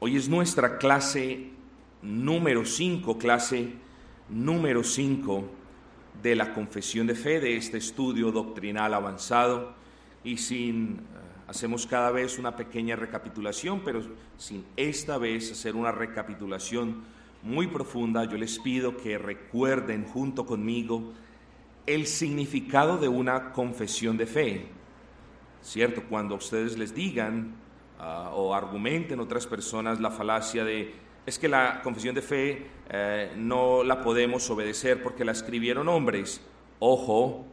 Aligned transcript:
Hoy 0.00 0.14
es 0.14 0.28
nuestra 0.28 0.78
clase 0.78 1.50
número 2.02 2.64
5, 2.64 3.18
clase 3.18 3.72
número 4.28 4.84
5 4.84 5.44
de 6.22 6.36
la 6.36 6.54
confesión 6.54 7.08
de 7.08 7.16
fe 7.16 7.40
de 7.40 7.56
este 7.56 7.78
estudio 7.78 8.30
doctrinal 8.30 8.94
avanzado 8.94 9.74
y 10.22 10.36
sin 10.36 10.98
eh, 10.98 10.98
hacemos 11.48 11.84
cada 11.84 12.12
vez 12.12 12.38
una 12.38 12.54
pequeña 12.54 12.94
recapitulación, 12.94 13.80
pero 13.84 14.00
sin 14.36 14.64
esta 14.76 15.18
vez 15.18 15.50
hacer 15.50 15.74
una 15.74 15.90
recapitulación 15.90 17.02
muy 17.42 17.66
profunda, 17.66 18.22
yo 18.24 18.36
les 18.36 18.60
pido 18.60 18.96
que 18.96 19.18
recuerden 19.18 20.04
junto 20.04 20.46
conmigo 20.46 21.12
el 21.86 22.06
significado 22.06 22.98
de 22.98 23.08
una 23.08 23.50
confesión 23.50 24.16
de 24.16 24.26
fe. 24.26 24.68
¿Cierto? 25.60 26.04
Cuando 26.08 26.36
ustedes 26.36 26.78
les 26.78 26.94
digan 26.94 27.66
Ah, 28.00 28.30
o 28.32 28.54
argumenten 28.54 29.18
otras 29.18 29.44
personas 29.46 29.98
la 29.98 30.12
falacia 30.12 30.64
de 30.64 30.94
es 31.26 31.36
que 31.36 31.48
la 31.48 31.82
confesión 31.82 32.14
de 32.14 32.22
fe 32.22 32.66
eh, 32.88 33.32
no 33.36 33.82
la 33.82 34.00
podemos 34.00 34.48
obedecer 34.50 35.02
porque 35.02 35.24
la 35.24 35.32
escribieron 35.32 35.88
hombres. 35.88 36.40
Ojo, 36.78 37.44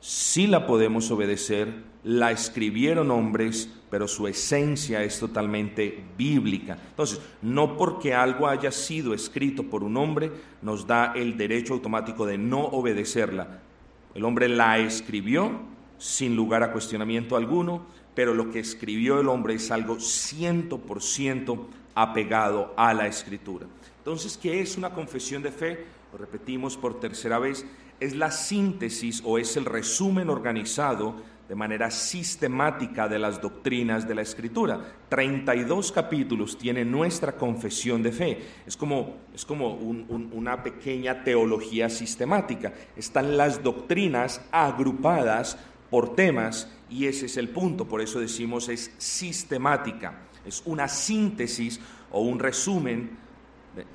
sí 0.00 0.46
la 0.46 0.66
podemos 0.66 1.10
obedecer, 1.10 1.72
la 2.04 2.30
escribieron 2.30 3.10
hombres, 3.10 3.68
pero 3.90 4.06
su 4.06 4.28
esencia 4.28 5.02
es 5.02 5.18
totalmente 5.18 6.04
bíblica. 6.16 6.78
Entonces, 6.90 7.20
no 7.40 7.76
porque 7.76 8.14
algo 8.14 8.46
haya 8.46 8.70
sido 8.70 9.14
escrito 9.14 9.64
por 9.64 9.82
un 9.82 9.96
hombre 9.96 10.30
nos 10.60 10.86
da 10.86 11.14
el 11.16 11.38
derecho 11.38 11.72
automático 11.72 12.26
de 12.26 12.36
no 12.36 12.60
obedecerla. 12.60 13.60
El 14.14 14.24
hombre 14.24 14.48
la 14.48 14.78
escribió 14.78 15.78
sin 15.98 16.36
lugar 16.36 16.62
a 16.62 16.72
cuestionamiento 16.72 17.36
alguno, 17.36 17.86
pero 18.18 18.34
lo 18.34 18.50
que 18.50 18.58
escribió 18.58 19.20
el 19.20 19.28
hombre 19.28 19.54
es 19.54 19.70
algo 19.70 20.00
ciento 20.00 20.78
por 20.78 21.00
ciento 21.00 21.68
apegado 21.94 22.74
a 22.76 22.92
la 22.92 23.06
escritura. 23.06 23.68
Entonces, 23.98 24.36
¿qué 24.36 24.60
es 24.60 24.76
una 24.76 24.90
confesión 24.90 25.40
de 25.40 25.52
fe? 25.52 25.86
Lo 26.10 26.18
repetimos 26.18 26.76
por 26.76 26.98
tercera 26.98 27.38
vez, 27.38 27.64
es 28.00 28.16
la 28.16 28.32
síntesis 28.32 29.22
o 29.24 29.38
es 29.38 29.56
el 29.56 29.66
resumen 29.66 30.30
organizado 30.30 31.14
de 31.48 31.54
manera 31.54 31.92
sistemática 31.92 33.06
de 33.06 33.20
las 33.20 33.40
doctrinas 33.40 34.08
de 34.08 34.16
la 34.16 34.22
Escritura. 34.22 34.80
32 35.08 35.92
capítulos 35.92 36.58
tiene 36.58 36.84
nuestra 36.84 37.36
confesión 37.36 38.02
de 38.02 38.10
fe. 38.10 38.38
Es 38.66 38.76
como, 38.76 39.18
es 39.32 39.44
como 39.44 39.74
una 39.74 40.60
pequeña 40.64 41.22
teología 41.22 41.88
sistemática. 41.88 42.72
Están 42.96 43.36
las 43.36 43.62
doctrinas 43.62 44.40
agrupadas 44.50 45.56
por 45.88 46.16
temas 46.16 46.68
y 46.90 47.06
ese 47.06 47.26
es 47.26 47.36
el 47.36 47.48
punto, 47.48 47.86
por 47.86 48.00
eso 48.00 48.20
decimos 48.20 48.68
es 48.68 48.92
sistemática, 48.98 50.22
es 50.44 50.62
una 50.64 50.88
síntesis 50.88 51.80
o 52.10 52.22
un 52.22 52.38
resumen 52.38 53.10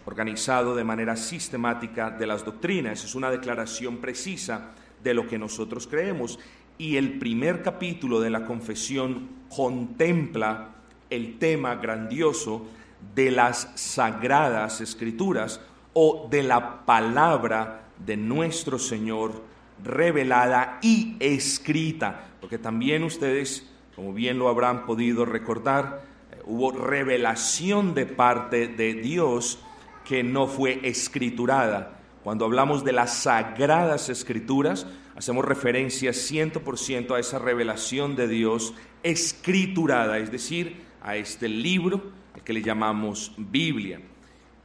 organizado 0.06 0.76
de 0.76 0.84
manera 0.84 1.16
sistemática 1.16 2.12
de 2.12 2.28
las 2.28 2.46
doctrinas, 2.46 3.04
es 3.04 3.16
una 3.16 3.32
declaración 3.32 3.98
precisa 3.98 4.72
de 5.04 5.14
lo 5.14 5.28
que 5.28 5.38
nosotros 5.38 5.88
creemos. 5.88 6.40
Y 6.78 6.98
el 6.98 7.20
primer 7.20 7.62
capítulo 7.62 8.20
de 8.20 8.30
la 8.30 8.46
confesión 8.46 9.30
contempla 9.50 10.76
el 11.10 11.38
tema 11.38 11.76
grandioso 11.76 12.66
de 13.14 13.32
las 13.32 13.72
sagradas 13.76 14.82
escrituras 14.82 15.62
o 15.94 16.28
de 16.30 16.44
la 16.44 16.86
palabra 16.86 17.90
de 18.04 18.18
nuestro 18.18 18.80
Señor 18.80 19.53
revelada 19.84 20.80
y 20.82 21.16
escrita, 21.20 22.28
porque 22.42 22.58
también 22.58 23.04
ustedes, 23.04 23.70
como 23.96 24.14
bien 24.14 24.40
lo 24.40 24.50
habrán 24.50 24.86
podido 24.86 25.26
recordar, 25.26 26.04
eh, 26.32 26.42
hubo 26.46 26.72
revelación 26.72 27.94
de 27.94 28.06
parte 28.06 28.68
de 28.68 28.94
Dios 28.94 29.60
que 30.06 30.24
no 30.24 30.48
fue 30.48 30.80
escriturada. 30.84 32.00
Cuando 32.24 32.46
hablamos 32.46 32.84
de 32.84 32.94
las 32.94 33.14
sagradas 33.24 34.10
escrituras, 34.10 34.88
hacemos 35.16 35.46
referencia 35.46 36.12
100% 36.12 37.16
a 37.16 37.20
esa 37.20 37.40
revelación 37.40 38.16
de 38.16 38.28
Dios 38.28 38.74
escriturada, 39.04 40.18
es 40.18 40.32
decir, 40.32 40.84
a 41.02 41.18
este 41.18 41.50
libro 41.50 42.02
que 42.44 42.54
le 42.54 42.62
llamamos 42.62 43.34
Biblia. 43.38 44.02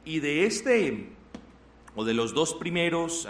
Y 0.05 0.19
de 0.19 0.45
este, 0.45 1.09
o 1.95 2.05
de 2.05 2.13
los 2.13 2.33
dos 2.33 2.53
primeros 2.53 3.27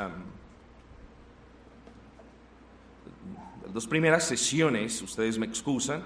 dos 3.73 3.87
primeras 3.87 4.23
sesiones, 4.23 5.01
ustedes 5.01 5.37
me 5.37 5.45
excusan, 5.45 6.03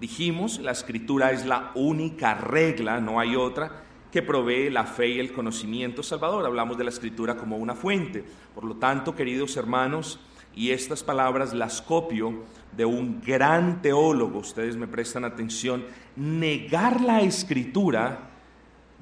dijimos, 0.00 0.58
la 0.58 0.72
escritura 0.72 1.32
es 1.32 1.44
la 1.46 1.72
única 1.74 2.34
regla, 2.34 3.00
no 3.00 3.20
hay 3.20 3.36
otra, 3.36 3.84
que 4.10 4.22
provee 4.22 4.68
la 4.68 4.84
fe 4.84 5.08
y 5.08 5.18
el 5.18 5.32
conocimiento 5.32 6.02
salvador. 6.02 6.44
Hablamos 6.44 6.76
de 6.76 6.84
la 6.84 6.90
escritura 6.90 7.36
como 7.36 7.56
una 7.56 7.74
fuente. 7.74 8.24
Por 8.54 8.64
lo 8.64 8.76
tanto, 8.76 9.14
queridos 9.14 9.56
hermanos, 9.56 10.20
y 10.54 10.70
estas 10.70 11.02
palabras 11.02 11.54
las 11.54 11.80
copio 11.80 12.44
de 12.76 12.84
un 12.84 13.22
gran 13.22 13.80
teólogo, 13.80 14.40
ustedes 14.40 14.76
me 14.76 14.86
prestan 14.86 15.24
atención, 15.24 15.84
negar 16.14 17.00
la 17.00 17.22
escritura, 17.22 18.30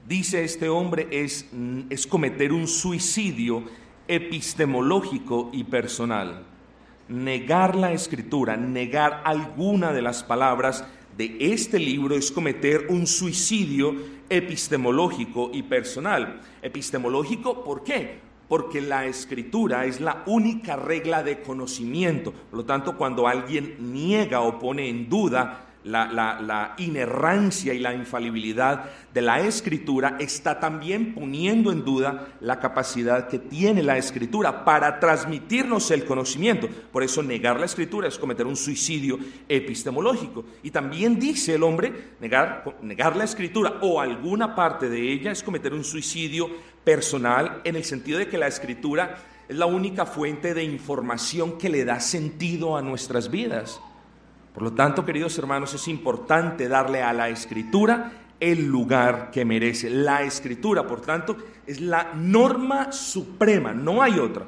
dice 0.06 0.44
este 0.44 0.68
hombre, 0.68 1.08
es, 1.10 1.46
es 1.88 2.06
cometer 2.06 2.52
un 2.52 2.68
suicidio 2.68 3.64
epistemológico 4.06 5.50
y 5.52 5.64
personal 5.64 6.49
negar 7.10 7.74
la 7.74 7.92
escritura, 7.92 8.56
negar 8.56 9.22
alguna 9.24 9.92
de 9.92 10.00
las 10.00 10.22
palabras 10.22 10.84
de 11.16 11.36
este 11.40 11.78
libro 11.78 12.14
es 12.14 12.30
cometer 12.30 12.86
un 12.88 13.06
suicidio 13.06 13.94
epistemológico 14.28 15.50
y 15.52 15.64
personal. 15.64 16.40
Epistemológico, 16.62 17.64
¿por 17.64 17.82
qué? 17.82 18.20
Porque 18.48 18.80
la 18.80 19.06
escritura 19.06 19.84
es 19.84 20.00
la 20.00 20.22
única 20.26 20.76
regla 20.76 21.22
de 21.22 21.42
conocimiento. 21.42 22.32
Por 22.32 22.60
lo 22.60 22.64
tanto, 22.64 22.96
cuando 22.96 23.26
alguien 23.26 23.92
niega 23.92 24.40
o 24.40 24.58
pone 24.58 24.88
en 24.88 25.08
duda 25.08 25.69
la, 25.84 26.74
inerrancia 26.78 27.72
y 27.72 27.78
la 27.78 27.94
infalibilidad 27.94 28.84
de 29.12 29.22
la 29.22 29.40
escritura, 29.40 30.16
está 30.18 30.60
también 30.60 31.14
poniendo 31.14 31.72
en 31.72 31.84
duda 31.84 32.28
la 32.40 32.60
capacidad 32.60 33.28
que 33.28 33.38
tiene 33.38 33.82
la 33.82 33.96
escritura 33.96 34.64
para 34.64 35.00
transmitirnos 35.00 35.90
el 35.90 36.04
conocimiento. 36.04 36.68
Por 36.92 37.02
eso 37.02 37.22
negar 37.22 37.58
la 37.58 37.66
escritura 37.66 38.08
es 38.08 38.18
cometer 38.18 38.46
un 38.46 38.56
suicidio 38.56 39.18
epistemológico. 39.48 40.44
Y 40.62 40.70
también 40.70 41.18
dice 41.18 41.54
el 41.54 41.62
hombre, 41.62 41.92
negar, 42.20 42.64
negar 42.82 43.16
la 43.16 43.24
escritura 43.24 43.78
o 43.80 44.00
alguna 44.00 44.54
parte 44.54 44.88
de 44.88 45.12
ella 45.12 45.32
es 45.32 45.42
cometer 45.42 45.72
un 45.72 45.84
suicidio 45.84 46.48
personal 46.84 47.60
en 47.64 47.76
el 47.76 47.84
sentido 47.84 48.18
de 48.18 48.28
que 48.28 48.38
la 48.38 48.46
escritura 48.46 49.16
es 49.48 49.56
la 49.56 49.66
única 49.66 50.06
fuente 50.06 50.54
de 50.54 50.62
información 50.62 51.58
que 51.58 51.68
le 51.68 51.84
da 51.84 51.98
sentido 52.00 52.76
a 52.76 52.82
nuestras 52.82 53.30
vidas. 53.30 53.80
Por 54.52 54.62
lo 54.62 54.72
tanto, 54.72 55.04
queridos 55.04 55.38
hermanos, 55.38 55.74
es 55.74 55.86
importante 55.88 56.68
darle 56.68 57.02
a 57.02 57.12
la 57.12 57.28
escritura 57.28 58.12
el 58.40 58.66
lugar 58.66 59.30
que 59.30 59.44
merece. 59.44 59.90
La 59.90 60.22
escritura, 60.22 60.86
por 60.86 61.00
tanto, 61.02 61.36
es 61.66 61.80
la 61.80 62.12
norma 62.14 62.90
suprema, 62.90 63.72
no 63.72 64.02
hay 64.02 64.18
otra. 64.18 64.46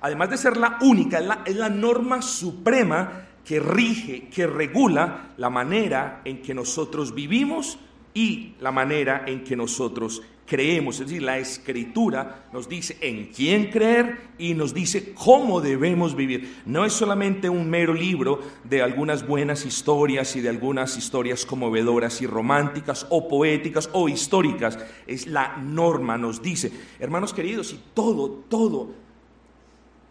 Además 0.00 0.30
de 0.30 0.36
ser 0.36 0.56
la 0.56 0.78
única, 0.82 1.18
es 1.18 1.26
la, 1.26 1.42
es 1.44 1.56
la 1.56 1.68
norma 1.68 2.22
suprema 2.22 3.26
que 3.44 3.60
rige, 3.60 4.28
que 4.28 4.46
regula 4.46 5.32
la 5.36 5.50
manera 5.50 6.22
en 6.24 6.40
que 6.40 6.54
nosotros 6.54 7.14
vivimos 7.14 7.78
y 8.14 8.54
la 8.60 8.70
manera 8.70 9.24
en 9.26 9.44
que 9.44 9.56
nosotros 9.56 10.22
creemos, 10.46 11.00
es 11.00 11.06
decir, 11.06 11.22
la 11.22 11.38
escritura 11.38 12.46
nos 12.52 12.68
dice 12.68 12.98
en 13.00 13.26
quién 13.32 13.70
creer 13.70 14.18
y 14.38 14.54
nos 14.54 14.74
dice 14.74 15.14
cómo 15.14 15.60
debemos 15.60 16.14
vivir. 16.14 16.62
No 16.66 16.84
es 16.84 16.92
solamente 16.92 17.48
un 17.48 17.68
mero 17.68 17.94
libro 17.94 18.40
de 18.64 18.82
algunas 18.82 19.26
buenas 19.26 19.64
historias 19.64 20.36
y 20.36 20.40
de 20.40 20.50
algunas 20.50 20.98
historias 20.98 21.46
conmovedoras 21.46 22.20
y 22.20 22.26
románticas 22.26 23.06
o 23.10 23.26
poéticas 23.28 23.88
o 23.92 24.08
históricas, 24.08 24.78
es 25.06 25.26
la 25.26 25.56
norma, 25.56 26.18
nos 26.18 26.42
dice, 26.42 26.70
hermanos 26.98 27.32
queridos, 27.32 27.72
y 27.72 27.80
todo, 27.94 28.44
todo, 28.48 28.90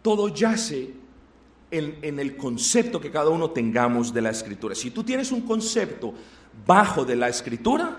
todo 0.02 0.28
yace 0.28 0.90
en, 1.70 1.98
en 2.02 2.18
el 2.18 2.36
concepto 2.36 3.00
que 3.00 3.10
cada 3.10 3.30
uno 3.30 3.50
tengamos 3.50 4.12
de 4.12 4.22
la 4.22 4.30
escritura. 4.30 4.74
Si 4.74 4.90
tú 4.90 5.04
tienes 5.04 5.30
un 5.30 5.42
concepto 5.42 6.12
bajo 6.66 7.04
de 7.04 7.16
la 7.16 7.28
escritura, 7.28 7.98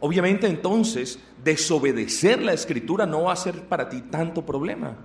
Obviamente 0.00 0.46
entonces 0.46 1.18
desobedecer 1.42 2.42
la 2.42 2.52
escritura 2.52 3.06
no 3.06 3.24
va 3.24 3.32
a 3.32 3.36
ser 3.36 3.62
para 3.62 3.88
ti 3.88 4.02
tanto 4.02 4.44
problema. 4.44 4.96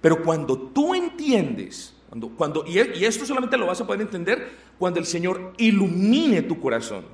Pero 0.00 0.22
cuando 0.22 0.58
tú 0.58 0.94
entiendes, 0.94 1.94
cuando, 2.08 2.28
cuando, 2.28 2.64
y, 2.66 2.78
y 2.78 3.04
esto 3.04 3.24
solamente 3.24 3.56
lo 3.56 3.66
vas 3.66 3.80
a 3.80 3.86
poder 3.86 4.02
entender 4.02 4.50
cuando 4.78 5.00
el 5.00 5.06
Señor 5.06 5.54
ilumine 5.56 6.42
tu 6.42 6.60
corazón, 6.60 7.04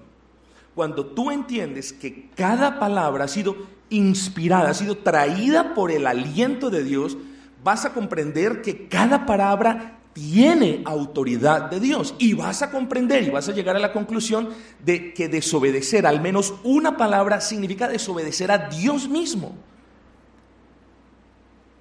cuando 0.75 1.07
tú 1.07 1.31
entiendes 1.31 1.93
que 1.93 2.31
cada 2.35 2.79
palabra 2.79 3.25
ha 3.25 3.29
sido 3.29 3.57
inspirada, 3.91 4.71
ha 4.71 4.75
sido 4.75 4.97
traída 4.97 5.75
por 5.75 5.91
el 5.91 6.07
aliento 6.07 6.71
de 6.71 6.83
Dios, 6.83 7.17
vas 7.63 7.85
a 7.85 7.93
comprender 7.93 8.63
que 8.63 8.89
cada 8.89 9.27
palabra 9.27 9.99
tiene 10.13 10.83
autoridad 10.85 11.71
de 11.71 11.81
Dios. 11.81 12.15
Y 12.19 12.35
vas 12.35 12.63
a 12.63 12.71
comprender 12.71 13.23
y 13.25 13.31
vas 13.31 13.49
a 13.49 13.53
llegar 13.53 13.77
a 13.77 13.81
la 13.81 13.93
conclusión 13.93 14.51
de 14.85 15.15
que 15.15 15.29
desobedecer 15.29 16.07
al 16.07 16.21
menos 16.21 16.55
una 16.65 16.97
palabra 16.97 17.41
significa 17.41 17.89
desobedecer 17.89 18.51
a 18.51 18.69
Dios 18.69 19.09
mismo. 19.09 19.57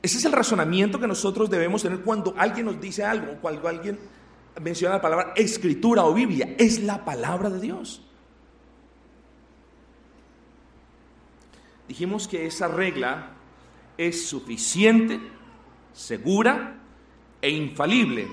Ese 0.02 0.18
es 0.18 0.26
el 0.26 0.32
razonamiento 0.32 1.00
que 1.00 1.08
nosotros 1.08 1.50
debemos 1.50 1.84
tener 1.84 2.02
cuando 2.02 2.34
alguien 2.38 2.66
nos 2.66 2.82
dice 2.82 3.04
algo, 3.04 3.38
cuando 3.40 3.68
alguien 3.68 4.00
menciona 4.60 4.96
la 4.96 5.02
palabra 5.02 5.34
escritura 5.36 6.04
o 6.04 6.14
Biblia. 6.14 6.56
Es 6.58 6.82
la 6.82 7.06
palabra 7.06 7.50
de 7.50 7.60
Dios. 7.60 8.02
Dijimos 11.88 12.28
que 12.28 12.46
esa 12.46 12.68
regla 12.68 13.34
es 13.98 14.28
suficiente, 14.28 15.20
segura 15.94 16.81
e 17.42 17.50
infalible. 17.50 18.28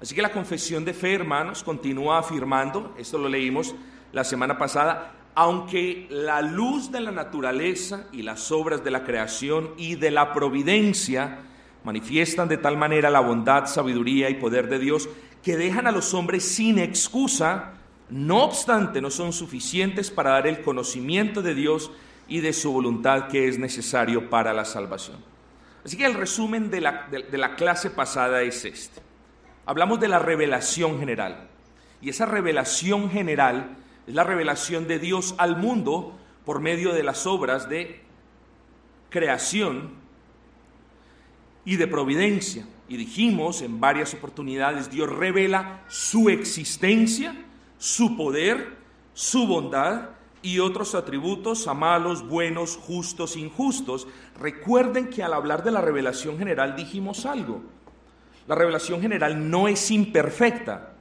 Así 0.00 0.14
que 0.14 0.22
la 0.22 0.32
confesión 0.32 0.84
de 0.84 0.94
fe, 0.94 1.14
hermanos, 1.14 1.62
continúa 1.62 2.18
afirmando, 2.18 2.94
esto 2.98 3.18
lo 3.18 3.28
leímos 3.28 3.74
la 4.12 4.24
semana 4.24 4.58
pasada, 4.58 5.14
aunque 5.34 6.06
la 6.10 6.40
luz 6.42 6.90
de 6.90 7.00
la 7.00 7.10
naturaleza 7.10 8.06
y 8.12 8.22
las 8.22 8.50
obras 8.50 8.82
de 8.82 8.90
la 8.90 9.04
creación 9.04 9.70
y 9.76 9.96
de 9.96 10.10
la 10.10 10.32
providencia 10.32 11.40
manifiestan 11.84 12.48
de 12.48 12.56
tal 12.56 12.76
manera 12.76 13.10
la 13.10 13.20
bondad, 13.20 13.66
sabiduría 13.66 14.30
y 14.30 14.34
poder 14.34 14.68
de 14.68 14.78
Dios 14.78 15.08
que 15.42 15.56
dejan 15.56 15.86
a 15.86 15.92
los 15.92 16.14
hombres 16.14 16.44
sin 16.44 16.78
excusa, 16.78 17.74
no 18.10 18.42
obstante 18.42 19.00
no 19.00 19.10
son 19.10 19.32
suficientes 19.32 20.10
para 20.10 20.30
dar 20.30 20.46
el 20.46 20.62
conocimiento 20.62 21.42
de 21.42 21.54
Dios 21.54 21.90
y 22.26 22.40
de 22.40 22.52
su 22.52 22.72
voluntad 22.72 23.28
que 23.28 23.46
es 23.46 23.58
necesario 23.58 24.28
para 24.28 24.52
la 24.52 24.64
salvación. 24.64 25.35
Así 25.86 25.96
que 25.96 26.04
el 26.04 26.14
resumen 26.14 26.68
de 26.68 26.80
la, 26.80 27.06
de, 27.08 27.38
la 27.38 27.54
clase 27.54 27.90
pasada 27.90 28.42
es 28.42 28.64
este. 28.64 29.00
Hablamos 29.66 30.00
de 30.00 30.08
la 30.08 30.18
revelación 30.18 30.98
general. 30.98 31.46
Y 32.02 32.08
esa 32.08 32.26
revelación 32.26 33.08
general 33.08 33.76
es 34.04 34.12
la 34.12 34.24
revelación 34.24 34.88
de 34.88 34.98
Dios 34.98 35.36
al 35.38 35.56
mundo 35.56 36.18
por 36.44 36.58
medio 36.58 36.92
de 36.92 37.04
las 37.04 37.24
obras 37.24 37.68
de 37.68 38.00
creación 39.10 39.90
y 41.64 41.76
de 41.76 41.86
providencia. 41.86 42.66
Y 42.88 42.96
dijimos 42.96 43.62
en 43.62 43.78
varias 43.78 44.12
oportunidades, 44.12 44.90
Dios 44.90 45.08
revela 45.08 45.84
su 45.86 46.30
existencia, 46.30 47.32
su 47.78 48.16
poder, 48.16 48.76
su 49.14 49.46
bondad 49.46 50.15
y 50.42 50.58
otros 50.60 50.94
atributos 50.94 51.66
a 51.66 51.74
malos, 51.74 52.26
buenos, 52.26 52.76
justos, 52.76 53.36
injustos. 53.36 54.06
Recuerden 54.38 55.08
que 55.08 55.22
al 55.22 55.34
hablar 55.34 55.64
de 55.64 55.70
la 55.70 55.80
revelación 55.80 56.38
general 56.38 56.76
dijimos 56.76 57.26
algo. 57.26 57.62
La 58.46 58.54
revelación 58.54 59.00
general 59.00 59.50
no 59.50 59.66
es 59.66 59.90
imperfecta, 59.90 60.92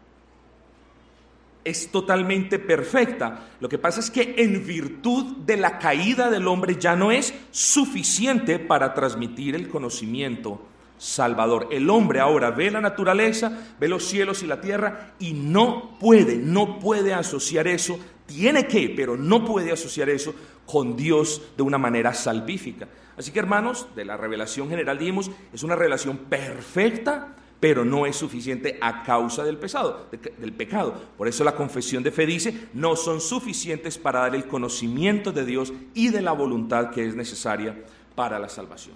es 1.64 1.92
totalmente 1.92 2.58
perfecta. 2.58 3.50
Lo 3.60 3.70
que 3.70 3.78
pasa 3.78 4.00
es 4.00 4.10
que 4.10 4.36
en 4.38 4.66
virtud 4.66 5.38
de 5.46 5.58
la 5.58 5.78
caída 5.78 6.30
del 6.30 6.48
hombre 6.48 6.78
ya 6.80 6.96
no 6.96 7.12
es 7.12 7.34
suficiente 7.52 8.58
para 8.58 8.94
transmitir 8.94 9.56
el 9.56 9.68
conocimiento 9.68 10.62
salvador. 10.98 11.68
El 11.72 11.90
hombre 11.90 12.20
ahora 12.20 12.52
ve 12.52 12.72
la 12.72 12.82
naturaleza, 12.82 13.52
ve 13.80 13.88
los 13.88 14.06
cielos 14.06 14.44
y 14.44 14.48
la 14.48 14.62
tierra 14.62 15.14
y 15.20 15.34
no 15.34 15.98
puede, 16.00 16.38
no 16.38 16.80
puede 16.80 17.14
asociar 17.14 17.68
eso 17.68 18.00
tiene 18.26 18.68
que, 18.68 18.94
pero 18.96 19.18
no 19.18 19.46
puede 19.46 19.72
asociar 19.72 20.10
eso 20.10 20.34
con 20.66 20.96
Dios 20.96 21.42
de 21.56 21.64
una 21.64 21.78
manera 21.78 22.14
salvífica. 22.14 22.88
Así 23.18 23.32
que 23.32 23.40
hermanos, 23.40 23.88
de 23.96 24.06
la 24.06 24.18
revelación 24.18 24.70
general 24.70 24.98
dijimos, 24.98 25.32
es 25.54 25.64
una 25.64 25.76
revelación 25.76 26.18
perfecta, 26.18 27.36
pero 27.60 27.86
no 27.86 28.06
es 28.06 28.16
suficiente 28.16 28.78
a 28.82 29.04
causa 29.04 29.44
del, 29.44 29.58
pesado, 29.58 30.08
del 30.38 30.54
pecado. 30.54 30.94
Por 31.18 31.28
eso 31.28 31.44
la 31.44 31.56
confesión 31.56 32.04
de 32.04 32.12
fe 32.12 32.26
dice, 32.26 32.68
no 32.74 32.96
son 32.96 33.22
suficientes 33.22 33.98
para 33.98 34.22
dar 34.22 34.36
el 34.36 34.48
conocimiento 34.48 35.32
de 35.32 35.46
Dios 35.46 35.72
y 35.94 36.10
de 36.10 36.22
la 36.22 36.34
voluntad 36.34 36.92
que 36.92 37.06
es 37.06 37.16
necesaria 37.16 37.76
para 38.16 38.40
la 38.40 38.50
salvación. 38.50 38.96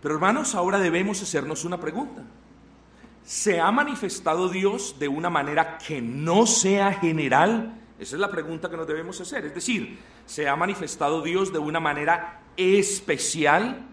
Pero 0.00 0.14
hermanos, 0.14 0.54
ahora 0.54 0.78
debemos 0.78 1.22
hacernos 1.22 1.64
una 1.64 1.80
pregunta. 1.80 2.22
¿Se 3.24 3.58
ha 3.58 3.70
manifestado 3.70 4.50
Dios 4.50 4.96
de 4.98 5.08
una 5.08 5.30
manera 5.30 5.78
que 5.78 6.02
no 6.02 6.46
sea 6.46 6.92
general? 6.92 7.80
Esa 7.98 8.16
es 8.16 8.20
la 8.20 8.30
pregunta 8.30 8.68
que 8.68 8.76
nos 8.76 8.86
debemos 8.86 9.18
hacer. 9.20 9.46
Es 9.46 9.54
decir, 9.54 9.98
¿se 10.26 10.46
ha 10.46 10.56
manifestado 10.56 11.22
Dios 11.22 11.52
de 11.52 11.58
una 11.58 11.80
manera 11.80 12.42
especial 12.56 13.86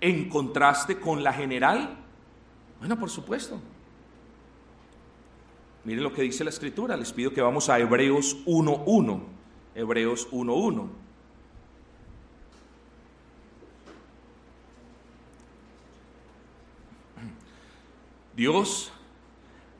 en 0.00 0.28
contraste 0.28 1.00
con 1.00 1.24
la 1.24 1.32
general? 1.32 1.98
Bueno, 2.78 2.96
por 2.98 3.10
supuesto. 3.10 3.60
Miren 5.84 6.04
lo 6.04 6.12
que 6.12 6.22
dice 6.22 6.44
la 6.44 6.50
escritura. 6.50 6.96
Les 6.96 7.12
pido 7.12 7.32
que 7.32 7.40
vamos 7.40 7.68
a 7.68 7.80
Hebreos 7.80 8.36
1.1. 8.46 9.20
Hebreos 9.74 10.30
1.1. 10.30 10.88
Dios, 18.38 18.92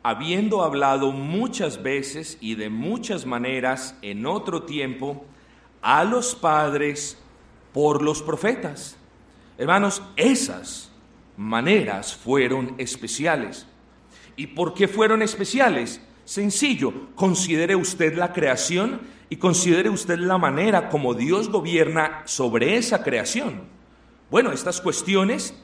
habiendo 0.02 0.64
hablado 0.64 1.12
muchas 1.12 1.80
veces 1.80 2.38
y 2.40 2.56
de 2.56 2.68
muchas 2.68 3.24
maneras 3.24 3.96
en 4.02 4.26
otro 4.26 4.64
tiempo 4.64 5.24
a 5.80 6.02
los 6.02 6.34
padres 6.34 7.16
por 7.72 8.02
los 8.02 8.20
profetas. 8.20 8.96
Hermanos, 9.58 10.02
esas 10.16 10.90
maneras 11.36 12.16
fueron 12.16 12.74
especiales. 12.78 13.64
¿Y 14.34 14.48
por 14.48 14.74
qué 14.74 14.88
fueron 14.88 15.22
especiales? 15.22 16.00
Sencillo, 16.24 17.14
considere 17.14 17.76
usted 17.76 18.18
la 18.18 18.32
creación 18.32 19.02
y 19.30 19.36
considere 19.36 19.88
usted 19.88 20.18
la 20.18 20.36
manera 20.36 20.88
como 20.88 21.14
Dios 21.14 21.48
gobierna 21.48 22.22
sobre 22.24 22.76
esa 22.76 23.04
creación. 23.04 23.62
Bueno, 24.32 24.50
estas 24.50 24.80
cuestiones 24.80 25.54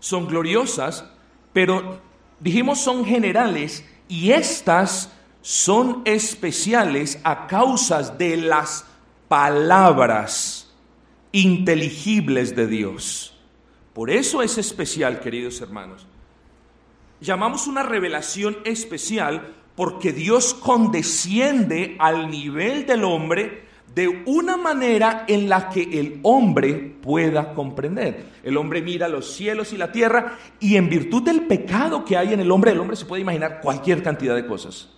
son 0.00 0.26
gloriosas, 0.26 1.04
pero 1.52 2.00
dijimos 2.40 2.80
son 2.80 3.04
generales 3.04 3.84
y 4.08 4.30
estas 4.32 5.12
son 5.42 6.02
especiales 6.04 7.20
a 7.24 7.46
causa 7.46 8.02
de 8.02 8.36
las 8.36 8.84
palabras 9.28 10.72
inteligibles 11.32 12.56
de 12.56 12.66
Dios. 12.66 13.34
Por 13.92 14.10
eso 14.10 14.42
es 14.42 14.58
especial, 14.58 15.20
queridos 15.20 15.60
hermanos. 15.60 16.06
Llamamos 17.20 17.66
una 17.66 17.82
revelación 17.82 18.58
especial 18.64 19.54
porque 19.74 20.12
Dios 20.12 20.54
condesciende 20.54 21.96
al 21.98 22.30
nivel 22.30 22.86
del 22.86 23.04
hombre 23.04 23.67
de 23.94 24.22
una 24.26 24.56
manera 24.56 25.24
en 25.28 25.48
la 25.48 25.70
que 25.70 25.82
el 25.82 26.20
hombre 26.22 26.96
pueda 27.02 27.54
comprender. 27.54 28.26
El 28.42 28.56
hombre 28.56 28.82
mira 28.82 29.08
los 29.08 29.32
cielos 29.32 29.72
y 29.72 29.76
la 29.76 29.92
tierra 29.92 30.38
y 30.60 30.76
en 30.76 30.88
virtud 30.88 31.22
del 31.22 31.42
pecado 31.42 32.04
que 32.04 32.16
hay 32.16 32.32
en 32.32 32.40
el 32.40 32.50
hombre, 32.50 32.72
el 32.72 32.80
hombre 32.80 32.96
se 32.96 33.06
puede 33.06 33.22
imaginar 33.22 33.60
cualquier 33.60 34.02
cantidad 34.02 34.34
de 34.34 34.46
cosas. 34.46 34.90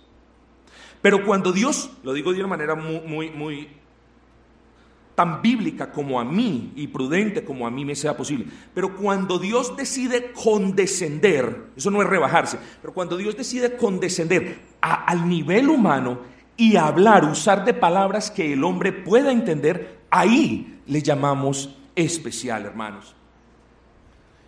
Pero 1.01 1.25
cuando 1.25 1.51
Dios, 1.51 1.89
lo 2.03 2.13
digo 2.13 2.31
de 2.31 2.39
una 2.39 2.47
manera 2.47 2.75
muy, 2.75 3.01
muy, 3.01 3.29
muy 3.31 3.67
tan 5.15 5.41
bíblica 5.41 5.91
como 5.91 6.19
a 6.19 6.25
mí 6.25 6.71
y 6.75 6.87
prudente 6.87 7.43
como 7.43 7.67
a 7.67 7.71
mí 7.71 7.85
me 7.85 7.95
sea 7.95 8.15
posible, 8.15 8.45
pero 8.73 8.95
cuando 8.95 9.39
Dios 9.39 9.75
decide 9.75 10.31
condescender, 10.31 11.65
eso 11.75 11.91
no 11.91 12.01
es 12.01 12.07
rebajarse, 12.07 12.57
pero 12.81 12.93
cuando 12.93 13.17
Dios 13.17 13.35
decide 13.35 13.75
condescender 13.75 14.59
al 14.79 15.27
nivel 15.27 15.69
humano, 15.69 16.19
y 16.61 16.77
hablar, 16.77 17.25
usar 17.25 17.65
de 17.65 17.73
palabras 17.73 18.29
que 18.29 18.53
el 18.53 18.63
hombre 18.63 18.91
pueda 18.91 19.31
entender, 19.31 20.01
ahí 20.11 20.79
le 20.85 21.01
llamamos 21.01 21.75
especial, 21.95 22.67
hermanos. 22.67 23.15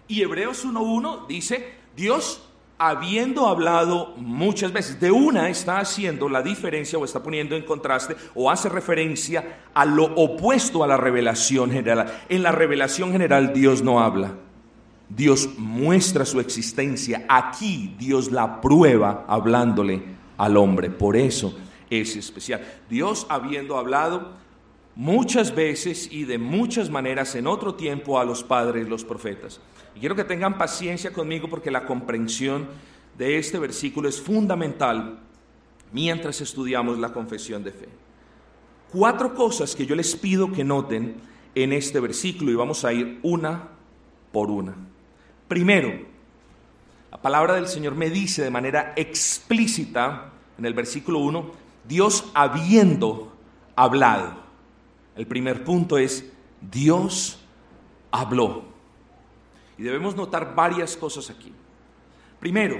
Y 0.07 0.21
Hebreos 0.21 0.63
1.1 0.63 1.25
dice, 1.25 1.73
Dios 1.95 2.47
habiendo 2.77 3.47
hablado 3.47 4.13
muchas 4.15 4.71
veces, 4.71 4.99
de 4.99 5.09
una 5.09 5.49
está 5.49 5.79
haciendo 5.79 6.29
la 6.29 6.43
diferencia 6.43 6.99
o 6.99 7.05
está 7.05 7.23
poniendo 7.23 7.55
en 7.55 7.65
contraste 7.65 8.15
o 8.35 8.51
hace 8.51 8.69
referencia 8.69 9.61
a 9.73 9.83
lo 9.83 10.03
opuesto 10.13 10.83
a 10.83 10.87
la 10.87 10.97
revelación 10.97 11.71
general. 11.71 12.25
En 12.29 12.43
la 12.43 12.51
revelación 12.51 13.11
general 13.11 13.53
Dios 13.53 13.81
no 13.81 13.99
habla. 13.99 14.35
Dios 15.09 15.49
muestra 15.57 16.25
su 16.25 16.39
existencia. 16.39 17.25
Aquí 17.27 17.95
Dios 17.97 18.31
la 18.31 18.61
prueba 18.61 19.25
hablándole 19.27 20.03
al 20.37 20.57
hombre. 20.57 20.91
Por 20.91 21.17
eso 21.17 21.57
es 21.89 22.15
especial. 22.15 22.61
Dios 22.89 23.25
habiendo 23.29 23.77
hablado 23.77 24.31
muchas 24.95 25.55
veces 25.55 26.09
y 26.11 26.25
de 26.25 26.37
muchas 26.37 26.89
maneras 26.89 27.35
en 27.35 27.47
otro 27.47 27.75
tiempo 27.75 28.19
a 28.19 28.25
los 28.25 28.43
padres, 28.43 28.87
los 28.87 29.03
profetas. 29.03 29.59
Y 29.95 29.99
quiero 29.99 30.15
que 30.15 30.23
tengan 30.23 30.57
paciencia 30.57 31.11
conmigo 31.11 31.49
porque 31.49 31.71
la 31.71 31.85
comprensión 31.85 32.67
de 33.17 33.37
este 33.37 33.59
versículo 33.59 34.09
es 34.09 34.21
fundamental 34.21 35.19
mientras 35.91 36.41
estudiamos 36.41 36.99
la 36.99 37.13
confesión 37.13 37.63
de 37.63 37.71
fe. 37.71 37.89
Cuatro 38.91 39.33
cosas 39.33 39.75
que 39.75 39.85
yo 39.85 39.95
les 39.95 40.15
pido 40.15 40.51
que 40.51 40.63
noten 40.63 41.15
en 41.55 41.73
este 41.73 41.99
versículo 41.99 42.51
y 42.51 42.55
vamos 42.55 42.85
a 42.85 42.93
ir 42.93 43.19
una 43.23 43.69
por 44.31 44.49
una. 44.49 44.75
Primero, 45.47 46.13
palabra 47.23 47.55
del 47.55 47.69
Señor 47.69 47.95
me 47.95 48.09
dice 48.09 48.43
de 48.43 48.51
manera 48.51 48.93
explícita 48.97 50.33
en 50.57 50.65
el 50.65 50.73
versículo 50.73 51.19
1, 51.19 51.51
Dios 51.87 52.25
habiendo 52.33 53.33
hablado. 53.75 54.35
El 55.15 55.27
primer 55.27 55.63
punto 55.63 55.97
es, 55.97 56.31
Dios 56.61 57.39
habló. 58.11 58.63
Y 59.77 59.83
debemos 59.83 60.15
notar 60.15 60.55
varias 60.55 60.95
cosas 60.95 61.29
aquí. 61.29 61.51
Primero, 62.39 62.77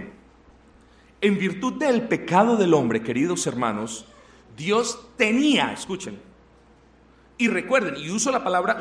en 1.21 1.37
virtud 1.37 1.73
del 1.73 2.07
pecado 2.07 2.57
del 2.57 2.73
hombre, 2.73 3.01
queridos 3.01 3.47
hermanos, 3.47 4.05
Dios 4.55 5.07
tenía, 5.17 5.71
escuchen, 5.73 6.19
y 7.37 7.47
recuerden, 7.47 7.97
y 7.97 8.09
uso 8.09 8.31
la 8.31 8.43
palabra, 8.43 8.77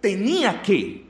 tenía 0.00 0.62
que, 0.62 1.06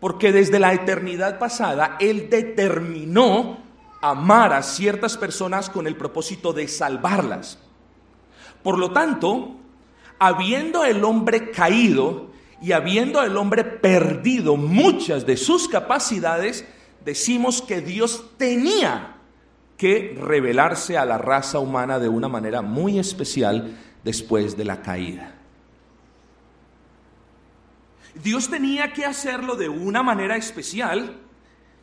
porque 0.00 0.32
desde 0.32 0.58
la 0.58 0.72
eternidad 0.72 1.38
pasada 1.38 1.96
Él 2.00 2.28
determinó 2.30 3.58
amar 4.00 4.52
a 4.52 4.62
ciertas 4.62 5.16
personas 5.16 5.70
con 5.70 5.86
el 5.86 5.96
propósito 5.96 6.52
de 6.52 6.66
salvarlas. 6.66 7.58
Por 8.62 8.78
lo 8.78 8.92
tanto, 8.92 9.56
habiendo 10.18 10.84
el 10.84 11.04
hombre 11.04 11.50
caído 11.50 12.30
y 12.60 12.72
habiendo 12.72 13.22
el 13.22 13.36
hombre 13.36 13.64
perdido 13.64 14.56
muchas 14.56 15.26
de 15.26 15.36
sus 15.36 15.68
capacidades, 15.68 16.66
decimos 17.04 17.62
que 17.62 17.80
Dios 17.80 18.30
tenía 18.36 19.16
que 19.76 20.14
revelarse 20.20 20.98
a 20.98 21.06
la 21.06 21.16
raza 21.16 21.58
humana 21.58 21.98
de 21.98 22.08
una 22.08 22.28
manera 22.28 22.60
muy 22.60 22.98
especial 22.98 23.78
después 24.04 24.56
de 24.56 24.64
la 24.66 24.82
caída. 24.82 25.36
Dios 28.22 28.50
tenía 28.50 28.92
que 28.92 29.06
hacerlo 29.06 29.56
de 29.56 29.70
una 29.70 30.02
manera 30.02 30.36
especial, 30.36 31.16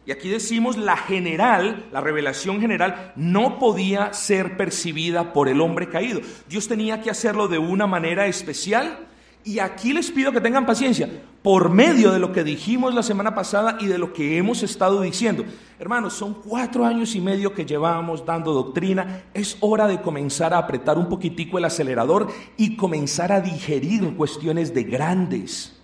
y 0.08 0.12
aquí 0.12 0.30
decimos 0.30 0.78
la 0.78 0.96
general, 0.96 1.90
la 1.92 2.00
revelación 2.00 2.62
general, 2.62 3.12
no 3.18 3.60
podía 3.60 4.14
ser 4.14 4.56
percibida 4.56 5.34
por 5.34 5.50
el 5.50 5.60
hombre 5.60 5.90
caído. 5.90 6.22
Dios 6.48 6.70
tenía 6.70 7.02
que 7.02 7.10
hacerlo 7.10 7.50
de 7.50 7.58
una 7.58 7.88
manera 7.88 8.26
especial, 8.26 9.00
y 9.44 9.60
aquí 9.60 9.92
les 9.92 10.10
pido 10.10 10.32
que 10.32 10.40
tengan 10.40 10.66
paciencia, 10.66 11.10
por 11.42 11.70
medio 11.72 12.14
de 12.14 12.20
lo 12.20 12.32
que 12.32 12.46
dijimos 12.46 12.94
la 12.96 13.04
semana 13.04 13.36
pasada 13.36 13.80
y 13.82 13.88
de 13.88 13.98
lo 13.98 14.14
que 14.14 14.38
hemos 14.38 14.64
estado 14.64 15.02
diciendo. 15.02 15.44
Hermanos, 15.78 16.14
son 16.14 16.36
cuatro 16.36 16.86
años 16.86 17.14
y 17.14 17.20
medio 17.20 17.54
que 17.54 17.66
llevamos 17.66 18.26
dando 18.26 18.54
doctrina. 18.54 19.24
Es 19.34 19.58
hora 19.60 19.88
de 19.88 20.00
comenzar 20.00 20.54
a 20.54 20.60
apretar 20.60 20.98
un 20.98 21.10
poquitico 21.10 21.58
el 21.58 21.66
acelerador 21.66 22.28
y 22.56 22.78
comenzar 22.78 23.34
a 23.34 23.42
digerir 23.42 24.16
cuestiones 24.16 24.74
de 24.74 24.84
grandes. 24.84 25.77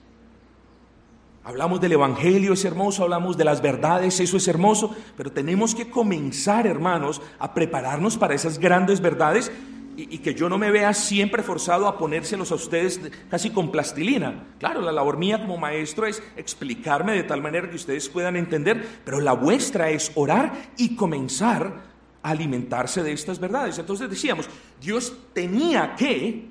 Hablamos 1.46 1.82
del 1.82 1.92
Evangelio, 1.92 2.54
es 2.54 2.64
hermoso, 2.64 3.04
hablamos 3.04 3.36
de 3.36 3.44
las 3.44 3.62
verdades, 3.62 4.18
eso 4.22 4.38
es 4.38 4.48
hermoso, 4.48 4.96
pero 5.18 5.30
tenemos 5.30 5.76
que 5.76 5.90
comenzar, 5.90 6.66
hermanos, 6.66 7.22
a 7.38 7.54
prepararnos 7.54 8.16
para 8.16 8.34
esas 8.34 8.60
grandes 8.60 9.02
verdades 9.02 9.52
y, 9.98 10.20
que 10.20 10.34
yo 10.34 10.48
no 10.48 10.58
me 10.58 10.72
vea 10.72 10.94
siempre 10.94 11.44
forzado 11.44 11.88
a 11.88 11.98
ponérselos 11.98 12.52
a 12.54 12.56
ustedes 12.56 13.02
casi 13.30 13.50
con 13.50 13.72
plastilina. 13.72 14.46
Claro, 14.58 14.82
la 14.82 14.94
labor 14.94 15.18
mía 15.18 15.42
como 15.42 15.58
maestro 15.58 16.06
es 16.06 16.24
explicarme 16.38 17.12
de 17.12 17.24
tal 17.24 17.42
manera 17.42 17.70
que 17.70 17.76
ustedes 17.76 18.08
puedan 18.08 18.38
entender, 18.38 19.02
pero 19.04 19.20
la 19.20 19.34
vuestra 19.34 19.90
es 19.90 20.14
orar 20.16 20.54
y 20.78 20.96
comenzar 20.96 21.74
a 22.24 22.30
alimentarse 22.30 23.04
de 23.04 23.12
estas 23.12 23.40
verdades. 23.40 23.78
Entonces 23.78 24.10
decíamos, 24.10 24.50
Dios 24.82 25.14
tenía 25.34 25.96
que 25.96 26.48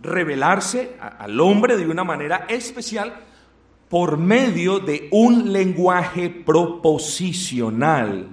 revelarse 0.00 0.96
al 1.00 1.38
hombre 1.38 1.76
de 1.76 1.86
una 1.86 2.02
manera 2.02 2.44
especial 2.48 3.14
por 3.94 4.18
medio 4.18 4.80
de 4.80 5.06
un 5.12 5.52
lenguaje 5.52 6.28
proposicional. 6.28 8.26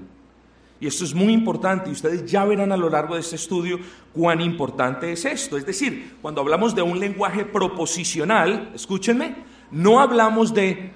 Y 0.80 0.88
esto 0.88 1.04
es 1.06 1.14
muy 1.14 1.34
importante 1.34 1.88
y 1.88 1.94
ustedes 1.94 2.26
ya 2.26 2.46
verán 2.46 2.72
a 2.72 2.78
lo 2.78 2.90
largo 2.90 3.14
de 3.14 3.22
este 3.22 3.36
estudio 3.36 3.80
cuán 4.12 4.42
importante 4.42 5.12
es 5.12 5.24
esto. 5.24 5.58
Es 5.58 5.66
decir, 5.68 6.16
cuando 6.20 6.42
hablamos 6.42 6.74
de 6.74 6.82
un 6.82 7.00
lenguaje 7.00 7.46
proposicional, 7.46 8.72
escúchenme, 8.74 9.36
no 9.70 10.00
hablamos 10.00 10.52
de 10.52 10.94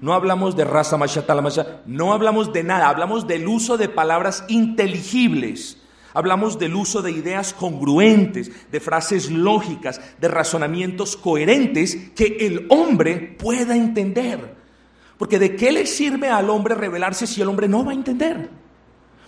no 0.00 0.12
hablamos 0.12 0.56
de 0.56 0.64
raza 0.64 0.98
no 1.86 2.12
hablamos 2.12 2.52
de 2.52 2.64
nada, 2.64 2.88
hablamos 2.88 3.28
del 3.28 3.46
uso 3.46 3.76
de 3.76 3.88
palabras 3.88 4.44
inteligibles. 4.48 5.80
Hablamos 6.12 6.58
del 6.58 6.74
uso 6.74 7.02
de 7.02 7.12
ideas 7.12 7.52
congruentes, 7.52 8.50
de 8.70 8.80
frases 8.80 9.30
lógicas, 9.30 10.00
de 10.20 10.28
razonamientos 10.28 11.16
coherentes 11.16 11.96
que 12.16 12.38
el 12.40 12.66
hombre 12.68 13.36
pueda 13.38 13.76
entender. 13.76 14.56
Porque 15.18 15.38
¿de 15.38 15.54
qué 15.54 15.70
le 15.70 15.86
sirve 15.86 16.28
al 16.28 16.50
hombre 16.50 16.74
revelarse 16.74 17.26
si 17.26 17.42
el 17.42 17.48
hombre 17.48 17.68
no 17.68 17.84
va 17.84 17.92
a 17.92 17.94
entender? 17.94 18.50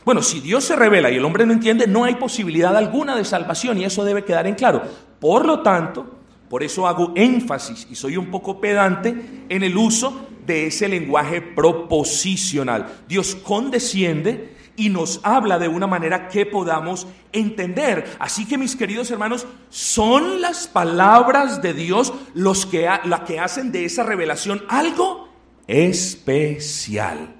Bueno, 0.04 0.22
si 0.22 0.40
Dios 0.40 0.64
se 0.64 0.74
revela 0.74 1.10
y 1.10 1.16
el 1.16 1.24
hombre 1.24 1.46
no 1.46 1.52
entiende, 1.52 1.86
no 1.86 2.04
hay 2.04 2.16
posibilidad 2.16 2.76
alguna 2.76 3.14
de 3.14 3.24
salvación 3.24 3.78
y 3.78 3.84
eso 3.84 4.04
debe 4.04 4.24
quedar 4.24 4.46
en 4.46 4.56
claro. 4.56 4.82
Por 5.20 5.44
lo 5.44 5.60
tanto, 5.60 6.18
por 6.48 6.62
eso 6.62 6.88
hago 6.88 7.12
énfasis 7.14 7.86
y 7.90 7.94
soy 7.94 8.16
un 8.16 8.30
poco 8.30 8.60
pedante 8.60 9.44
en 9.48 9.62
el 9.62 9.76
uso 9.76 10.26
de 10.44 10.66
ese 10.66 10.88
lenguaje 10.88 11.40
proposicional. 11.40 12.86
Dios 13.08 13.36
condesciende 13.36 14.56
y 14.76 14.88
nos 14.88 15.20
habla 15.22 15.58
de 15.58 15.68
una 15.68 15.86
manera 15.86 16.28
que 16.28 16.46
podamos 16.46 17.06
entender. 17.32 18.16
Así 18.18 18.46
que 18.46 18.58
mis 18.58 18.76
queridos 18.76 19.10
hermanos, 19.10 19.46
son 19.68 20.40
las 20.40 20.68
palabras 20.68 21.62
de 21.62 21.74
Dios 21.74 22.12
los 22.34 22.66
que, 22.66 22.88
la 23.04 23.24
que 23.24 23.38
hacen 23.38 23.72
de 23.72 23.84
esa 23.84 24.02
revelación 24.02 24.62
algo 24.68 25.28
especial. 25.66 27.34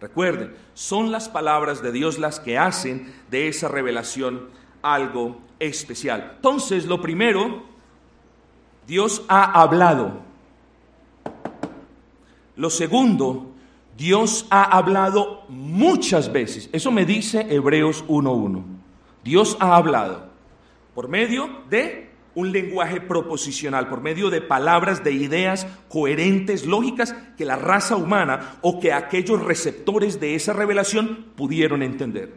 Recuerden, 0.00 0.54
son 0.74 1.10
las 1.10 1.28
palabras 1.28 1.82
de 1.82 1.90
Dios 1.90 2.18
las 2.18 2.38
que 2.38 2.56
hacen 2.56 3.12
de 3.30 3.48
esa 3.48 3.68
revelación 3.68 4.48
algo 4.82 5.40
especial. 5.58 6.34
Entonces, 6.36 6.86
lo 6.86 7.02
primero, 7.02 7.64
Dios 8.86 9.22
ha 9.28 9.60
hablado. 9.60 10.20
Lo 12.56 12.70
segundo, 12.70 13.47
Dios 13.98 14.46
ha 14.50 14.62
hablado 14.62 15.42
muchas 15.48 16.32
veces. 16.32 16.70
Eso 16.72 16.92
me 16.92 17.04
dice 17.04 17.48
Hebreos 17.50 18.04
1.1. 18.06 18.62
Dios 19.24 19.56
ha 19.58 19.74
hablado 19.74 20.28
por 20.94 21.08
medio 21.08 21.50
de 21.68 22.08
un 22.36 22.52
lenguaje 22.52 23.00
proposicional, 23.00 23.88
por 23.88 24.00
medio 24.00 24.30
de 24.30 24.40
palabras, 24.40 25.02
de 25.02 25.10
ideas 25.10 25.66
coherentes, 25.88 26.64
lógicas, 26.64 27.12
que 27.36 27.44
la 27.44 27.56
raza 27.56 27.96
humana 27.96 28.58
o 28.60 28.78
que 28.78 28.92
aquellos 28.92 29.42
receptores 29.42 30.20
de 30.20 30.36
esa 30.36 30.52
revelación 30.52 31.32
pudieron 31.34 31.82
entender. 31.82 32.36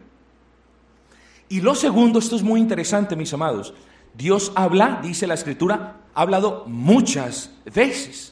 Y 1.48 1.62
lo 1.62 1.76
segundo, 1.76 2.18
esto 2.18 2.36
es 2.36 2.42
muy 2.42 2.60
interesante, 2.60 3.16
mis 3.16 3.34
amados. 3.36 3.76
Dios 4.16 4.52
habla, 4.56 5.00
dice 5.04 5.28
la 5.28 5.36
escritura, 5.36 5.98
ha 6.16 6.22
hablado 6.22 6.64
muchas 6.66 7.56
veces. 7.66 8.31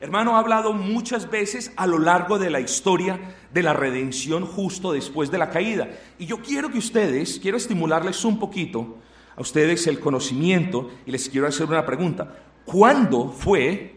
Hermano, 0.00 0.36
ha 0.36 0.38
hablado 0.38 0.72
muchas 0.72 1.28
veces 1.28 1.72
a 1.76 1.86
lo 1.86 1.98
largo 1.98 2.38
de 2.38 2.50
la 2.50 2.60
historia 2.60 3.18
de 3.52 3.62
la 3.62 3.72
redención 3.72 4.46
justo 4.46 4.92
después 4.92 5.30
de 5.30 5.38
la 5.38 5.50
caída. 5.50 5.88
Y 6.18 6.26
yo 6.26 6.40
quiero 6.40 6.70
que 6.70 6.78
ustedes, 6.78 7.40
quiero 7.40 7.56
estimularles 7.56 8.24
un 8.24 8.38
poquito 8.38 8.98
a 9.36 9.40
ustedes 9.40 9.88
el 9.88 9.98
conocimiento 9.98 10.88
y 11.04 11.10
les 11.10 11.28
quiero 11.28 11.48
hacer 11.48 11.66
una 11.66 11.84
pregunta. 11.84 12.32
¿Cuándo 12.64 13.30
fue, 13.30 13.96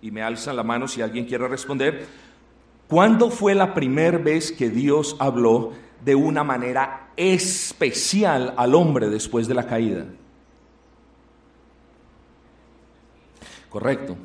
y 0.00 0.10
me 0.10 0.22
alzan 0.22 0.56
la 0.56 0.64
mano 0.64 0.88
si 0.88 1.02
alguien 1.02 1.24
quiere 1.24 1.46
responder, 1.46 2.06
¿cuándo 2.88 3.30
fue 3.30 3.54
la 3.54 3.74
primera 3.74 4.18
vez 4.18 4.50
que 4.50 4.70
Dios 4.70 5.14
habló 5.20 5.72
de 6.04 6.16
una 6.16 6.42
manera 6.42 7.10
especial 7.16 8.54
al 8.56 8.74
hombre 8.74 9.08
después 9.08 9.46
de 9.46 9.54
la 9.54 9.66
caída? 9.68 10.04
Correcto. 13.70 14.16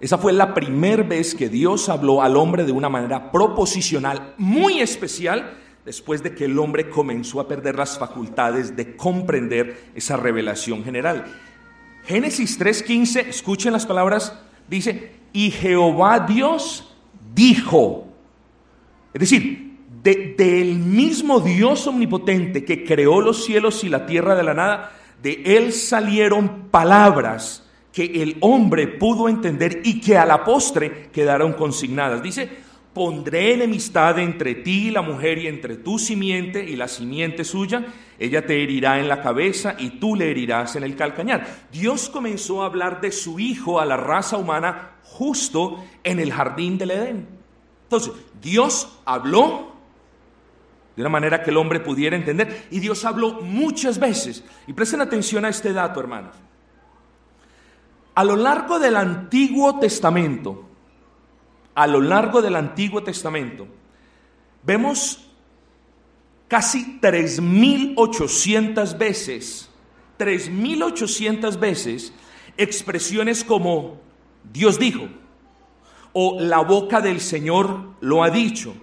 Esa 0.00 0.16
fue 0.16 0.32
la 0.32 0.54
primera 0.54 1.02
vez 1.02 1.34
que 1.34 1.48
Dios 1.48 1.88
habló 1.88 2.22
al 2.22 2.36
hombre 2.36 2.64
de 2.64 2.72
una 2.72 2.88
manera 2.88 3.32
proposicional 3.32 4.34
muy 4.38 4.80
especial 4.80 5.58
después 5.84 6.22
de 6.22 6.34
que 6.34 6.44
el 6.44 6.58
hombre 6.58 6.88
comenzó 6.88 7.40
a 7.40 7.48
perder 7.48 7.76
las 7.76 7.98
facultades 7.98 8.76
de 8.76 8.96
comprender 8.96 9.90
esa 9.94 10.16
revelación 10.16 10.84
general. 10.84 11.24
Génesis 12.04 12.58
3:15, 12.58 13.28
escuchen 13.28 13.72
las 13.72 13.86
palabras, 13.86 14.32
dice, 14.68 15.12
y 15.32 15.50
Jehová 15.50 16.20
Dios 16.20 16.94
dijo, 17.34 18.06
es 19.12 19.20
decir, 19.20 19.68
del 20.02 20.78
mismo 20.78 21.40
Dios 21.40 21.86
omnipotente 21.86 22.64
que 22.64 22.84
creó 22.84 23.20
los 23.20 23.44
cielos 23.44 23.82
y 23.82 23.88
la 23.88 24.06
tierra 24.06 24.34
de 24.36 24.42
la 24.42 24.54
nada, 24.54 24.92
de 25.22 25.42
él 25.44 25.72
salieron 25.72 26.68
palabras 26.70 27.67
que 27.98 28.22
el 28.22 28.36
hombre 28.42 28.86
pudo 28.86 29.28
entender 29.28 29.80
y 29.82 30.00
que 30.00 30.16
a 30.16 30.24
la 30.24 30.44
postre 30.44 31.08
quedaron 31.12 31.54
consignadas. 31.54 32.22
Dice, 32.22 32.48
pondré 32.94 33.54
enemistad 33.54 34.20
entre 34.20 34.54
ti 34.54 34.86
y 34.86 34.90
la 34.92 35.02
mujer 35.02 35.38
y 35.38 35.48
entre 35.48 35.78
tu 35.78 35.98
simiente 35.98 36.62
y 36.62 36.76
la 36.76 36.86
simiente 36.86 37.42
suya. 37.42 37.86
Ella 38.16 38.46
te 38.46 38.62
herirá 38.62 39.00
en 39.00 39.08
la 39.08 39.20
cabeza 39.20 39.74
y 39.76 39.98
tú 39.98 40.14
le 40.14 40.30
herirás 40.30 40.76
en 40.76 40.84
el 40.84 40.94
calcañar. 40.94 41.44
Dios 41.72 42.08
comenzó 42.08 42.62
a 42.62 42.66
hablar 42.66 43.00
de 43.00 43.10
su 43.10 43.40
Hijo 43.40 43.80
a 43.80 43.84
la 43.84 43.96
raza 43.96 44.36
humana 44.36 44.92
justo 45.02 45.84
en 46.04 46.20
el 46.20 46.32
jardín 46.32 46.78
del 46.78 46.92
Edén. 46.92 47.26
Entonces, 47.82 48.12
Dios 48.40 49.00
habló 49.06 49.72
de 50.94 51.02
una 51.02 51.10
manera 51.10 51.42
que 51.42 51.50
el 51.50 51.56
hombre 51.56 51.80
pudiera 51.80 52.14
entender 52.14 52.68
y 52.70 52.78
Dios 52.78 53.04
habló 53.04 53.40
muchas 53.42 53.98
veces. 53.98 54.44
Y 54.68 54.72
presten 54.72 55.00
atención 55.00 55.44
a 55.44 55.48
este 55.48 55.72
dato, 55.72 55.98
hermanos. 55.98 56.36
A 58.18 58.24
lo 58.24 58.34
largo 58.34 58.80
del 58.80 58.96
Antiguo 58.96 59.78
Testamento, 59.78 60.64
a 61.76 61.86
lo 61.86 62.00
largo 62.00 62.42
del 62.42 62.56
Antiguo 62.56 63.04
Testamento, 63.04 63.68
vemos 64.64 65.30
casi 66.48 66.98
3.800 67.00 68.98
veces, 68.98 69.70
3.800 70.18 71.60
veces 71.60 72.12
expresiones 72.56 73.44
como 73.44 74.00
Dios 74.52 74.80
dijo, 74.80 75.06
o 76.12 76.40
la 76.40 76.58
boca 76.58 77.00
del 77.00 77.20
Señor 77.20 77.90
lo 78.00 78.24
ha 78.24 78.30
dicho, 78.30 78.74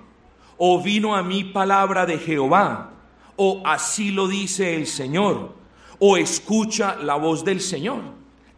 o 0.58 0.82
vino 0.82 1.14
a 1.14 1.24
mí 1.24 1.44
palabra 1.44 2.06
de 2.06 2.20
Jehová, 2.20 2.94
o 3.36 3.62
así 3.66 4.12
lo 4.12 4.30
dice 4.30 4.78
el 4.78 4.88
Señor, 4.88 5.56
o 6.00 6.16
escucha 6.16 6.96
la 6.96 7.16
voz 7.16 7.44
del 7.44 7.60
Señor. 7.60 8.15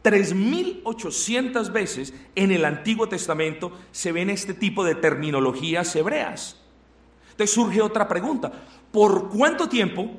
3.800 0.07 1.73
veces 1.73 2.13
en 2.35 2.51
el 2.51 2.63
Antiguo 2.63 3.09
Testamento 3.09 3.73
se 3.91 4.13
ven 4.13 4.29
este 4.29 4.53
tipo 4.53 4.85
de 4.85 4.95
terminologías 4.95 5.93
hebreas. 5.97 6.55
Entonces 7.31 7.53
surge 7.53 7.81
otra 7.81 8.07
pregunta. 8.07 8.53
¿Por 8.89 9.27
cuánto 9.27 9.67
tiempo, 9.67 10.09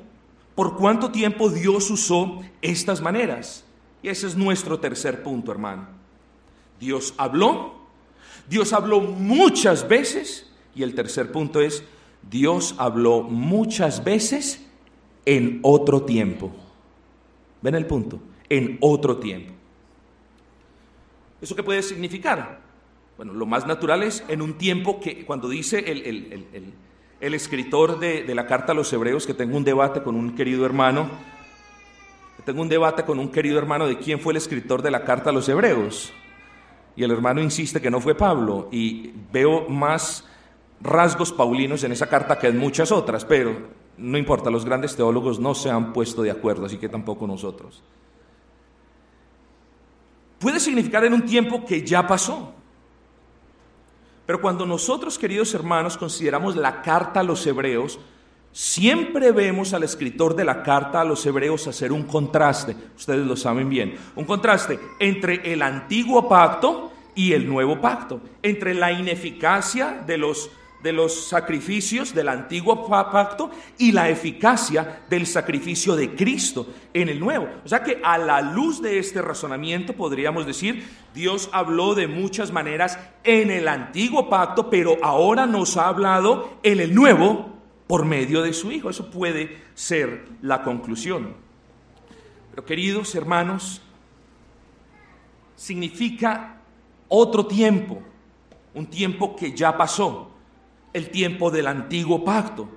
por 0.53 0.77
cuánto 0.77 1.11
tiempo 1.11 1.49
Dios 1.49 1.89
usó 1.89 2.41
estas 2.61 3.01
maneras? 3.01 3.65
Y 4.03 4.09
ese 4.09 4.27
es 4.27 4.37
nuestro 4.37 4.79
tercer 4.79 5.23
punto, 5.23 5.51
hermano. 5.51 5.87
Dios 6.79 7.15
habló, 7.17 7.73
Dios 8.47 8.71
habló 8.71 9.01
muchas 9.01 9.87
veces, 9.87 10.51
y 10.75 10.83
el 10.83 10.93
tercer 10.93 11.31
punto 11.31 11.61
es, 11.61 11.83
Dios 12.29 12.75
habló 12.77 13.23
muchas 13.23 14.03
veces 14.03 14.65
en 15.25 15.59
otro 15.63 16.03
tiempo. 16.03 16.51
¿Ven 17.63 17.73
el 17.73 17.87
punto? 17.87 18.19
En 18.49 18.77
otro 18.81 19.17
tiempo. 19.17 19.58
¿Eso 21.41 21.55
qué 21.55 21.63
puede 21.63 21.81
significar? 21.81 22.59
Bueno, 23.17 23.33
lo 23.33 23.45
más 23.45 23.65
natural 23.65 24.03
es 24.03 24.23
en 24.27 24.41
un 24.41 24.53
tiempo 24.57 24.99
que 24.99 25.25
cuando 25.25 25.49
dice 25.49 25.79
el, 25.79 27.33
escritor 27.33 27.99
de, 27.99 28.23
de, 28.23 28.35
la 28.35 28.47
carta 28.47 28.71
a 28.71 28.75
los 28.75 28.91
hebreos 28.93 29.25
que 29.25 29.33
tengo 29.33 29.57
un 29.57 29.63
debate 29.63 30.01
con 30.01 30.15
un 30.15 30.35
querido 30.35 30.65
hermano, 30.65 31.09
tengo 32.45 32.61
un 32.61 32.69
debate 32.69 33.03
con 33.03 33.19
un 33.19 33.29
querido 33.29 33.57
hermano 33.57 33.87
de 33.87 33.97
quién 33.97 34.19
fue 34.19 34.33
el 34.33 34.37
escritor 34.37 34.81
de 34.81 34.91
la 34.91 35.03
carta 35.03 35.29
a 35.29 35.33
los 35.33 35.47
hebreos. 35.47 36.13
Y 36.95 37.03
el 37.03 37.11
hermano 37.11 37.41
insiste 37.41 37.81
que 37.81 37.91
no 37.91 38.01
fue 38.01 38.15
Pablo 38.15 38.67
y 38.71 39.11
veo 39.31 39.69
más 39.69 40.25
rasgos 40.81 41.31
paulinos 41.31 41.83
en 41.83 41.91
esa 41.91 42.07
carta 42.07 42.39
que 42.39 42.47
en 42.47 42.57
muchas 42.57 42.91
otras, 42.91 43.23
pero 43.23 43.55
no 43.97 44.17
importa, 44.17 44.49
los 44.49 44.65
grandes 44.65 44.95
teólogos 44.95 45.39
no 45.39 45.53
se 45.53 45.69
han 45.69 45.93
puesto 45.93 46.21
de 46.21 46.31
acuerdo, 46.31 46.65
así 46.65 46.77
que 46.77 46.89
tampoco 46.89 47.27
nosotros 47.27 47.83
puede 50.39 50.59
significar 50.59 51.05
en 51.05 51.13
un 51.13 51.25
tiempo 51.25 51.65
que 51.65 51.85
ya 51.85 52.07
pasó. 52.07 52.53
Pero 54.25 54.41
cuando 54.41 54.65
nosotros, 54.65 55.17
queridos 55.17 55.53
hermanos, 55.53 55.97
consideramos 55.97 56.55
la 56.55 56.81
carta 56.81 57.19
a 57.19 57.23
los 57.23 57.45
hebreos, 57.47 57.99
siempre 58.51 59.31
vemos 59.31 59.73
al 59.73 59.83
escritor 59.83 60.35
de 60.35 60.45
la 60.45 60.63
carta 60.63 61.01
a 61.01 61.05
los 61.05 61.25
hebreos 61.25 61.67
hacer 61.67 61.91
un 61.91 62.03
contraste, 62.03 62.75
ustedes 62.95 63.25
lo 63.25 63.35
saben 63.35 63.69
bien, 63.69 63.97
un 64.15 64.25
contraste 64.25 64.79
entre 64.99 65.51
el 65.51 65.61
antiguo 65.61 66.27
pacto 66.29 66.91
y 67.15 67.33
el 67.33 67.47
nuevo 67.47 67.81
pacto, 67.81 68.21
entre 68.41 68.73
la 68.73 68.91
ineficacia 68.91 70.03
de 70.05 70.17
los 70.17 70.51
de 70.81 70.93
los 70.93 71.27
sacrificios 71.27 72.13
del 72.13 72.29
antiguo 72.29 72.87
pacto 72.87 73.51
y 73.77 73.91
la 73.91 74.09
eficacia 74.09 75.01
del 75.09 75.25
sacrificio 75.25 75.95
de 75.95 76.15
Cristo 76.15 76.67
en 76.93 77.09
el 77.09 77.19
nuevo. 77.19 77.49
O 77.65 77.67
sea 77.67 77.83
que 77.83 77.99
a 78.03 78.17
la 78.17 78.41
luz 78.41 78.81
de 78.81 78.97
este 78.97 79.21
razonamiento 79.21 79.93
podríamos 79.93 80.45
decir, 80.45 80.87
Dios 81.13 81.49
habló 81.51 81.95
de 81.95 82.07
muchas 82.07 82.51
maneras 82.51 82.97
en 83.23 83.51
el 83.51 83.67
antiguo 83.67 84.29
pacto, 84.29 84.69
pero 84.69 84.97
ahora 85.01 85.45
nos 85.45 85.75
ha 85.75 85.87
hablado 85.87 86.59
en 86.63 86.79
el 86.79 86.95
nuevo 86.95 87.49
por 87.87 88.05
medio 88.05 88.41
de 88.41 88.53
su 88.53 88.71
Hijo. 88.71 88.89
Eso 88.89 89.09
puede 89.09 89.57
ser 89.73 90.27
la 90.41 90.63
conclusión. 90.63 91.35
Pero 92.51 92.65
queridos 92.65 93.13
hermanos, 93.15 93.81
significa 95.55 96.61
otro 97.09 97.45
tiempo, 97.45 98.01
un 98.73 98.85
tiempo 98.85 99.35
que 99.35 99.51
ya 99.51 99.75
pasó 99.75 100.38
el 100.93 101.09
tiempo 101.09 101.51
del 101.51 101.67
antiguo 101.67 102.23
pacto. 102.23 102.69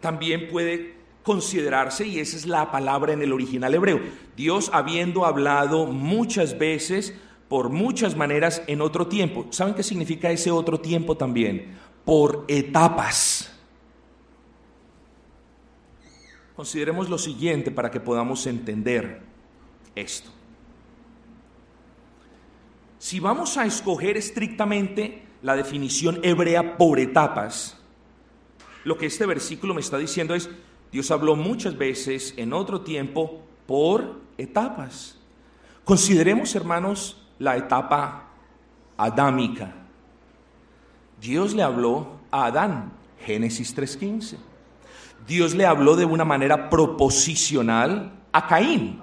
También 0.00 0.48
puede 0.48 0.94
considerarse, 1.22 2.06
y 2.06 2.18
esa 2.18 2.36
es 2.36 2.46
la 2.46 2.70
palabra 2.70 3.12
en 3.12 3.22
el 3.22 3.32
original 3.32 3.74
hebreo, 3.74 4.00
Dios 4.36 4.70
habiendo 4.72 5.24
hablado 5.24 5.86
muchas 5.86 6.58
veces, 6.58 7.14
por 7.48 7.70
muchas 7.70 8.14
maneras, 8.16 8.62
en 8.66 8.80
otro 8.82 9.06
tiempo. 9.06 9.46
¿Saben 9.50 9.74
qué 9.74 9.82
significa 9.82 10.30
ese 10.30 10.50
otro 10.50 10.78
tiempo 10.80 11.16
también? 11.16 11.78
Por 12.04 12.44
etapas. 12.48 13.50
Consideremos 16.54 17.08
lo 17.08 17.18
siguiente 17.18 17.70
para 17.70 17.90
que 17.90 18.00
podamos 18.00 18.46
entender 18.46 19.22
esto. 19.94 20.30
Si 22.98 23.18
vamos 23.18 23.56
a 23.56 23.66
escoger 23.66 24.16
estrictamente 24.16 25.22
la 25.44 25.54
definición 25.56 26.20
hebrea 26.22 26.78
por 26.78 26.98
etapas, 26.98 27.76
lo 28.82 28.96
que 28.96 29.04
este 29.04 29.26
versículo 29.26 29.74
me 29.74 29.82
está 29.82 29.98
diciendo 29.98 30.34
es, 30.34 30.48
Dios 30.90 31.10
habló 31.10 31.36
muchas 31.36 31.76
veces 31.76 32.32
en 32.38 32.54
otro 32.54 32.80
tiempo 32.80 33.42
por 33.66 34.20
etapas. 34.38 35.18
Consideremos, 35.84 36.54
hermanos, 36.54 37.22
la 37.38 37.58
etapa 37.58 38.30
adámica. 38.96 39.74
Dios 41.20 41.52
le 41.52 41.62
habló 41.62 42.20
a 42.30 42.46
Adán, 42.46 42.94
Génesis 43.20 43.76
3.15. 43.76 44.38
Dios 45.26 45.54
le 45.54 45.66
habló 45.66 45.94
de 45.94 46.06
una 46.06 46.24
manera 46.24 46.70
proposicional 46.70 48.14
a 48.32 48.46
Caín. 48.46 48.98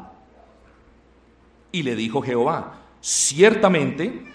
Y 1.72 1.84
le 1.84 1.96
dijo 1.96 2.24
Jehová, 2.24 2.80
ciertamente, 3.00 4.26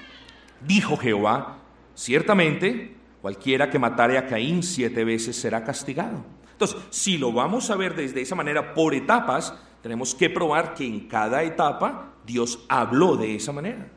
dijo 0.61 0.97
Jehová, 0.97 1.56
Ciertamente, 1.97 2.95
cualquiera 3.23 3.71
que 3.71 3.79
matare 3.79 4.19
a 4.19 4.27
Caín 4.27 4.63
siete 4.63 5.03
veces 5.03 5.35
será 5.35 5.65
castigado. 5.65 6.23
Entonces, 6.53 6.77
si 6.91 7.17
lo 7.17 7.33
vamos 7.33 7.71
a 7.71 7.77
ver 7.77 7.97
desde 7.97 8.21
esa 8.21 8.35
manera 8.35 8.75
por 8.75 8.95
etapas, 8.95 9.55
tenemos 9.83 10.15
que 10.15 10.29
probar 10.29 10.75
que 10.75 10.87
en 10.87 11.09
cada 11.09 11.43
etapa 11.43 12.13
Dios 12.27 12.59
habló 12.69 13.17
de 13.17 13.35
esa 13.35 13.51
manera. 13.51 13.89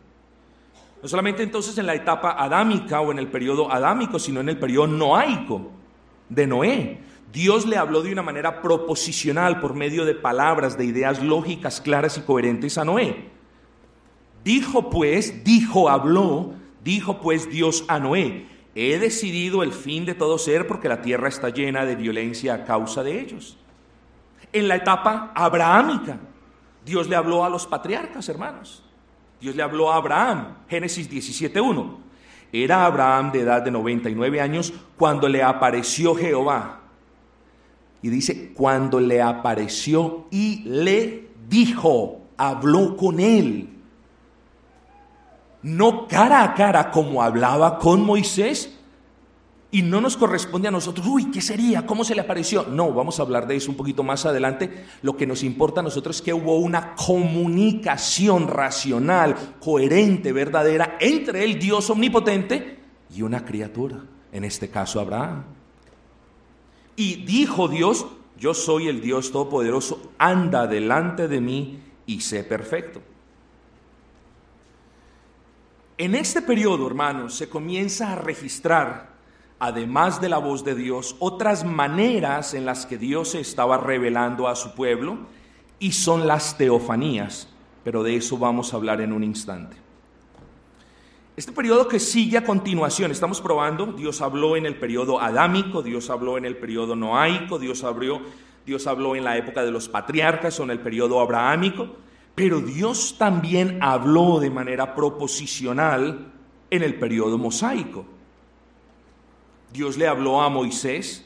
No 1.04 1.10
solamente 1.10 1.44
entonces 1.44 1.78
en 1.78 1.86
la 1.86 1.94
etapa 1.94 2.32
adámica 2.32 3.02
o 3.02 3.12
en 3.12 3.20
el 3.20 3.28
periodo 3.28 3.72
adámico, 3.72 4.18
sino 4.18 4.40
en 4.40 4.48
el 4.48 4.58
periodo 4.58 4.88
noaico 4.88 5.72
de 6.30 6.48
Noé. 6.48 7.00
Dios 7.34 7.66
le 7.66 7.76
habló 7.76 8.02
de 8.02 8.14
una 8.14 8.24
manera 8.24 8.62
proposicional 8.62 9.60
por 9.60 9.74
medio 9.74 10.06
de 10.06 10.16
palabras, 10.16 10.78
de 10.78 10.86
ideas 10.86 11.22
lógicas, 11.22 11.82
claras 11.82 12.18
y 12.18 12.22
coherentes 12.22 12.78
a 12.78 12.86
Noé. 12.86 13.30
Dijo 14.44 14.90
pues, 14.90 15.44
dijo, 15.44 15.90
habló 15.90 16.54
Dijo 16.90 17.20
pues 17.20 17.52
Dios 17.52 17.86
a 17.88 18.00
Noé, 18.00 18.48
he 18.74 18.98
decidido 18.98 19.62
el 19.62 19.74
fin 19.74 20.06
de 20.06 20.16
todo 20.16 20.40
ser 20.40 20.66
porque 20.66 20.90
la 20.90 21.04
tierra 21.04 21.30
está 21.30 21.50
llena 21.50 21.86
de 21.86 21.96
violencia 21.96 22.56
a 22.56 22.66
causa 22.66 23.04
de 23.04 23.22
ellos. 23.22 23.60
En 24.52 24.68
la 24.68 24.78
etapa 24.78 25.32
abrahámica, 25.36 26.18
Dios 26.84 27.08
le 27.08 27.16
habló 27.16 27.46
a 27.46 27.50
los 27.52 27.68
patriarcas, 27.68 28.28
hermanos. 28.28 28.82
Dios 29.40 29.56
le 29.56 29.62
habló 29.62 29.92
a 29.92 29.98
Abraham, 29.98 30.56
Génesis 30.68 31.08
17.1. 31.08 31.96
Era 32.52 32.88
Abraham 32.88 33.34
de 33.34 33.42
edad 33.42 33.62
de 33.62 33.70
99 33.70 34.42
años 34.42 34.74
cuando 34.98 35.30
le 35.30 35.44
apareció 35.44 36.16
Jehová. 36.16 36.80
Y 38.02 38.10
dice, 38.10 38.52
cuando 38.56 39.00
le 39.00 39.22
apareció 39.22 40.26
y 40.32 40.64
le 40.64 41.28
dijo, 41.48 42.30
habló 42.36 42.98
con 42.98 43.20
él 43.20 43.79
no 45.62 46.08
cara 46.08 46.44
a 46.44 46.54
cara 46.54 46.92
como 46.92 47.22
hablaba 47.22 47.80
con 47.80 48.02
Moisés, 48.02 48.80
y 49.72 49.84
no 49.84 50.02
nos 50.02 50.18
corresponde 50.18 50.68
a 50.68 50.72
nosotros, 50.72 51.06
uy, 51.08 51.30
¿qué 51.30 51.42
sería? 51.42 51.86
¿Cómo 51.86 52.04
se 52.04 52.16
le 52.16 52.22
apareció? 52.22 52.64
No, 52.64 52.92
vamos 52.92 53.20
a 53.20 53.24
hablar 53.24 53.46
de 53.46 53.56
eso 53.56 53.70
un 53.70 53.78
poquito 53.78 54.02
más 54.02 54.26
adelante. 54.26 54.86
Lo 55.04 55.16
que 55.16 55.28
nos 55.28 55.44
importa 55.44 55.82
a 55.82 55.84
nosotros 55.84 56.16
es 56.16 56.22
que 56.24 56.34
hubo 56.34 56.58
una 56.58 56.96
comunicación 56.96 58.48
racional, 58.48 59.36
coherente, 59.60 60.34
verdadera 60.34 60.98
entre 61.00 61.44
el 61.44 61.60
Dios 61.60 61.88
omnipotente 61.92 62.80
y 63.16 63.22
una 63.22 63.46
criatura, 63.46 64.00
en 64.32 64.44
este 64.44 64.70
caso 64.70 65.00
Abraham. 65.00 65.44
Y 66.96 67.24
dijo 67.26 67.68
Dios, 67.68 68.08
yo 68.40 68.56
soy 68.56 68.88
el 68.88 69.02
Dios 69.02 69.32
Todopoderoso, 69.32 70.14
anda 70.18 70.66
delante 70.66 71.28
de 71.28 71.42
mí 71.42 71.80
y 72.08 72.22
sé 72.22 72.44
perfecto. 72.44 73.02
En 76.00 76.16
este 76.16 76.42
periodo, 76.42 76.88
hermanos, 76.88 77.36
se 77.36 77.50
comienza 77.50 78.14
a 78.14 78.16
registrar, 78.16 79.10
además 79.60 80.22
de 80.22 80.30
la 80.30 80.38
voz 80.38 80.64
de 80.64 80.74
Dios, 80.74 81.18
otras 81.20 81.66
maneras 81.66 82.54
en 82.54 82.66
las 82.66 82.86
que 82.86 82.98
Dios 82.98 83.32
se 83.32 83.42
estaba 83.42 83.78
revelando 83.78 84.48
a 84.48 84.56
su 84.56 84.74
pueblo, 84.76 85.18
y 85.78 85.92
son 85.92 86.26
las 86.26 86.58
teofanías, 86.58 87.50
pero 87.84 88.02
de 88.02 88.16
eso 88.16 88.38
vamos 88.38 88.72
a 88.74 88.78
hablar 88.78 89.02
en 89.02 89.12
un 89.12 89.26
instante. 89.26 89.76
Este 91.36 91.52
periodo 91.52 91.90
que 91.90 92.00
sigue 92.00 92.38
a 92.38 92.46
continuación, 92.46 93.12
estamos 93.12 93.42
probando, 93.42 93.88
Dios 93.88 94.22
habló 94.22 94.56
en 94.56 94.66
el 94.66 94.78
periodo 94.78 95.20
adámico, 95.20 95.82
Dios 95.82 96.10
habló 96.10 96.38
en 96.38 96.46
el 96.46 96.56
periodo 96.56 96.96
noaico, 96.96 97.60
Dios 97.60 97.84
habló, 97.84 98.22
Dios 98.66 98.88
habló 98.88 99.18
en 99.18 99.26
la 99.26 99.36
época 99.36 99.66
de 99.66 99.72
los 99.72 99.90
patriarcas 99.90 100.62
o 100.62 100.64
en 100.64 100.70
el 100.70 100.80
periodo 100.80 101.20
abrahámico, 101.20 101.90
pero 102.40 102.62
Dios 102.62 103.18
también 103.18 103.80
habló 103.82 104.40
de 104.40 104.50
manera 104.50 104.96
proposicional 104.96 106.32
en 106.70 106.84
el 106.84 106.96
periodo 106.96 107.38
mosaico. 107.38 108.06
Dios 109.74 109.98
le 109.98 110.08
habló 110.08 110.42
a 110.42 110.48
Moisés, 110.48 111.26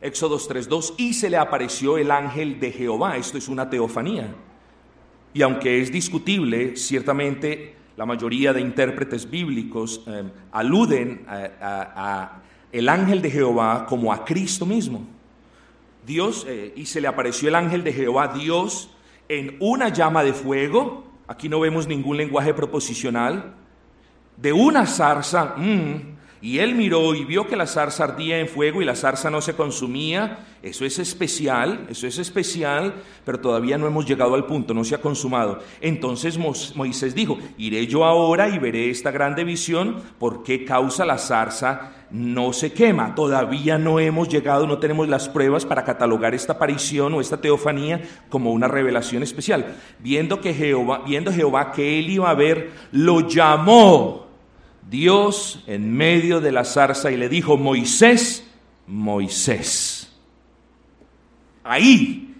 Éxodo 0.00 0.38
3.2, 0.38 0.94
y 0.98 1.14
se 1.14 1.28
le 1.28 1.36
apareció 1.36 1.98
el 1.98 2.12
ángel 2.12 2.60
de 2.60 2.70
Jehová. 2.70 3.16
Esto 3.16 3.38
es 3.38 3.48
una 3.48 3.68
teofanía. 3.68 4.32
Y 5.32 5.42
aunque 5.42 5.80
es 5.80 5.90
discutible, 5.90 6.76
ciertamente 6.76 7.74
la 7.96 8.06
mayoría 8.06 8.52
de 8.52 8.60
intérpretes 8.60 9.28
bíblicos 9.28 10.00
eh, 10.06 10.30
aluden 10.52 11.26
a, 11.26 12.40
el 12.70 12.88
ángel 12.88 13.20
de 13.20 13.32
Jehová 13.32 13.84
como 13.88 14.12
a 14.12 14.24
Cristo 14.24 14.64
mismo. 14.64 15.04
Dios, 16.06 16.46
eh, 16.48 16.72
y 16.76 16.86
se 16.86 17.00
le 17.00 17.08
apareció 17.08 17.48
el 17.48 17.56
ángel 17.56 17.82
de 17.82 17.92
Jehová, 17.92 18.28
Dios, 18.28 18.93
en 19.28 19.56
una 19.60 19.88
llama 19.88 20.22
de 20.22 20.32
fuego, 20.32 21.04
aquí 21.26 21.48
no 21.48 21.60
vemos 21.60 21.86
ningún 21.86 22.16
lenguaje 22.16 22.54
proposicional, 22.54 23.54
de 24.36 24.52
una 24.52 24.86
zarza, 24.86 25.54
mm, 25.56 26.13
y 26.44 26.58
él 26.58 26.74
miró 26.74 27.14
y 27.14 27.24
vio 27.24 27.46
que 27.46 27.56
la 27.56 27.66
zarza 27.66 28.04
ardía 28.04 28.38
en 28.38 28.48
fuego 28.48 28.82
y 28.82 28.84
la 28.84 28.94
zarza 28.94 29.30
no 29.30 29.40
se 29.40 29.54
consumía. 29.54 30.40
Eso 30.62 30.84
es 30.84 30.98
especial, 30.98 31.86
eso 31.88 32.06
es 32.06 32.18
especial, 32.18 32.96
pero 33.24 33.40
todavía 33.40 33.78
no 33.78 33.86
hemos 33.86 34.04
llegado 34.04 34.34
al 34.34 34.44
punto, 34.44 34.74
no 34.74 34.84
se 34.84 34.94
ha 34.94 35.00
consumado. 35.00 35.60
Entonces 35.80 36.38
Moisés 36.74 37.14
dijo, 37.14 37.38
iré 37.56 37.86
yo 37.86 38.04
ahora 38.04 38.50
y 38.50 38.58
veré 38.58 38.90
esta 38.90 39.10
grande 39.10 39.42
visión, 39.42 40.02
¿por 40.18 40.42
qué 40.42 40.66
causa 40.66 41.06
la 41.06 41.16
zarza 41.16 41.92
no 42.10 42.52
se 42.52 42.74
quema? 42.74 43.14
Todavía 43.14 43.78
no 43.78 43.98
hemos 43.98 44.28
llegado, 44.28 44.66
no 44.66 44.76
tenemos 44.76 45.08
las 45.08 45.30
pruebas 45.30 45.64
para 45.64 45.84
catalogar 45.84 46.34
esta 46.34 46.52
aparición 46.52 47.14
o 47.14 47.22
esta 47.22 47.40
teofanía 47.40 48.02
como 48.28 48.52
una 48.52 48.68
revelación 48.68 49.22
especial. 49.22 49.76
Viendo 49.98 50.42
que 50.42 50.52
Jehová, 50.52 51.04
viendo 51.06 51.32
Jehová 51.32 51.72
que 51.72 51.98
él 51.98 52.10
iba 52.10 52.28
a 52.28 52.34
ver, 52.34 52.70
lo 52.92 53.26
llamó 53.26 54.23
Dios 54.94 55.64
en 55.66 55.92
medio 55.92 56.40
de 56.40 56.52
la 56.52 56.64
zarza 56.64 57.10
y 57.10 57.16
le 57.16 57.28
dijo, 57.28 57.56
Moisés, 57.56 58.48
Moisés. 58.86 60.12
Ahí 61.64 62.32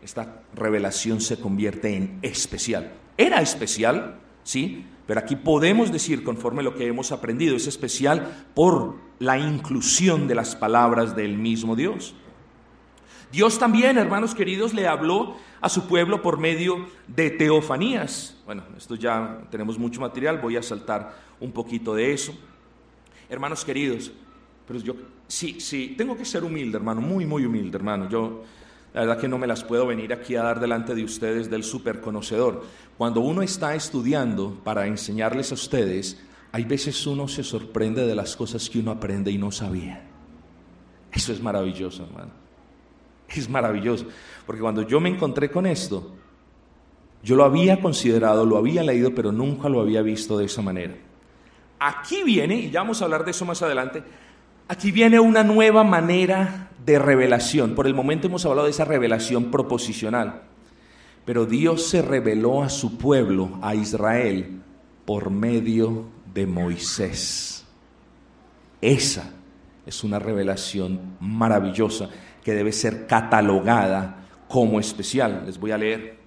esta 0.00 0.42
revelación 0.54 1.20
se 1.20 1.40
convierte 1.40 1.96
en 1.96 2.20
especial. 2.22 2.92
Era 3.18 3.40
especial, 3.40 4.20
sí, 4.44 4.86
pero 5.04 5.18
aquí 5.18 5.34
podemos 5.34 5.90
decir, 5.90 6.22
conforme 6.22 6.62
lo 6.62 6.76
que 6.76 6.86
hemos 6.86 7.10
aprendido, 7.10 7.56
es 7.56 7.66
especial 7.66 8.46
por 8.54 8.94
la 9.18 9.36
inclusión 9.36 10.28
de 10.28 10.36
las 10.36 10.54
palabras 10.54 11.16
del 11.16 11.36
mismo 11.36 11.74
Dios. 11.74 12.14
Dios 13.32 13.58
también, 13.58 13.98
hermanos 13.98 14.32
queridos, 14.32 14.74
le 14.74 14.86
habló 14.86 15.36
a 15.60 15.68
su 15.68 15.88
pueblo 15.88 16.22
por 16.22 16.38
medio 16.38 16.86
de 17.08 17.30
teofanías. 17.30 18.40
Bueno, 18.46 18.62
esto 18.76 18.94
ya 18.94 19.40
tenemos 19.50 19.76
mucho 19.76 20.00
material, 20.00 20.38
voy 20.38 20.56
a 20.56 20.62
saltar 20.62 21.23
un 21.44 21.52
poquito 21.52 21.94
de 21.94 22.12
eso. 22.12 22.34
Hermanos 23.28 23.64
queridos, 23.64 24.10
pero 24.66 24.80
yo 24.80 24.94
sí, 25.28 25.60
sí, 25.60 25.94
tengo 25.96 26.16
que 26.16 26.24
ser 26.24 26.42
humilde, 26.42 26.76
hermano, 26.76 27.00
muy, 27.00 27.26
muy 27.26 27.44
humilde, 27.44 27.76
hermano. 27.76 28.08
Yo, 28.08 28.42
la 28.92 29.02
verdad 29.02 29.18
que 29.18 29.28
no 29.28 29.38
me 29.38 29.46
las 29.46 29.62
puedo 29.62 29.86
venir 29.86 30.12
aquí 30.12 30.36
a 30.36 30.42
dar 30.42 30.60
delante 30.60 30.94
de 30.94 31.04
ustedes 31.04 31.50
del 31.50 31.64
superconocedor. 31.64 32.64
Cuando 32.96 33.20
uno 33.20 33.42
está 33.42 33.74
estudiando 33.74 34.58
para 34.64 34.86
enseñarles 34.86 35.50
a 35.50 35.54
ustedes, 35.54 36.20
hay 36.52 36.64
veces 36.64 37.06
uno 37.06 37.28
se 37.28 37.42
sorprende 37.42 38.06
de 38.06 38.14
las 38.14 38.36
cosas 38.36 38.70
que 38.70 38.78
uno 38.78 38.92
aprende 38.92 39.30
y 39.30 39.38
no 39.38 39.50
sabía. 39.50 40.02
Eso 41.12 41.32
es 41.32 41.42
maravilloso, 41.42 42.04
hermano. 42.04 42.30
Es 43.28 43.48
maravilloso. 43.48 44.06
Porque 44.46 44.62
cuando 44.62 44.82
yo 44.82 45.00
me 45.00 45.08
encontré 45.08 45.50
con 45.50 45.66
esto, 45.66 46.12
yo 47.22 47.36
lo 47.36 47.44
había 47.44 47.80
considerado, 47.80 48.44
lo 48.44 48.58
había 48.58 48.82
leído, 48.82 49.14
pero 49.14 49.32
nunca 49.32 49.68
lo 49.68 49.80
había 49.80 50.02
visto 50.02 50.38
de 50.38 50.44
esa 50.44 50.62
manera. 50.62 50.94
Aquí 51.78 52.22
viene, 52.22 52.56
y 52.56 52.70
ya 52.70 52.80
vamos 52.80 53.00
a 53.00 53.04
hablar 53.04 53.24
de 53.24 53.32
eso 53.32 53.44
más 53.44 53.62
adelante, 53.62 54.02
aquí 54.68 54.90
viene 54.90 55.20
una 55.20 55.42
nueva 55.42 55.84
manera 55.84 56.70
de 56.84 56.98
revelación. 56.98 57.74
Por 57.74 57.86
el 57.86 57.94
momento 57.94 58.26
hemos 58.26 58.44
hablado 58.46 58.66
de 58.66 58.70
esa 58.70 58.84
revelación 58.84 59.50
proposicional. 59.50 60.42
Pero 61.24 61.46
Dios 61.46 61.86
se 61.86 62.02
reveló 62.02 62.62
a 62.62 62.68
su 62.68 62.98
pueblo, 62.98 63.58
a 63.62 63.74
Israel, 63.74 64.60
por 65.04 65.30
medio 65.30 66.06
de 66.34 66.46
Moisés. 66.46 67.64
Esa 68.80 69.30
es 69.86 70.04
una 70.04 70.18
revelación 70.18 71.16
maravillosa 71.20 72.10
que 72.42 72.52
debe 72.52 72.72
ser 72.72 73.06
catalogada 73.06 74.26
como 74.48 74.78
especial. 74.78 75.44
Les 75.46 75.58
voy 75.58 75.70
a 75.70 75.78
leer. 75.78 76.23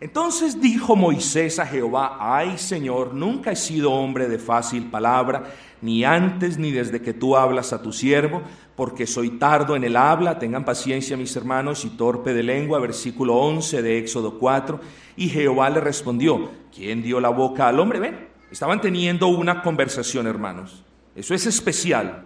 Entonces 0.00 0.60
dijo 0.60 0.96
Moisés 0.96 1.58
a 1.58 1.66
Jehová, 1.66 2.18
ay 2.20 2.58
Señor, 2.58 3.14
nunca 3.14 3.52
he 3.52 3.56
sido 3.56 3.92
hombre 3.92 4.28
de 4.28 4.38
fácil 4.38 4.90
palabra, 4.90 5.44
ni 5.80 6.04
antes 6.04 6.58
ni 6.58 6.72
desde 6.72 7.00
que 7.00 7.14
tú 7.14 7.36
hablas 7.36 7.72
a 7.72 7.80
tu 7.80 7.92
siervo, 7.92 8.42
porque 8.76 9.06
soy 9.06 9.30
tardo 9.38 9.76
en 9.76 9.84
el 9.84 9.96
habla, 9.96 10.38
tengan 10.38 10.64
paciencia 10.64 11.16
mis 11.16 11.34
hermanos, 11.36 11.84
y 11.84 11.90
torpe 11.90 12.34
de 12.34 12.42
lengua, 12.42 12.80
versículo 12.80 13.36
11 13.36 13.82
de 13.82 13.98
Éxodo 13.98 14.38
4. 14.38 14.80
Y 15.16 15.28
Jehová 15.28 15.70
le 15.70 15.80
respondió, 15.80 16.50
¿quién 16.74 17.02
dio 17.02 17.20
la 17.20 17.28
boca 17.28 17.68
al 17.68 17.78
hombre? 17.78 18.00
Ven, 18.00 18.28
estaban 18.50 18.80
teniendo 18.80 19.28
una 19.28 19.62
conversación, 19.62 20.26
hermanos. 20.26 20.82
Eso 21.14 21.34
es 21.34 21.46
especial. 21.46 22.24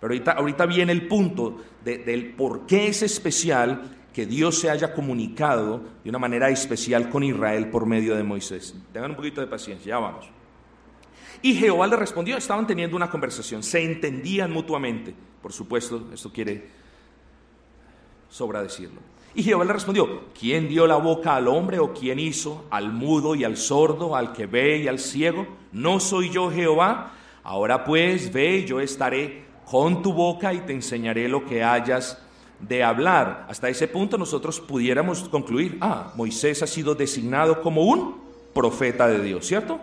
Pero 0.00 0.12
ahorita, 0.12 0.32
ahorita 0.32 0.66
viene 0.66 0.92
el 0.92 1.06
punto 1.06 1.58
del 1.84 2.34
por 2.34 2.66
qué 2.66 2.88
es 2.88 3.02
especial 3.02 3.99
que 4.12 4.26
Dios 4.26 4.58
se 4.58 4.70
haya 4.70 4.92
comunicado 4.92 5.80
de 6.02 6.10
una 6.10 6.18
manera 6.18 6.48
especial 6.50 7.08
con 7.10 7.22
Israel 7.22 7.70
por 7.70 7.86
medio 7.86 8.16
de 8.16 8.22
Moisés. 8.22 8.74
Tengan 8.92 9.10
un 9.10 9.16
poquito 9.16 9.40
de 9.40 9.46
paciencia, 9.46 9.90
ya 9.90 9.98
vamos. 9.98 10.28
Y 11.42 11.54
Jehová 11.54 11.86
le 11.86 11.96
respondió, 11.96 12.36
estaban 12.36 12.66
teniendo 12.66 12.96
una 12.96 13.10
conversación, 13.10 13.62
se 13.62 13.82
entendían 13.82 14.52
mutuamente. 14.52 15.14
Por 15.40 15.52
supuesto, 15.52 16.08
esto 16.12 16.32
quiere 16.32 16.68
sobra 18.28 18.62
decirlo. 18.62 19.00
Y 19.34 19.42
Jehová 19.42 19.64
le 19.64 19.72
respondió, 19.72 20.24
¿quién 20.38 20.68
dio 20.68 20.86
la 20.86 20.96
boca 20.96 21.36
al 21.36 21.46
hombre 21.46 21.78
o 21.78 21.94
quién 21.94 22.18
hizo 22.18 22.64
al 22.70 22.92
mudo 22.92 23.34
y 23.34 23.44
al 23.44 23.56
sordo, 23.56 24.16
al 24.16 24.32
que 24.32 24.46
ve 24.46 24.78
y 24.78 24.88
al 24.88 24.98
ciego? 24.98 25.46
¿No 25.72 26.00
soy 26.00 26.30
yo 26.30 26.50
Jehová? 26.50 27.12
Ahora 27.44 27.84
pues 27.84 28.32
ve, 28.32 28.64
yo 28.66 28.80
estaré 28.80 29.44
con 29.64 30.02
tu 30.02 30.12
boca 30.12 30.52
y 30.52 30.60
te 30.60 30.72
enseñaré 30.72 31.28
lo 31.28 31.44
que 31.44 31.62
hayas 31.62 32.20
de 32.60 32.82
hablar. 32.84 33.46
Hasta 33.48 33.68
ese 33.68 33.88
punto 33.88 34.18
nosotros 34.18 34.60
pudiéramos 34.60 35.28
concluir, 35.28 35.78
ah, 35.80 36.12
Moisés 36.16 36.62
ha 36.62 36.66
sido 36.66 36.94
designado 36.94 37.62
como 37.62 37.82
un 37.82 38.16
profeta 38.54 39.08
de 39.08 39.22
Dios, 39.22 39.46
¿cierto? 39.46 39.80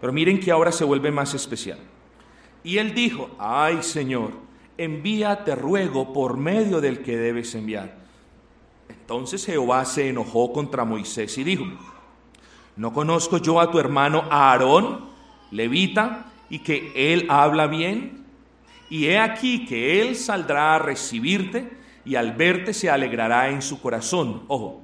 Pero 0.00 0.12
miren 0.12 0.40
que 0.40 0.50
ahora 0.50 0.72
se 0.72 0.84
vuelve 0.84 1.10
más 1.10 1.34
especial. 1.34 1.78
Y 2.64 2.78
él 2.78 2.94
dijo, 2.94 3.30
ay 3.38 3.82
Señor, 3.82 4.32
envíate 4.76 5.54
ruego 5.54 6.12
por 6.12 6.36
medio 6.36 6.80
del 6.80 7.02
que 7.02 7.16
debes 7.16 7.54
enviar. 7.54 7.96
Entonces 8.88 9.44
Jehová 9.44 9.84
se 9.84 10.08
enojó 10.08 10.52
contra 10.52 10.84
Moisés 10.84 11.36
y 11.38 11.44
dijo, 11.44 11.64
¿no 12.76 12.92
conozco 12.92 13.38
yo 13.38 13.60
a 13.60 13.70
tu 13.70 13.78
hermano 13.78 14.24
Aarón, 14.30 15.06
levita, 15.50 16.26
y 16.50 16.60
que 16.60 16.92
él 16.94 17.26
habla 17.28 17.66
bien? 17.66 18.24
Y 18.90 19.06
he 19.06 19.18
aquí 19.18 19.64
que 19.64 20.02
él 20.02 20.16
saldrá 20.16 20.74
a 20.74 20.78
recibirte 20.78 21.81
y 22.04 22.16
al 22.16 22.32
verte 22.32 22.72
se 22.74 22.90
alegrará 22.90 23.48
en 23.50 23.62
su 23.62 23.80
corazón. 23.80 24.42
Ojo, 24.48 24.80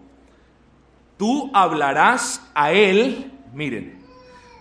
tú 1.16 1.50
hablarás 1.52 2.42
a 2.54 2.72
él, 2.72 3.32
miren, 3.52 3.98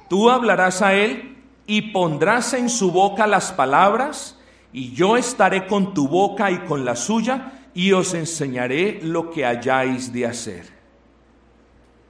tú 0.09 0.29
hablarás 0.29 0.81
a 0.81 0.93
él 0.93 1.35
y 1.65 1.93
pondrás 1.93 2.53
en 2.53 2.69
su 2.69 2.91
boca 2.91 3.27
las 3.27 3.51
palabras 3.51 4.39
y 4.73 4.93
yo 4.93 5.17
estaré 5.17 5.67
con 5.67 5.93
tu 5.93 6.07
boca 6.07 6.51
y 6.51 6.59
con 6.59 6.85
la 6.85 6.95
suya 6.95 7.53
y 7.73 7.91
os 7.91 8.13
enseñaré 8.13 8.99
lo 9.03 9.29
que 9.29 9.45
hayáis 9.45 10.11
de 10.11 10.25
hacer. 10.25 10.77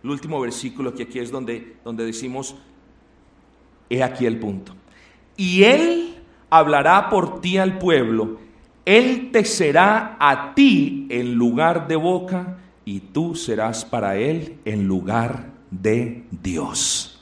El 0.04 0.12
último 0.12 0.40
versículo 0.40 0.94
que 0.94 1.04
aquí 1.04 1.20
es 1.20 1.32
donde, 1.32 1.78
donde 1.84 2.06
decimos, 2.06 2.56
he 3.90 4.04
aquí 4.04 4.26
el 4.26 4.40
punto. 4.40 4.74
Y 5.36 5.64
él 5.64 6.16
hablará 6.50 7.10
por 7.10 7.42
ti 7.42 7.58
al 7.58 7.78
pueblo, 7.78 8.40
Él 8.88 9.32
te 9.34 9.44
será 9.44 10.16
a 10.18 10.56
ti 10.56 11.08
en 11.10 11.36
lugar 11.36 11.90
de 11.90 11.98
boca 11.98 12.56
y 12.86 13.02
tú 13.02 13.36
serás 13.36 13.84
para 13.84 14.16
Él 14.16 14.60
en 14.64 14.88
lugar 14.88 15.52
de 15.70 16.24
Dios. 16.32 17.22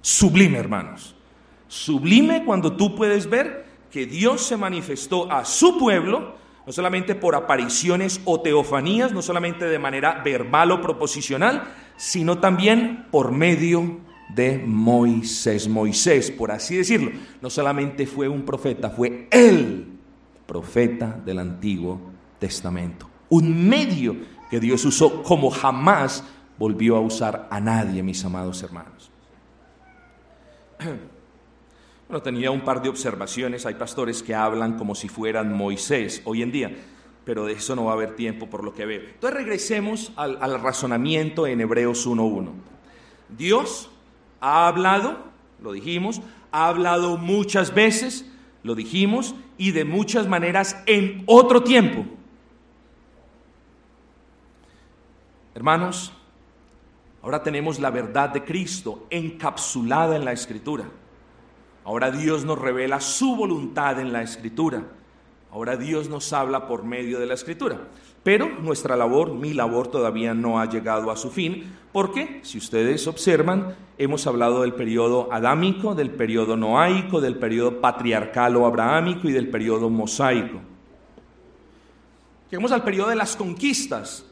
Sublime, 0.00 0.58
hermanos. 0.58 1.14
Sublime 1.68 2.44
cuando 2.44 2.72
tú 2.72 2.96
puedes 2.96 3.30
ver 3.30 3.64
que 3.92 4.06
Dios 4.06 4.40
se 4.40 4.56
manifestó 4.56 5.30
a 5.30 5.44
su 5.44 5.78
pueblo, 5.78 6.34
no 6.66 6.72
solamente 6.72 7.14
por 7.14 7.36
apariciones 7.36 8.20
o 8.24 8.40
teofanías, 8.40 9.12
no 9.12 9.22
solamente 9.22 9.66
de 9.66 9.78
manera 9.78 10.20
verbal 10.24 10.72
o 10.72 10.82
proposicional, 10.82 11.72
sino 11.96 12.38
también 12.38 13.06
por 13.12 13.30
medio 13.30 14.00
de 14.34 14.58
Moisés. 14.58 15.68
Moisés, 15.68 16.32
por 16.32 16.50
así 16.50 16.76
decirlo, 16.76 17.12
no 17.40 17.50
solamente 17.50 18.04
fue 18.04 18.26
un 18.26 18.42
profeta, 18.42 18.90
fue 18.90 19.28
el 19.30 19.89
profeta 20.50 21.16
del 21.24 21.38
Antiguo 21.38 22.00
Testamento. 22.40 23.08
Un 23.28 23.68
medio 23.68 24.16
que 24.50 24.58
Dios 24.58 24.84
usó 24.84 25.22
como 25.22 25.48
jamás 25.48 26.24
volvió 26.58 26.96
a 26.96 27.00
usar 27.00 27.46
a 27.52 27.60
nadie, 27.60 28.02
mis 28.02 28.24
amados 28.24 28.60
hermanos. 28.64 29.12
Bueno, 32.08 32.24
tenía 32.24 32.50
un 32.50 32.62
par 32.62 32.82
de 32.82 32.88
observaciones. 32.88 33.66
Hay 33.66 33.74
pastores 33.74 34.24
que 34.24 34.34
hablan 34.34 34.76
como 34.76 34.96
si 34.96 35.08
fueran 35.08 35.56
Moisés 35.56 36.22
hoy 36.24 36.42
en 36.42 36.50
día, 36.50 36.76
pero 37.24 37.46
de 37.46 37.52
eso 37.52 37.76
no 37.76 37.84
va 37.84 37.92
a 37.92 37.94
haber 37.94 38.16
tiempo 38.16 38.50
por 38.50 38.64
lo 38.64 38.74
que 38.74 38.84
veo. 38.84 39.02
Entonces 39.02 39.38
regresemos 39.38 40.12
al, 40.16 40.36
al 40.40 40.60
razonamiento 40.60 41.46
en 41.46 41.60
Hebreos 41.60 42.08
1.1. 42.08 42.50
Dios 43.28 43.90
ha 44.40 44.66
hablado, 44.66 45.18
lo 45.62 45.70
dijimos, 45.70 46.20
ha 46.50 46.66
hablado 46.66 47.16
muchas 47.16 47.72
veces, 47.74 48.26
lo 48.64 48.74
dijimos, 48.74 49.36
y 49.60 49.72
de 49.72 49.84
muchas 49.84 50.26
maneras 50.26 50.74
en 50.86 51.22
otro 51.26 51.62
tiempo. 51.62 52.06
Hermanos, 55.54 56.14
ahora 57.20 57.42
tenemos 57.42 57.78
la 57.78 57.90
verdad 57.90 58.30
de 58.30 58.42
Cristo 58.42 59.06
encapsulada 59.10 60.16
en 60.16 60.24
la 60.24 60.32
Escritura. 60.32 60.84
Ahora 61.84 62.10
Dios 62.10 62.46
nos 62.46 62.58
revela 62.58 63.00
su 63.00 63.36
voluntad 63.36 64.00
en 64.00 64.14
la 64.14 64.22
Escritura. 64.22 64.82
Ahora 65.52 65.76
Dios 65.76 66.08
nos 66.08 66.32
habla 66.32 66.66
por 66.66 66.84
medio 66.84 67.20
de 67.20 67.26
la 67.26 67.34
Escritura. 67.34 67.80
Pero 68.22 68.48
nuestra 68.60 68.96
labor, 68.96 69.32
mi 69.32 69.54
labor, 69.54 69.88
todavía 69.88 70.34
no 70.34 70.60
ha 70.60 70.68
llegado 70.68 71.10
a 71.10 71.16
su 71.16 71.30
fin, 71.30 71.74
porque, 71.92 72.40
si 72.42 72.58
ustedes 72.58 73.06
observan, 73.06 73.74
hemos 73.98 74.26
hablado 74.26 74.60
del 74.60 74.74
periodo 74.74 75.32
adámico, 75.32 75.94
del 75.94 76.10
periodo 76.10 76.56
noaico, 76.56 77.20
del 77.20 77.36
periodo 77.36 77.80
patriarcal 77.80 78.56
o 78.56 78.66
abrahámico 78.66 79.28
y 79.28 79.32
del 79.32 79.48
periodo 79.48 79.88
mosaico. 79.88 80.60
Llegamos 82.50 82.72
al 82.72 82.84
periodo 82.84 83.08
de 83.08 83.16
las 83.16 83.36
conquistas, 83.36 84.26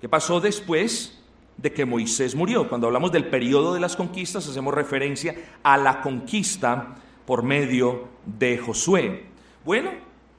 que 0.00 0.08
pasó 0.08 0.40
después 0.40 1.18
de 1.56 1.72
que 1.72 1.84
Moisés 1.84 2.34
murió. 2.34 2.68
Cuando 2.68 2.88
hablamos 2.88 3.10
del 3.10 3.26
periodo 3.26 3.74
de 3.74 3.80
las 3.80 3.96
conquistas, 3.96 4.46
hacemos 4.48 4.74
referencia 4.74 5.34
a 5.62 5.78
la 5.78 6.02
conquista 6.02 6.96
por 7.26 7.42
medio 7.42 8.08
de 8.26 8.58
Josué. 8.58 9.26
Bueno, 9.64 9.90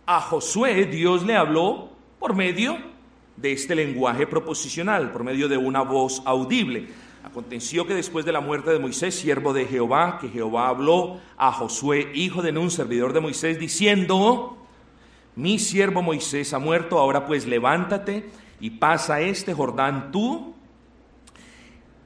a 0.06 0.22
Josué 0.22 0.86
Dios 0.86 1.26
le 1.26 1.36
habló 1.36 1.95
por 2.26 2.36
medio 2.36 2.80
de 3.38 3.52
este 3.52 3.76
lenguaje 3.76 4.26
proposicional, 4.26 5.12
por 5.12 5.24
medio 5.24 5.48
de 5.48 5.58
una 5.58 5.84
voz 5.84 6.24
audible. 6.26 6.88
Aconteció 7.24 7.86
que 7.86 7.94
después 7.94 8.26
de 8.26 8.32
la 8.32 8.40
muerte 8.40 8.72
de 8.72 8.80
Moisés, 8.80 9.14
siervo 9.14 9.54
de 9.54 9.66
Jehová, 9.66 10.18
que 10.20 10.30
Jehová 10.30 10.70
habló 10.70 11.20
a 11.38 11.52
Josué, 11.52 12.10
hijo 12.16 12.42
de 12.42 12.52
Nun, 12.52 12.72
servidor 12.72 13.14
de 13.14 13.20
Moisés, 13.20 13.60
diciendo, 13.60 14.58
mi 15.36 15.60
siervo 15.60 16.02
Moisés 16.02 16.52
ha 16.56 16.58
muerto, 16.58 16.98
ahora 16.98 17.28
pues 17.28 17.46
levántate 17.46 18.28
y 18.60 18.72
pasa 18.72 19.22
este 19.22 19.54
Jordán 19.54 20.12
tú 20.12 20.56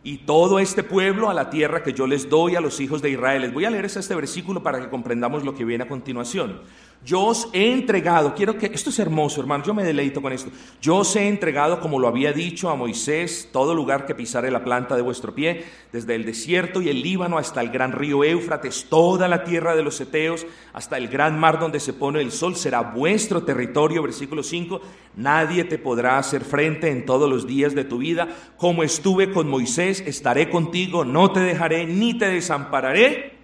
y 0.03 0.17
todo 0.17 0.59
este 0.59 0.83
pueblo 0.83 1.29
a 1.29 1.33
la 1.33 1.49
tierra 1.49 1.81
que 1.81 1.93
yo 1.93 2.07
les 2.07 2.29
doy 2.29 2.57
a 2.57 2.61
los 2.61 2.81
hijos 2.81 3.01
de 3.01 3.11
Israel. 3.11 3.43
Les 3.43 3.53
voy 3.53 3.63
a 3.63 3.69
leer 3.69 3.85
este 3.85 4.15
versículo 4.15 4.63
para 4.63 4.81
que 4.81 4.89
comprendamos 4.89 5.45
lo 5.45 5.55
que 5.55 5.63
viene 5.63 5.85
a 5.85 5.87
continuación. 5.87 6.59
Yo 7.05 7.21
os 7.21 7.47
he 7.53 7.71
entregado, 7.71 8.35
quiero 8.35 8.57
que, 8.57 8.65
esto 8.65 8.89
es 8.89 8.99
hermoso 8.99 9.39
hermano, 9.39 9.63
yo 9.63 9.73
me 9.73 9.85
deleito 9.85 10.21
con 10.21 10.33
esto. 10.33 10.51
Yo 10.81 10.97
os 10.97 11.15
he 11.15 11.29
entregado, 11.29 11.79
como 11.79 11.97
lo 11.97 12.09
había 12.09 12.33
dicho 12.33 12.69
a 12.69 12.75
Moisés, 12.75 13.47
todo 13.53 13.73
lugar 13.73 14.05
que 14.05 14.15
pisare 14.15 14.51
la 14.51 14.65
planta 14.65 14.97
de 14.97 15.01
vuestro 15.01 15.33
pie, 15.33 15.63
desde 15.93 16.15
el 16.15 16.25
desierto 16.25 16.81
y 16.81 16.89
el 16.89 17.01
Líbano 17.01 17.37
hasta 17.37 17.61
el 17.61 17.69
gran 17.69 17.93
río 17.93 18.25
Éufrates, 18.25 18.87
toda 18.89 19.29
la 19.29 19.45
tierra 19.45 19.77
de 19.77 19.83
los 19.83 19.99
Eteos, 20.01 20.45
hasta 20.73 20.97
el 20.97 21.07
gran 21.07 21.39
mar 21.39 21.57
donde 21.57 21.79
se 21.79 21.93
pone 21.93 22.21
el 22.21 22.33
sol, 22.33 22.57
será 22.57 22.81
vuestro 22.81 23.43
territorio. 23.43 24.03
Versículo 24.03 24.43
5, 24.43 24.81
nadie 25.15 25.63
te 25.63 25.77
podrá 25.77 26.17
hacer 26.17 26.43
frente 26.43 26.89
en 26.89 27.05
todos 27.05 27.29
los 27.29 27.47
días 27.47 27.73
de 27.75 27.85
tu 27.85 27.99
vida. 27.99 28.27
Como 28.57 28.83
estuve 28.83 29.31
con 29.31 29.47
Moisés, 29.47 30.03
estaré 30.05 30.49
contigo, 30.49 31.05
no 31.05 31.31
te 31.31 31.39
dejaré 31.39 31.85
ni 31.85 32.17
te 32.17 32.27
desampararé. 32.27 33.37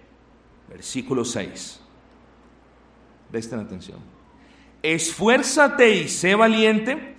Versículo 0.68 1.24
6. 1.24 1.85
Presten 3.30 3.60
atención. 3.60 3.98
Esfuérzate 4.82 5.90
y 5.90 6.08
sé 6.08 6.34
valiente, 6.34 7.16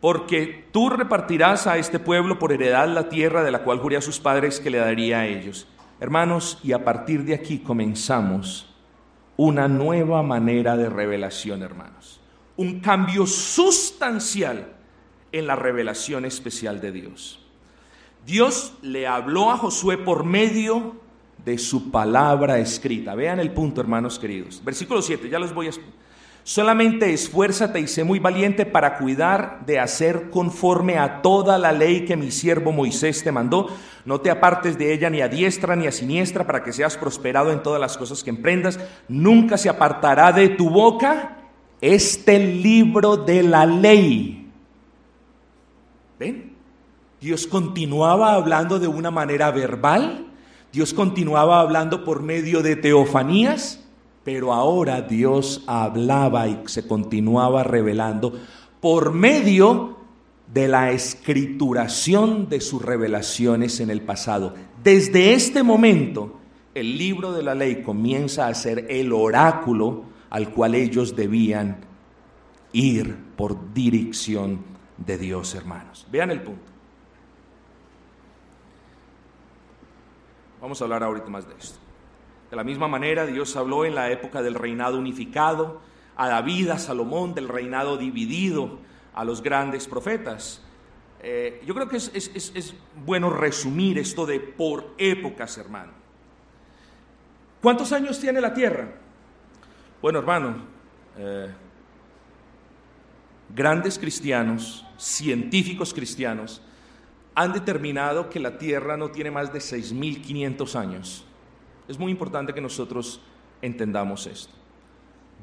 porque 0.00 0.66
tú 0.72 0.90
repartirás 0.90 1.66
a 1.66 1.78
este 1.78 1.98
pueblo 1.98 2.38
por 2.38 2.52
heredad 2.52 2.88
la 2.88 3.08
tierra 3.08 3.42
de 3.42 3.50
la 3.50 3.62
cual 3.62 3.78
juré 3.78 3.96
a 3.96 4.00
sus 4.00 4.20
padres 4.20 4.60
que 4.60 4.70
le 4.70 4.78
daría 4.78 5.20
a 5.20 5.26
ellos. 5.26 5.66
Hermanos, 6.00 6.58
y 6.62 6.72
a 6.72 6.84
partir 6.84 7.24
de 7.24 7.34
aquí 7.34 7.58
comenzamos 7.58 8.74
una 9.36 9.68
nueva 9.68 10.22
manera 10.22 10.76
de 10.76 10.88
revelación, 10.88 11.62
hermanos. 11.62 12.20
Un 12.56 12.80
cambio 12.80 13.26
sustancial 13.26 14.74
en 15.32 15.46
la 15.46 15.56
revelación 15.56 16.24
especial 16.24 16.80
de 16.80 16.92
Dios. 16.92 17.40
Dios 18.26 18.74
le 18.82 19.06
habló 19.06 19.50
a 19.50 19.56
Josué 19.56 19.96
por 19.96 20.24
medio 20.24 20.96
de 21.44 21.58
su 21.58 21.90
palabra 21.90 22.58
escrita. 22.58 23.14
Vean 23.14 23.40
el 23.40 23.52
punto, 23.52 23.80
hermanos 23.80 24.18
queridos. 24.18 24.62
Versículo 24.64 25.02
7, 25.02 25.28
ya 25.28 25.38
los 25.38 25.54
voy 25.54 25.68
a... 25.68 25.70
Solamente 26.48 27.12
esfuérzate 27.12 27.78
y 27.78 27.86
sé 27.86 28.04
muy 28.04 28.20
valiente 28.20 28.64
para 28.64 28.96
cuidar 28.96 29.66
de 29.66 29.78
hacer 29.78 30.30
conforme 30.30 30.96
a 30.96 31.20
toda 31.20 31.58
la 31.58 31.72
ley 31.72 32.06
que 32.06 32.16
mi 32.16 32.30
siervo 32.30 32.72
Moisés 32.72 33.22
te 33.22 33.30
mandó. 33.30 33.68
No 34.06 34.22
te 34.22 34.30
apartes 34.30 34.78
de 34.78 34.94
ella 34.94 35.10
ni 35.10 35.20
a 35.20 35.28
diestra 35.28 35.76
ni 35.76 35.86
a 35.86 35.92
siniestra 35.92 36.46
para 36.46 36.64
que 36.64 36.72
seas 36.72 36.96
prosperado 36.96 37.52
en 37.52 37.62
todas 37.62 37.78
las 37.78 37.98
cosas 37.98 38.24
que 38.24 38.30
emprendas. 38.30 38.80
Nunca 39.08 39.58
se 39.58 39.68
apartará 39.68 40.32
de 40.32 40.48
tu 40.48 40.70
boca 40.70 41.36
este 41.82 42.38
libro 42.38 43.18
de 43.18 43.42
la 43.42 43.66
ley. 43.66 44.50
¿Ven? 46.18 46.56
Dios 47.20 47.46
continuaba 47.46 48.32
hablando 48.32 48.78
de 48.78 48.88
una 48.88 49.10
manera 49.10 49.50
verbal 49.50 50.27
Dios 50.72 50.92
continuaba 50.92 51.60
hablando 51.60 52.04
por 52.04 52.22
medio 52.22 52.62
de 52.62 52.76
teofanías, 52.76 53.80
pero 54.24 54.52
ahora 54.52 55.00
Dios 55.00 55.64
hablaba 55.66 56.46
y 56.48 56.60
se 56.66 56.86
continuaba 56.86 57.64
revelando 57.64 58.38
por 58.80 59.12
medio 59.12 59.96
de 60.52 60.68
la 60.68 60.90
escrituración 60.92 62.48
de 62.48 62.60
sus 62.60 62.82
revelaciones 62.82 63.80
en 63.80 63.90
el 63.90 64.02
pasado. 64.02 64.54
Desde 64.82 65.32
este 65.32 65.62
momento, 65.62 66.38
el 66.74 66.98
libro 66.98 67.32
de 67.32 67.42
la 67.42 67.54
ley 67.54 67.82
comienza 67.82 68.46
a 68.46 68.54
ser 68.54 68.86
el 68.90 69.12
oráculo 69.12 70.04
al 70.30 70.50
cual 70.50 70.74
ellos 70.74 71.16
debían 71.16 71.78
ir 72.72 73.16
por 73.36 73.72
dirección 73.72 74.60
de 74.98 75.16
Dios, 75.16 75.54
hermanos. 75.54 76.06
Vean 76.10 76.30
el 76.30 76.42
punto. 76.42 76.77
Vamos 80.60 80.80
a 80.80 80.84
hablar 80.84 81.02
ahorita 81.02 81.28
más 81.28 81.46
de 81.46 81.54
esto. 81.54 81.78
De 82.50 82.56
la 82.56 82.64
misma 82.64 82.88
manera, 82.88 83.26
Dios 83.26 83.54
habló 83.56 83.84
en 83.84 83.94
la 83.94 84.10
época 84.10 84.42
del 84.42 84.54
reinado 84.54 84.98
unificado, 84.98 85.80
a 86.16 86.28
David, 86.28 86.70
a 86.70 86.78
Salomón, 86.78 87.34
del 87.34 87.48
reinado 87.48 87.96
dividido, 87.96 88.78
a 89.14 89.24
los 89.24 89.42
grandes 89.42 89.86
profetas. 89.86 90.62
Eh, 91.20 91.62
yo 91.66 91.74
creo 91.74 91.88
que 91.88 91.96
es, 91.96 92.74
bueno 93.04 93.30
resumir 93.30 93.98
esto 93.98 94.26
de 94.26 94.40
por 94.40 94.94
épocas, 94.98 95.58
hermano. 95.58 95.92
¿Cuántos 97.62 97.92
años 97.92 98.18
tiene 98.18 98.40
la 98.40 98.54
tierra? 98.54 98.88
Bueno, 100.00 100.20
hermano, 100.20 100.56
eh, 101.16 101.52
grandes 103.54 103.98
cristianos, 103.98 104.86
científicos 104.96 105.92
cristianos, 105.92 106.62
han 107.38 107.52
determinado 107.52 108.28
que 108.28 108.40
la 108.40 108.58
Tierra 108.58 108.96
no 108.96 109.12
tiene 109.12 109.30
más 109.30 109.52
de 109.52 109.60
6.500 109.60 110.74
años. 110.74 111.24
Es 111.86 111.96
muy 111.96 112.10
importante 112.10 112.52
que 112.52 112.60
nosotros 112.60 113.20
entendamos 113.62 114.26
esto. 114.26 114.52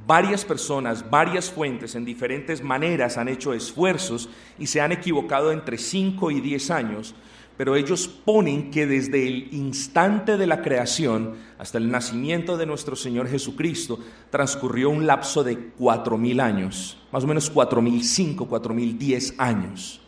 Varias 0.05 0.43
personas, 0.43 1.09
varias 1.09 1.49
fuentes 1.49 1.95
en 1.95 2.03
diferentes 2.03 2.61
maneras 2.61 3.17
han 3.17 3.29
hecho 3.29 3.53
esfuerzos 3.53 4.27
y 4.59 4.67
se 4.67 4.81
han 4.81 4.91
equivocado 4.91 5.53
entre 5.53 5.77
5 5.77 6.31
y 6.31 6.41
10 6.41 6.71
años, 6.71 7.15
pero 7.55 7.77
ellos 7.77 8.09
ponen 8.09 8.71
que 8.71 8.85
desde 8.85 9.25
el 9.25 9.53
instante 9.53 10.35
de 10.35 10.47
la 10.47 10.61
creación 10.61 11.35
hasta 11.57 11.77
el 11.77 11.89
nacimiento 11.89 12.57
de 12.57 12.65
nuestro 12.65 12.97
Señor 12.97 13.29
Jesucristo 13.29 13.99
transcurrió 14.31 14.89
un 14.89 15.07
lapso 15.07 15.45
de 15.45 15.69
cuatro 15.77 16.17
mil 16.17 16.41
años, 16.41 16.97
más 17.13 17.23
o 17.23 17.27
menos 17.27 17.49
cuatro 17.49 17.81
mil 17.81 18.03
cinco, 18.03 18.49
cuatro 18.49 18.73
mil 18.73 18.99
diez 18.99 19.33
años. 19.37 20.01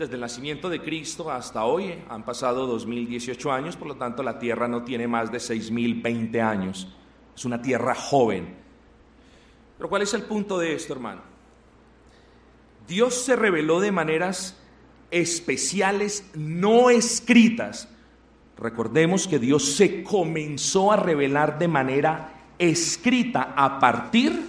Desde 0.00 0.14
el 0.14 0.22
nacimiento 0.22 0.70
de 0.70 0.80
Cristo 0.80 1.30
hasta 1.30 1.66
hoy 1.66 1.92
han 2.08 2.24
pasado 2.24 2.66
2018 2.66 3.52
años, 3.52 3.76
por 3.76 3.86
lo 3.86 3.96
tanto 3.96 4.22
la 4.22 4.38
tierra 4.38 4.66
no 4.66 4.82
tiene 4.82 5.06
más 5.06 5.30
de 5.30 5.38
6020 5.38 6.40
años. 6.40 6.88
Es 7.36 7.44
una 7.44 7.60
tierra 7.60 7.94
joven. 7.94 8.56
Pero 9.76 9.90
¿cuál 9.90 10.00
es 10.00 10.14
el 10.14 10.22
punto 10.22 10.58
de 10.58 10.72
esto, 10.72 10.94
hermano? 10.94 11.20
Dios 12.88 13.12
se 13.12 13.36
reveló 13.36 13.78
de 13.78 13.92
maneras 13.92 14.56
especiales 15.10 16.30
no 16.32 16.88
escritas. 16.88 17.86
Recordemos 18.56 19.28
que 19.28 19.38
Dios 19.38 19.74
se 19.74 20.02
comenzó 20.02 20.92
a 20.92 20.96
revelar 20.96 21.58
de 21.58 21.68
manera 21.68 22.46
escrita 22.58 23.52
a 23.54 23.78
partir 23.78 24.46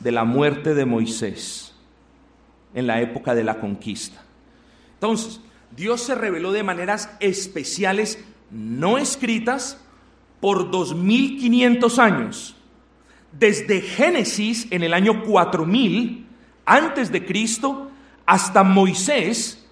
de 0.00 0.12
la 0.12 0.24
muerte 0.24 0.72
de 0.72 0.86
Moisés 0.86 1.74
en 2.72 2.86
la 2.86 3.02
época 3.02 3.34
de 3.34 3.44
la 3.44 3.60
conquista. 3.60 4.24
Entonces, 4.98 5.40
Dios 5.76 6.02
se 6.02 6.14
reveló 6.14 6.50
de 6.50 6.64
maneras 6.64 7.10
especiales 7.20 8.18
no 8.50 8.98
escritas 8.98 9.78
por 10.40 10.70
2500 10.70 11.98
años. 11.98 12.56
Desde 13.32 13.80
Génesis 13.80 14.66
en 14.70 14.82
el 14.82 14.94
año 14.94 15.22
4000 15.24 16.26
antes 16.64 17.12
de 17.12 17.24
Cristo 17.24 17.90
hasta 18.26 18.62
Moisés 18.62 19.64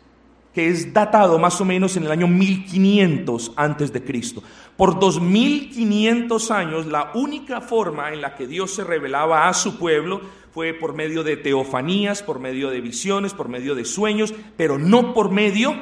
que 0.57 0.71
es 0.71 0.95
datado 0.95 1.39
más 1.39 1.61
o 1.61 1.67
menos 1.67 1.99
en 1.99 2.05
el 2.05 2.11
año 2.11 2.27
1500 2.27 3.53
antes 3.57 3.93
de 3.93 4.03
Cristo. 4.03 4.43
Por 4.75 4.99
2500 4.99 6.51
años 6.51 6.87
la 6.87 7.11
única 7.15 7.61
forma 7.61 8.11
en 8.11 8.23
la 8.23 8.35
que 8.35 8.47
Dios 8.47 8.75
se 8.75 8.83
revelaba 8.83 9.49
a 9.49 9.53
su 9.53 9.79
pueblo 9.79 10.23
fue 10.57 10.73
por 10.73 10.95
medio 10.95 11.23
de 11.23 11.37
teofanías, 11.37 12.23
por 12.23 12.41
medio 12.41 12.71
de 12.71 12.81
visiones, 12.81 13.35
por 13.35 13.51
medio 13.51 13.75
de 13.75 13.85
sueños, 13.85 14.33
pero 14.57 14.79
no 14.79 15.13
por 15.13 15.31
medio 15.31 15.75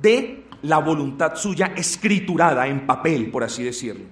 de 0.00 0.44
la 0.62 0.78
voluntad 0.78 1.34
suya 1.34 1.72
escriturada 1.76 2.68
en 2.68 2.86
papel, 2.86 3.32
por 3.32 3.42
así 3.42 3.64
decirlo. 3.64 4.04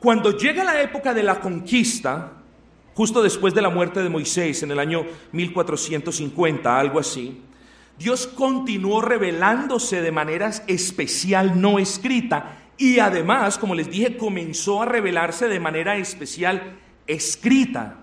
Cuando 0.00 0.34
llega 0.38 0.64
la 0.64 0.80
época 0.80 1.12
de 1.12 1.22
la 1.22 1.40
conquista, 1.40 2.38
justo 2.94 3.22
después 3.22 3.52
de 3.52 3.60
la 3.60 3.68
muerte 3.68 4.02
de 4.02 4.08
Moisés 4.08 4.62
en 4.62 4.70
el 4.70 4.78
año 4.78 5.04
1450, 5.32 6.80
algo 6.80 6.98
así, 6.98 7.42
Dios 7.98 8.26
continuó 8.28 9.02
revelándose 9.02 10.00
de 10.00 10.10
manera 10.10 10.48
especial 10.68 11.60
no 11.60 11.78
escrita 11.78 12.70
y 12.78 12.98
además, 12.98 13.58
como 13.58 13.74
les 13.74 13.90
dije, 13.90 14.16
comenzó 14.16 14.80
a 14.80 14.86
revelarse 14.86 15.48
de 15.48 15.60
manera 15.60 15.98
especial 15.98 16.78
escrita. 17.08 17.96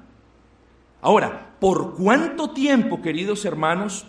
Ahora, 1.01 1.55
¿por 1.59 1.95
cuánto 1.95 2.49
tiempo, 2.49 3.01
queridos 3.01 3.45
hermanos, 3.45 4.05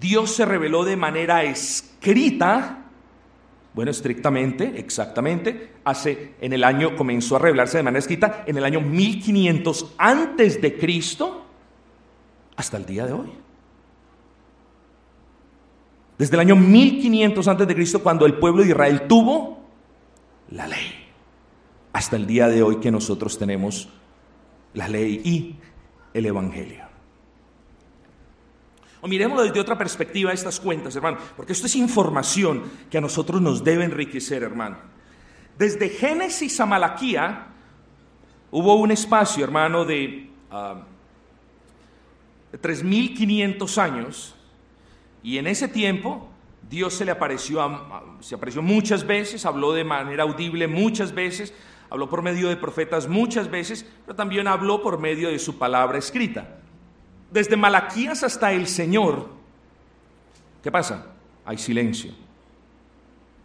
Dios 0.00 0.30
se 0.30 0.46
reveló 0.46 0.84
de 0.84 0.96
manera 0.96 1.42
escrita? 1.44 2.84
Bueno, 3.74 3.90
estrictamente, 3.90 4.78
exactamente, 4.78 5.72
hace 5.84 6.34
en 6.40 6.54
el 6.54 6.64
año 6.64 6.96
comenzó 6.96 7.36
a 7.36 7.40
revelarse 7.40 7.76
de 7.76 7.82
manera 7.82 7.98
escrita 7.98 8.44
en 8.46 8.56
el 8.56 8.64
año 8.64 8.80
1500 8.80 9.94
antes 9.98 10.62
de 10.62 10.78
Cristo 10.78 11.44
hasta 12.56 12.78
el 12.78 12.86
día 12.86 13.04
de 13.04 13.12
hoy. 13.12 13.32
Desde 16.18 16.34
el 16.34 16.40
año 16.40 16.56
1500 16.56 17.46
antes 17.48 17.68
de 17.68 17.74
Cristo, 17.74 18.02
cuando 18.02 18.24
el 18.24 18.34
pueblo 18.34 18.62
de 18.62 18.70
Israel 18.70 19.02
tuvo 19.06 19.58
la 20.50 20.66
ley, 20.66 20.95
hasta 21.96 22.16
el 22.16 22.26
día 22.26 22.48
de 22.48 22.62
hoy 22.62 22.76
que 22.76 22.90
nosotros 22.90 23.38
tenemos 23.38 23.88
la 24.74 24.86
ley 24.86 25.22
y 25.24 25.56
el 26.12 26.26
Evangelio. 26.26 26.84
O 29.00 29.08
miremoslo 29.08 29.44
desde 29.44 29.60
otra 29.60 29.78
perspectiva 29.78 30.30
estas 30.30 30.60
cuentas, 30.60 30.94
hermano, 30.94 31.16
porque 31.38 31.54
esto 31.54 31.64
es 31.66 31.74
información 31.74 32.64
que 32.90 32.98
a 32.98 33.00
nosotros 33.00 33.40
nos 33.40 33.64
debe 33.64 33.84
enriquecer, 33.86 34.42
hermano. 34.42 34.76
Desde 35.56 35.88
Génesis 35.88 36.60
a 36.60 36.66
Malaquía 36.66 37.46
hubo 38.50 38.74
un 38.74 38.90
espacio, 38.90 39.42
hermano, 39.42 39.86
de, 39.86 40.28
uh, 40.52 40.78
de 42.52 42.60
3.500 42.60 43.78
años 43.78 44.34
y 45.22 45.38
en 45.38 45.46
ese 45.46 45.66
tiempo 45.66 46.28
Dios 46.68 46.92
se 46.92 47.06
le 47.06 47.12
apareció, 47.12 48.18
se 48.20 48.34
apareció 48.34 48.60
muchas 48.60 49.06
veces, 49.06 49.46
habló 49.46 49.72
de 49.72 49.84
manera 49.84 50.24
audible 50.24 50.68
muchas 50.68 51.14
veces, 51.14 51.54
habló 51.90 52.08
por 52.08 52.22
medio 52.22 52.48
de 52.48 52.56
profetas 52.56 53.08
muchas 53.08 53.50
veces, 53.50 53.86
pero 54.04 54.16
también 54.16 54.46
habló 54.46 54.82
por 54.82 54.98
medio 54.98 55.28
de 55.28 55.38
su 55.38 55.58
palabra 55.58 55.98
escrita. 55.98 56.58
Desde 57.30 57.56
Malaquías 57.56 58.22
hasta 58.22 58.52
el 58.52 58.66
Señor, 58.66 59.28
¿qué 60.62 60.70
pasa? 60.70 61.06
Hay 61.44 61.58
silencio. 61.58 62.12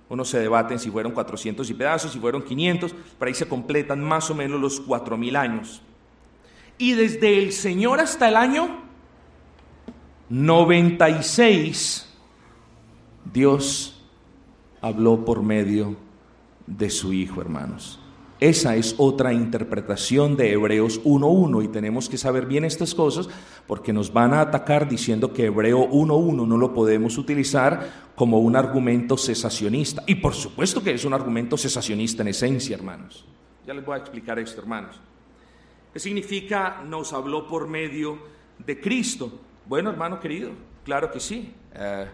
Unos 0.09 0.27
se 0.27 0.39
debaten 0.39 0.77
si 0.77 0.91
fueron 0.91 1.13
400 1.13 1.69
y 1.69 1.73
pedazos, 1.73 2.11
si 2.11 2.19
fueron 2.19 2.43
500, 2.43 2.93
pero 3.17 3.29
ahí 3.29 3.33
se 3.33 3.47
completan 3.47 4.03
más 4.03 4.29
o 4.29 4.35
menos 4.35 4.59
los 4.59 4.81
4000 4.81 5.35
años. 5.37 5.81
Y 6.77 6.93
desde 6.95 7.41
el 7.41 7.53
Señor 7.53 8.01
hasta 8.01 8.27
el 8.27 8.35
año 8.35 8.81
96, 10.27 12.13
Dios 13.31 14.03
habló 14.81 15.23
por 15.23 15.43
medio 15.43 15.95
de 16.67 16.89
su 16.89 17.13
Hijo, 17.13 17.39
hermanos. 17.39 18.00
Esa 18.41 18.75
es 18.75 18.95
otra 18.97 19.33
interpretación 19.33 20.35
de 20.35 20.53
Hebreos 20.53 20.99
1.1 21.03 21.63
y 21.63 21.67
tenemos 21.67 22.09
que 22.09 22.17
saber 22.17 22.47
bien 22.47 22.65
estas 22.65 22.95
cosas 22.95 23.29
porque 23.67 23.93
nos 23.93 24.11
van 24.11 24.33
a 24.33 24.41
atacar 24.41 24.89
diciendo 24.89 25.31
que 25.31 25.45
Hebreo 25.45 25.87
1.1 25.87 26.47
no 26.47 26.57
lo 26.57 26.73
podemos 26.73 27.19
utilizar 27.19 28.11
como 28.15 28.39
un 28.39 28.55
argumento 28.55 29.15
cesacionista. 29.15 30.01
Y 30.07 30.15
por 30.15 30.33
supuesto 30.33 30.81
que 30.81 30.89
es 30.89 31.05
un 31.05 31.13
argumento 31.13 31.55
cesacionista 31.55 32.23
en 32.23 32.29
esencia, 32.29 32.75
hermanos. 32.75 33.27
Ya 33.67 33.75
les 33.75 33.85
voy 33.85 33.93
a 33.93 33.99
explicar 33.99 34.39
esto, 34.39 34.59
hermanos. 34.59 34.99
¿Qué 35.93 35.99
significa 35.99 36.81
nos 36.83 37.13
habló 37.13 37.45
por 37.47 37.67
medio 37.67 38.17
de 38.57 38.81
Cristo? 38.81 39.31
Bueno, 39.67 39.91
hermano 39.91 40.19
querido, 40.19 40.49
claro 40.83 41.11
que 41.11 41.19
sí. 41.19 41.53
Eh, 41.75 42.07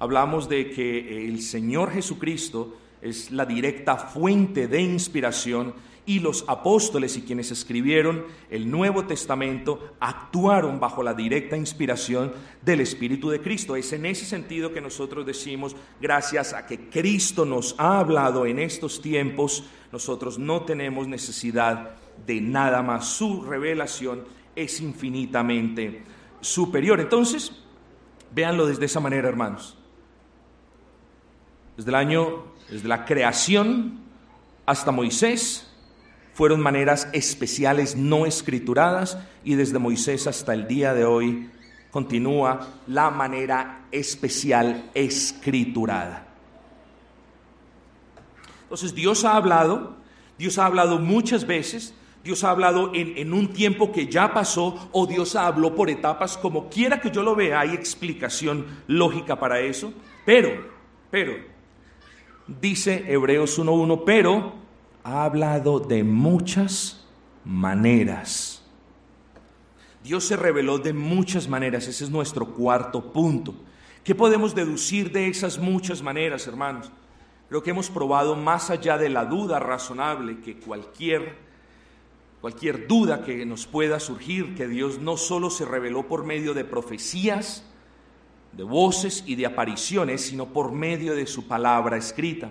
hablamos 0.00 0.48
de 0.48 0.72
que 0.72 1.28
el 1.28 1.40
Señor 1.40 1.92
Jesucristo 1.92 2.78
es 3.02 3.30
la 3.30 3.44
directa 3.44 3.96
fuente 3.96 4.68
de 4.68 4.80
inspiración 4.80 5.74
y 6.04 6.18
los 6.18 6.44
apóstoles 6.48 7.16
y 7.16 7.22
quienes 7.22 7.50
escribieron 7.50 8.24
el 8.50 8.70
Nuevo 8.70 9.04
Testamento 9.04 9.94
actuaron 10.00 10.80
bajo 10.80 11.02
la 11.02 11.14
directa 11.14 11.56
inspiración 11.56 12.32
del 12.60 12.80
Espíritu 12.80 13.30
de 13.30 13.40
Cristo. 13.40 13.76
Es 13.76 13.92
en 13.92 14.06
ese 14.06 14.24
sentido 14.24 14.72
que 14.72 14.80
nosotros 14.80 15.24
decimos, 15.24 15.76
gracias 16.00 16.54
a 16.54 16.66
que 16.66 16.88
Cristo 16.88 17.44
nos 17.44 17.76
ha 17.78 18.00
hablado 18.00 18.46
en 18.46 18.58
estos 18.58 19.00
tiempos, 19.00 19.64
nosotros 19.92 20.38
no 20.38 20.62
tenemos 20.62 21.06
necesidad 21.06 21.96
de 22.26 22.40
nada 22.40 22.82
más. 22.82 23.06
Su 23.06 23.42
revelación 23.42 24.24
es 24.56 24.80
infinitamente 24.80 26.02
superior. 26.40 27.00
Entonces, 27.00 27.52
véanlo 28.34 28.66
desde 28.66 28.86
esa 28.86 29.00
manera, 29.00 29.28
hermanos. 29.28 29.78
Desde 31.76 31.90
el 31.90 31.94
año, 31.94 32.51
desde 32.72 32.88
la 32.88 33.04
creación 33.04 34.00
hasta 34.64 34.92
Moisés, 34.92 35.68
fueron 36.32 36.60
maneras 36.60 37.06
especiales 37.12 37.96
no 37.96 38.24
escrituradas 38.24 39.18
y 39.44 39.56
desde 39.56 39.78
Moisés 39.78 40.26
hasta 40.26 40.54
el 40.54 40.66
día 40.66 40.94
de 40.94 41.04
hoy 41.04 41.50
continúa 41.90 42.68
la 42.86 43.10
manera 43.10 43.82
especial 43.92 44.90
escriturada. 44.94 46.26
Entonces 48.62 48.94
Dios 48.94 49.26
ha 49.26 49.36
hablado, 49.36 49.96
Dios 50.38 50.56
ha 50.56 50.64
hablado 50.64 50.98
muchas 50.98 51.46
veces, 51.46 51.92
Dios 52.24 52.42
ha 52.42 52.50
hablado 52.50 52.92
en, 52.94 53.34
un 53.34 53.52
tiempo 53.52 53.92
que 53.92 54.06
ya 54.06 54.32
pasó 54.32 54.88
o 54.92 55.06
Dios 55.06 55.36
habló 55.36 55.74
por 55.74 55.90
etapas, 55.90 56.38
como 56.38 56.70
quiera 56.70 57.02
que 57.02 57.10
yo 57.10 57.22
lo 57.22 57.34
vea, 57.36 57.60
hay 57.60 57.74
explicación 57.74 58.64
lógica 58.86 59.38
para 59.38 59.60
eso. 59.60 59.92
Pero, 60.24 60.70
pero, 61.10 61.51
dice 62.60 63.04
Hebreos 63.06 63.58
1.1, 63.58 64.02
pero 64.04 64.52
ha 65.04 65.24
hablado 65.24 65.80
de 65.80 66.04
muchas 66.04 67.06
maneras. 67.44 68.62
Dios 70.02 70.24
se 70.24 70.36
reveló 70.36 70.78
de 70.78 70.92
muchas 70.92 71.48
maneras, 71.48 71.86
ese 71.86 72.04
es 72.04 72.10
nuestro 72.10 72.46
cuarto 72.54 73.12
punto. 73.12 73.54
¿Qué 74.02 74.14
podemos 74.14 74.54
deducir 74.54 75.12
de 75.12 75.28
esas 75.28 75.58
muchas 75.58 76.02
maneras, 76.02 76.46
hermanos? 76.46 76.90
Creo 77.48 77.62
que 77.62 77.70
hemos 77.70 77.88
probado 77.88 78.34
más 78.34 78.70
allá 78.70 78.98
de 78.98 79.08
la 79.08 79.24
duda 79.24 79.60
razonable 79.60 80.40
que 80.40 80.56
cualquier 80.56 81.52
cualquier 82.40 82.88
duda 82.88 83.22
que 83.22 83.46
nos 83.46 83.68
pueda 83.68 84.00
surgir, 84.00 84.56
que 84.56 84.66
Dios 84.66 84.98
no 84.98 85.16
solo 85.16 85.48
se 85.48 85.64
reveló 85.64 86.08
por 86.08 86.24
medio 86.24 86.54
de 86.54 86.64
profecías, 86.64 87.64
de 88.52 88.62
voces 88.62 89.24
y 89.26 89.34
de 89.34 89.46
apariciones, 89.46 90.22
sino 90.22 90.46
por 90.46 90.72
medio 90.72 91.14
de 91.14 91.26
su 91.26 91.46
palabra 91.46 91.96
escrita. 91.96 92.50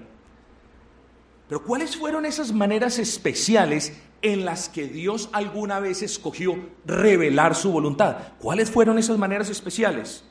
Pero 1.47 1.63
¿cuáles 1.63 1.97
fueron 1.97 2.25
esas 2.25 2.53
maneras 2.53 2.97
especiales 2.97 3.93
en 4.21 4.45
las 4.45 4.69
que 4.69 4.87
Dios 4.87 5.29
alguna 5.33 5.79
vez 5.79 6.01
escogió 6.01 6.57
revelar 6.85 7.55
su 7.55 7.71
voluntad? 7.71 8.17
¿Cuáles 8.39 8.71
fueron 8.71 8.97
esas 8.97 9.17
maneras 9.17 9.49
especiales? 9.49 10.23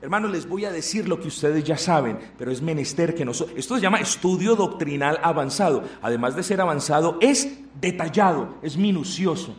Hermanos, 0.00 0.32
les 0.32 0.48
voy 0.48 0.64
a 0.64 0.72
decir 0.72 1.08
lo 1.08 1.20
que 1.20 1.28
ustedes 1.28 1.62
ya 1.62 1.78
saben, 1.78 2.18
pero 2.36 2.50
es 2.50 2.60
menester 2.60 3.14
que 3.14 3.24
nosotros... 3.24 3.56
Esto 3.56 3.76
se 3.76 3.82
llama 3.82 4.00
estudio 4.00 4.56
doctrinal 4.56 5.20
avanzado. 5.22 5.84
Además 6.00 6.34
de 6.34 6.42
ser 6.42 6.60
avanzado, 6.60 7.18
es 7.20 7.48
detallado, 7.80 8.56
es 8.62 8.76
minucioso. 8.76 9.54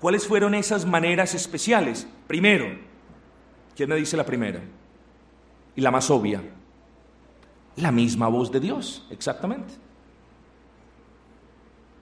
¿Cuáles 0.00 0.26
fueron 0.26 0.54
esas 0.54 0.86
maneras 0.86 1.34
especiales? 1.34 2.06
Primero, 2.26 2.78
¿quién 3.76 3.90
me 3.90 3.96
dice 3.96 4.16
la 4.16 4.24
primera? 4.24 4.60
Y 5.76 5.80
la 5.80 5.90
más 5.90 6.10
obvia. 6.10 6.42
La 7.76 7.92
misma 7.92 8.28
voz 8.28 8.50
de 8.50 8.58
Dios, 8.58 9.06
exactamente. 9.10 9.74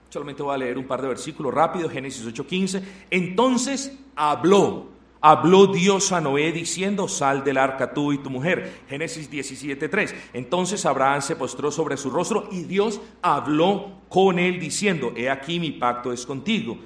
Solamente 0.09 0.41
voy 0.41 0.55
a 0.55 0.57
leer 0.57 0.77
un 0.77 0.85
par 0.85 1.01
de 1.01 1.09
versículos 1.09 1.53
rápido, 1.53 1.89
Génesis 1.89 2.25
8:15. 2.25 2.81
Entonces 3.09 3.99
habló, 4.15 4.87
habló 5.19 5.67
Dios 5.67 6.13
a 6.13 6.21
Noé 6.21 6.53
diciendo, 6.53 7.09
sal 7.09 7.43
del 7.43 7.57
arca 7.57 7.93
tú 7.93 8.13
y 8.13 8.19
tu 8.19 8.29
mujer. 8.29 8.83
Génesis 8.87 9.29
17:3. 9.29 10.15
Entonces 10.31 10.85
Abraham 10.85 11.21
se 11.21 11.35
postró 11.35 11.69
sobre 11.69 11.97
su 11.97 12.09
rostro 12.09 12.47
y 12.49 12.63
Dios 12.63 13.01
habló 13.21 13.99
con 14.07 14.39
él 14.39 14.57
diciendo, 14.57 15.11
he 15.17 15.29
aquí 15.29 15.59
mi 15.59 15.71
pacto 15.71 16.13
es 16.13 16.25
contigo 16.25 16.77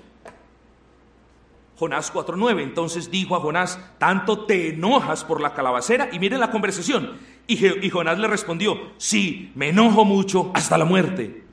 Jonás 1.80 2.14
4.9. 2.14 2.62
Entonces 2.62 3.10
dijo 3.10 3.38
a 3.38 3.40
Jonás, 3.40 3.80
tanto 3.98 4.46
te 4.46 4.70
enojas 4.70 5.24
por 5.24 5.40
la 5.40 5.54
calabacera. 5.54 6.10
Y 6.12 6.20
miren 6.20 6.42
la 6.42 6.52
conversación. 6.52 7.14
Y, 7.48 7.66
y 7.66 7.90
Jonás 7.90 8.20
le 8.20 8.28
respondió, 8.28 8.78
sí, 8.98 9.54
me 9.56 9.70
enojo 9.70 10.04
mucho 10.04 10.52
hasta 10.54 10.78
la 10.78 10.84
muerte. 10.84 11.46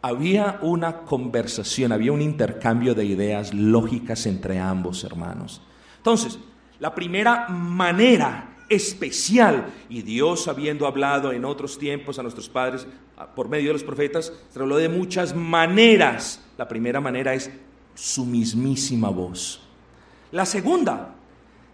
Había 0.00 0.58
una 0.62 1.00
conversación, 1.02 1.92
había 1.92 2.12
un 2.12 2.22
intercambio 2.22 2.94
de 2.94 3.04
ideas 3.04 3.52
lógicas 3.52 4.24
entre 4.24 4.58
ambos 4.58 5.04
hermanos. 5.04 5.60
Entonces, 5.98 6.38
la 6.78 6.94
primera 6.94 7.46
manera 7.48 8.56
especial, 8.70 9.66
y 9.90 10.00
Dios 10.00 10.48
habiendo 10.48 10.86
hablado 10.86 11.32
en 11.32 11.44
otros 11.44 11.78
tiempos 11.78 12.18
a 12.18 12.22
nuestros 12.22 12.48
padres 12.48 12.86
por 13.36 13.50
medio 13.50 13.66
de 13.66 13.72
los 13.74 13.82
profetas, 13.82 14.32
se 14.48 14.58
habló 14.58 14.78
de 14.78 14.88
muchas 14.88 15.36
maneras. 15.36 16.42
La 16.56 16.68
primera 16.68 17.02
manera 17.02 17.34
es 17.34 17.50
su 17.94 18.24
mismísima 18.24 19.08
voz. 19.08 19.62
La 20.32 20.46
segunda, 20.46 21.14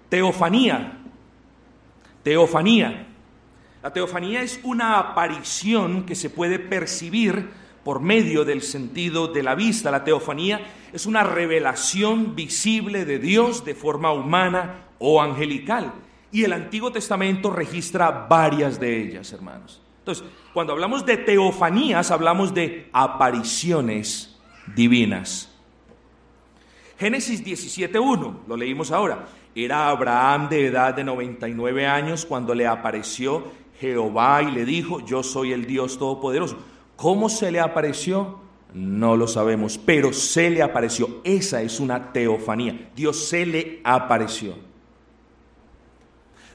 teofanía. 0.08 0.98
Teofanía. 2.22 3.06
La 3.82 3.92
teofanía 3.92 4.42
es 4.42 4.58
una 4.64 4.98
aparición 4.98 6.04
que 6.04 6.14
se 6.14 6.30
puede 6.30 6.58
percibir 6.58 7.50
por 7.84 8.00
medio 8.00 8.44
del 8.44 8.62
sentido 8.62 9.28
de 9.28 9.44
la 9.44 9.54
vista. 9.54 9.92
La 9.92 10.02
teofanía 10.02 10.60
es 10.92 11.06
una 11.06 11.22
revelación 11.22 12.34
visible 12.34 13.04
de 13.04 13.20
Dios 13.20 13.64
de 13.64 13.76
forma 13.76 14.12
humana 14.12 14.86
o 14.98 15.22
angelical. 15.22 15.92
Y 16.32 16.42
el 16.42 16.52
Antiguo 16.52 16.90
Testamento 16.90 17.50
registra 17.50 18.26
varias 18.28 18.80
de 18.80 19.00
ellas, 19.00 19.32
hermanos. 19.32 19.80
Entonces, 20.00 20.24
cuando 20.52 20.72
hablamos 20.72 21.06
de 21.06 21.16
teofanías, 21.16 22.10
hablamos 22.10 22.52
de 22.52 22.88
apariciones 22.92 24.36
divinas. 24.74 25.55
Génesis 26.99 27.44
17.1, 27.44 28.47
lo 28.47 28.57
leímos 28.57 28.90
ahora. 28.90 29.26
Era 29.55 29.88
Abraham 29.88 30.49
de 30.49 30.66
edad 30.66 30.94
de 30.94 31.05
99 31.05 31.86
años 31.86 32.24
cuando 32.24 32.55
le 32.55 32.66
apareció 32.66 33.44
Jehová 33.80 34.42
y 34.42 34.51
le 34.51 34.64
dijo, 34.64 35.01
yo 35.05 35.22
soy 35.22 35.53
el 35.53 35.66
Dios 35.66 35.99
Todopoderoso. 35.99 36.57
¿Cómo 36.97 37.28
se 37.28 37.51
le 37.51 37.61
apareció? 37.61 38.40
No 38.72 39.16
lo 39.16 39.28
sabemos, 39.28 39.78
pero 39.78 40.12
se 40.12 40.51
le 40.51 40.62
apareció. 40.62 41.20
Esa 41.24 41.62
es 41.62 41.80
una 41.80 42.12
teofanía. 42.12 42.90
Dios 42.94 43.28
se 43.28 43.47
le 43.47 43.80
apareció. 43.84 44.55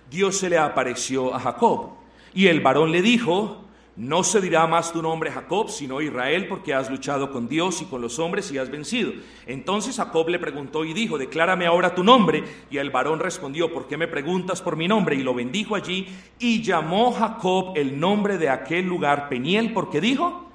Dios 0.09 0.37
se 0.37 0.49
le 0.49 0.57
apareció 0.57 1.33
a 1.33 1.39
Jacob. 1.39 1.91
Y 2.33 2.47
el 2.47 2.61
varón 2.61 2.91
le 2.91 3.01
dijo, 3.01 3.63
no 3.97 4.23
se 4.23 4.39
dirá 4.39 4.65
más 4.67 4.93
tu 4.93 5.01
nombre 5.01 5.31
Jacob, 5.31 5.69
sino 5.69 6.01
Israel, 6.01 6.47
porque 6.47 6.73
has 6.73 6.89
luchado 6.89 7.29
con 7.31 7.49
Dios 7.49 7.81
y 7.81 7.85
con 7.85 8.01
los 8.01 8.19
hombres 8.19 8.49
y 8.51 8.57
has 8.57 8.69
vencido. 8.69 9.11
Entonces 9.45 9.97
Jacob 9.97 10.29
le 10.29 10.39
preguntó 10.39 10.85
y 10.85 10.93
dijo, 10.93 11.17
declárame 11.17 11.65
ahora 11.65 11.93
tu 11.93 12.03
nombre. 12.03 12.43
Y 12.69 12.77
el 12.77 12.89
varón 12.89 13.19
respondió, 13.19 13.71
¿por 13.73 13.87
qué 13.87 13.97
me 13.97 14.07
preguntas 14.07 14.61
por 14.61 14.77
mi 14.77 14.87
nombre? 14.87 15.17
Y 15.17 15.23
lo 15.23 15.33
bendijo 15.33 15.75
allí 15.75 16.07
y 16.39 16.63
llamó 16.63 17.11
Jacob 17.11 17.73
el 17.75 17.99
nombre 17.99 18.37
de 18.37 18.49
aquel 18.49 18.87
lugar 18.87 19.27
Peniel, 19.27 19.73
porque 19.73 19.99
dijo, 19.99 20.49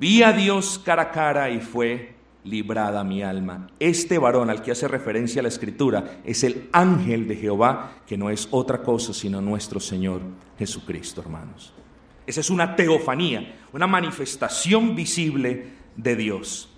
vi 0.00 0.22
a 0.22 0.32
Dios 0.32 0.80
cara 0.82 1.02
a 1.02 1.10
cara 1.10 1.50
y 1.50 1.60
fue 1.60 2.14
librada 2.44 3.04
mi 3.04 3.22
alma. 3.22 3.68
Este 3.78 4.16
varón 4.16 4.48
al 4.48 4.62
que 4.62 4.72
hace 4.72 4.88
referencia 4.88 5.42
la 5.42 5.48
escritura 5.48 6.22
es 6.24 6.42
el 6.42 6.70
ángel 6.72 7.28
de 7.28 7.36
Jehová, 7.36 7.98
que 8.06 8.16
no 8.16 8.30
es 8.30 8.48
otra 8.50 8.82
cosa 8.82 9.12
sino 9.12 9.42
nuestro 9.42 9.78
Señor 9.78 10.22
Jesucristo, 10.58 11.20
hermanos. 11.20 11.74
Esa 12.26 12.40
es 12.40 12.50
una 12.50 12.76
teofanía, 12.76 13.60
una 13.72 13.86
manifestación 13.86 14.94
visible 14.94 15.72
de 15.96 16.16
Dios. 16.16 16.68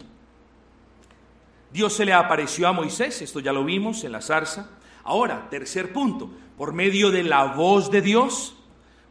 Dios 1.72 1.92
se 1.92 2.04
le 2.04 2.12
apareció 2.12 2.68
a 2.68 2.72
Moisés, 2.72 3.20
esto 3.20 3.40
ya 3.40 3.52
lo 3.52 3.64
vimos 3.64 4.04
en 4.04 4.12
la 4.12 4.22
zarza. 4.22 4.70
Ahora, 5.02 5.48
tercer 5.50 5.92
punto, 5.92 6.30
por 6.56 6.72
medio 6.72 7.10
de 7.10 7.24
la 7.24 7.46
voz 7.46 7.90
de 7.90 8.00
Dios, 8.00 8.56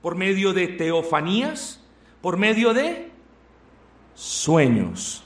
por 0.02 0.16
medio 0.16 0.54
de 0.54 0.68
teofanías, 0.70 1.84
por 2.22 2.38
medio 2.38 2.74
de 2.74 3.12
sueños. 4.16 5.24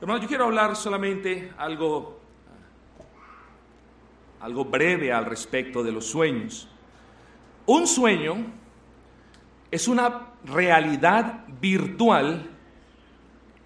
Hermanos, 0.00 0.22
yo 0.22 0.28
quiero 0.28 0.44
hablar 0.44 0.76
solamente 0.76 1.52
algo, 1.58 2.18
algo 4.40 4.64
breve 4.64 5.12
al 5.12 5.26
respecto 5.26 5.82
de 5.82 5.92
los 5.92 6.06
sueños. 6.06 6.68
Un 7.72 7.86
sueño 7.86 8.34
es 9.70 9.86
una 9.86 10.32
realidad 10.44 11.46
virtual 11.60 12.50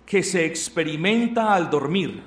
que 0.05 0.22
se 0.22 0.44
experimenta 0.44 1.55
al 1.55 1.70
dormir. 1.70 2.22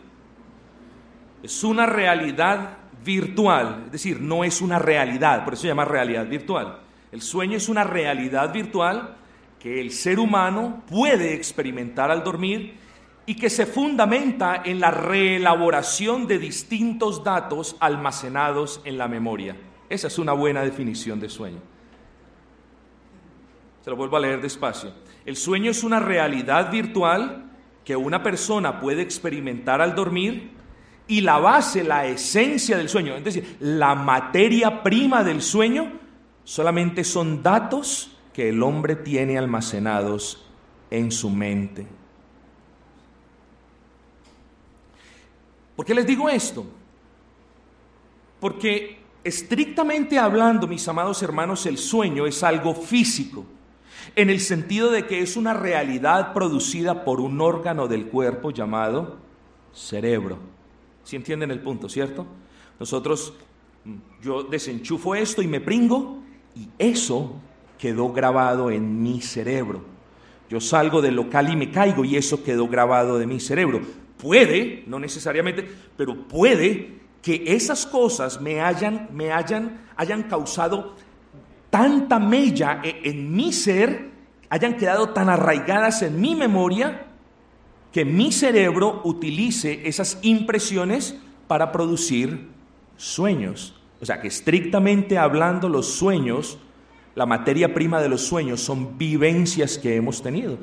Es 1.44 1.64
una 1.64 1.86
realidad 1.86 2.80
virtual, 3.06 3.84
es 3.86 3.92
decir, 3.92 4.20
no 4.20 4.44
es 4.44 4.60
una 4.60 4.80
realidad, 4.80 5.44
por 5.44 5.54
eso 5.54 5.62
se 5.62 5.68
llama 5.68 5.86
realidad 5.86 6.26
virtual. 6.26 6.80
El 7.12 7.22
sueño 7.22 7.58
es 7.58 7.70
una 7.70 7.84
realidad 7.84 8.52
virtual 8.52 9.16
que 9.60 9.80
el 9.80 9.92
ser 9.92 10.18
humano 10.18 10.82
puede 10.90 11.36
experimentar 11.36 12.10
al 12.10 12.24
dormir 12.24 12.76
y 13.28 13.36
que 13.36 13.52
se 13.52 13.68
fundamenta 13.68 14.64
en 14.66 14.80
la 14.80 14.90
reelaboración 14.90 16.26
de 16.26 16.40
distintos 16.40 17.24
datos 17.24 17.76
almacenados 17.80 18.82
en 18.84 18.98
la 18.98 19.08
memoria. 19.08 19.56
Esa 19.90 20.08
es 20.08 20.20
una 20.20 20.34
buena 20.34 20.62
definición 20.62 21.20
de 21.20 21.30
sueño. 21.30 21.60
Se 23.84 23.90
lo 23.90 23.96
vuelvo 23.96 24.18
a 24.18 24.20
leer 24.20 24.42
despacio. 24.42 24.92
El 25.26 25.38
sueño 25.38 25.72
es 25.72 25.84
una 25.84 26.00
realidad 26.00 26.72
virtual 26.72 27.52
que 27.86 27.96
una 27.96 28.22
persona 28.22 28.82
puede 28.82 29.02
experimentar 29.02 29.82
al 29.82 29.96
dormir 29.96 30.52
y 31.08 31.22
la 31.22 31.40
base, 31.40 31.86
la 31.86 32.06
esencia 32.06 32.78
del 32.78 32.90
sueño, 32.90 33.16
es 33.16 33.24
decir, 33.24 33.56
la 33.62 33.96
materia 33.96 34.84
prima 34.84 35.24
del 35.24 35.42
sueño, 35.42 35.94
solamente 36.44 37.06
son 37.06 37.42
datos 37.42 38.18
que 38.34 38.50
el 38.50 38.62
hombre 38.62 38.98
tiene 38.98 39.38
almacenados 39.38 40.46
en 40.92 41.12
su 41.12 41.30
mente. 41.30 41.88
¿Por 45.78 45.86
qué 45.86 45.96
les 45.96 46.06
digo 46.06 46.28
esto? 46.28 46.66
Porque 48.40 48.97
Estrictamente 49.28 50.18
hablando, 50.18 50.68
mis 50.68 50.88
amados 50.88 51.22
hermanos, 51.22 51.66
el 51.66 51.78
sueño 51.78 52.26
es 52.26 52.44
algo 52.44 52.74
físico, 52.74 53.44
en 54.16 54.30
el 54.30 54.40
sentido 54.40 54.90
de 54.90 55.06
que 55.06 55.20
es 55.20 55.36
una 55.36 55.54
realidad 55.54 56.32
producida 56.32 57.04
por 57.04 57.20
un 57.20 57.42
órgano 57.42 57.90
del 57.90 58.06
cuerpo 58.06 58.52
llamado 58.52 59.18
cerebro. 59.74 60.38
¿Sí 61.04 61.18
entienden 61.18 61.52
el 61.52 61.60
punto, 61.60 61.90
cierto? 61.90 62.26
Nosotros, 62.80 63.34
mm, 63.84 63.96
yo 64.22 64.44
desenchufo 64.44 65.14
esto 65.14 65.42
y 65.42 65.48
me 65.48 65.60
pringo 65.60 66.20
y 66.56 66.70
eso 66.80 67.36
quedó 67.78 68.14
grabado 68.14 68.72
en 68.72 69.04
mi 69.04 69.20
cerebro. 69.20 69.82
Yo 70.50 70.62
salgo 70.62 71.02
del 71.02 71.16
local 71.16 71.52
y 71.52 71.58
me 71.58 71.70
caigo 71.70 72.06
y 72.06 72.16
eso 72.16 72.46
quedó 72.46 72.70
grabado 72.70 73.20
de 73.20 73.28
mi 73.28 73.42
cerebro. 73.42 73.82
Puede, 74.22 74.86
no 74.88 75.00
necesariamente, 75.00 75.70
pero 75.98 76.16
puede 76.30 76.97
que 77.22 77.44
esas 77.48 77.86
cosas 77.86 78.40
me 78.42 78.62
hayan, 78.62 79.10
me 79.12 79.32
hayan, 79.32 79.82
hayan 79.96 80.24
causado 80.24 80.96
tanta 81.70 82.20
mella 82.20 82.82
e, 82.84 83.10
en, 83.10 83.36
mi 83.36 83.52
ser, 83.52 84.12
hayan 84.50 84.78
quedado 84.78 85.10
tan 85.10 85.30
arraigadas 85.30 86.02
en 86.02 86.20
mi 86.20 86.36
memoria, 86.36 87.06
que 87.92 88.06
mi 88.06 88.32
cerebro 88.32 89.02
utilice 89.04 89.88
esas 89.88 90.20
impresiones 90.22 91.18
para 91.48 91.72
producir 91.72 92.48
sueños. 92.98 93.76
O 94.00 94.06
sea 94.06 94.22
que 94.22 94.28
estrictamente 94.28 95.18
hablando 95.18 95.70
los 95.70 95.88
sueños, 95.88 96.60
la 97.16 97.26
materia 97.26 97.74
prima 97.74 98.00
de 98.00 98.10
los 98.10 98.22
sueños 98.22 98.62
son 98.62 98.98
vivencias 98.98 99.80
que 99.80 99.96
hemos 99.96 100.22
tenido, 100.22 100.60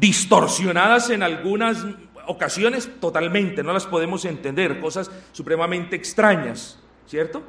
distorsionadas 0.00 1.10
en 1.10 1.22
algunas 1.22 1.84
ocasiones 2.28 2.88
totalmente, 3.00 3.62
no 3.62 3.72
las 3.72 3.86
podemos 3.86 4.24
entender, 4.24 4.80
cosas 4.80 5.10
supremamente 5.32 5.96
extrañas, 5.96 6.78
¿cierto? 7.06 7.42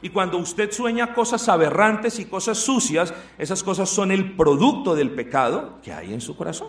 Y 0.00 0.08
cuando 0.10 0.38
usted 0.38 0.70
sueña 0.72 1.12
cosas 1.12 1.48
aberrantes 1.48 2.18
y 2.18 2.24
cosas 2.24 2.58
sucias, 2.58 3.12
esas 3.38 3.62
cosas 3.62 3.88
son 3.88 4.10
el 4.10 4.34
producto 4.36 4.94
del 4.94 5.10
pecado 5.10 5.78
que 5.82 5.92
hay 5.92 6.12
en 6.12 6.20
su 6.20 6.36
corazón, 6.36 6.68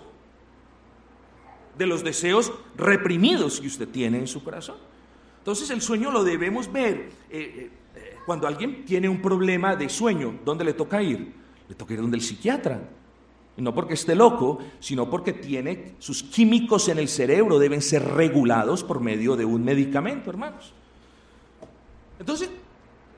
de 1.78 1.88
los 1.88 2.04
deseos 2.04 2.52
reprimidos 2.76 3.62
que 3.62 3.68
usted 3.68 3.88
tiene 3.88 4.18
en 4.20 4.28
su 4.28 4.44
corazón. 4.44 4.76
Entonces 5.40 5.70
el 5.70 5.82
sueño 5.82 6.12
lo 6.12 6.24
debemos 6.24 6.72
ver. 6.72 7.10
Eh, 7.30 7.70
eh, 7.96 8.18
cuando 8.26 8.48
alguien 8.48 8.86
tiene 8.86 9.10
un 9.10 9.22
problema 9.22 9.76
de 9.76 9.90
sueño, 9.90 10.40
¿dónde 10.46 10.64
le 10.64 10.74
toca 10.74 11.02
ir? 11.02 11.34
Le 11.68 11.76
toca 11.76 11.94
ir 11.94 12.02
donde 12.02 12.18
el 12.18 12.24
psiquiatra. 12.24 12.80
No 13.56 13.74
porque 13.76 13.94
esté 13.94 14.16
loco, 14.16 14.60
sino 14.80 15.10
porque 15.10 15.34
tiene 15.34 15.94
sus 16.00 16.24
químicos 16.24 16.90
en 16.90 16.98
el 16.98 17.08
cerebro, 17.08 17.60
deben 17.60 17.82
ser 17.82 18.04
regulados 18.04 18.84
por 18.84 19.00
medio 19.00 19.36
de 19.36 19.46
un 19.46 19.64
medicamento, 19.64 20.32
hermanos. 20.32 20.74
Entonces, 22.20 22.50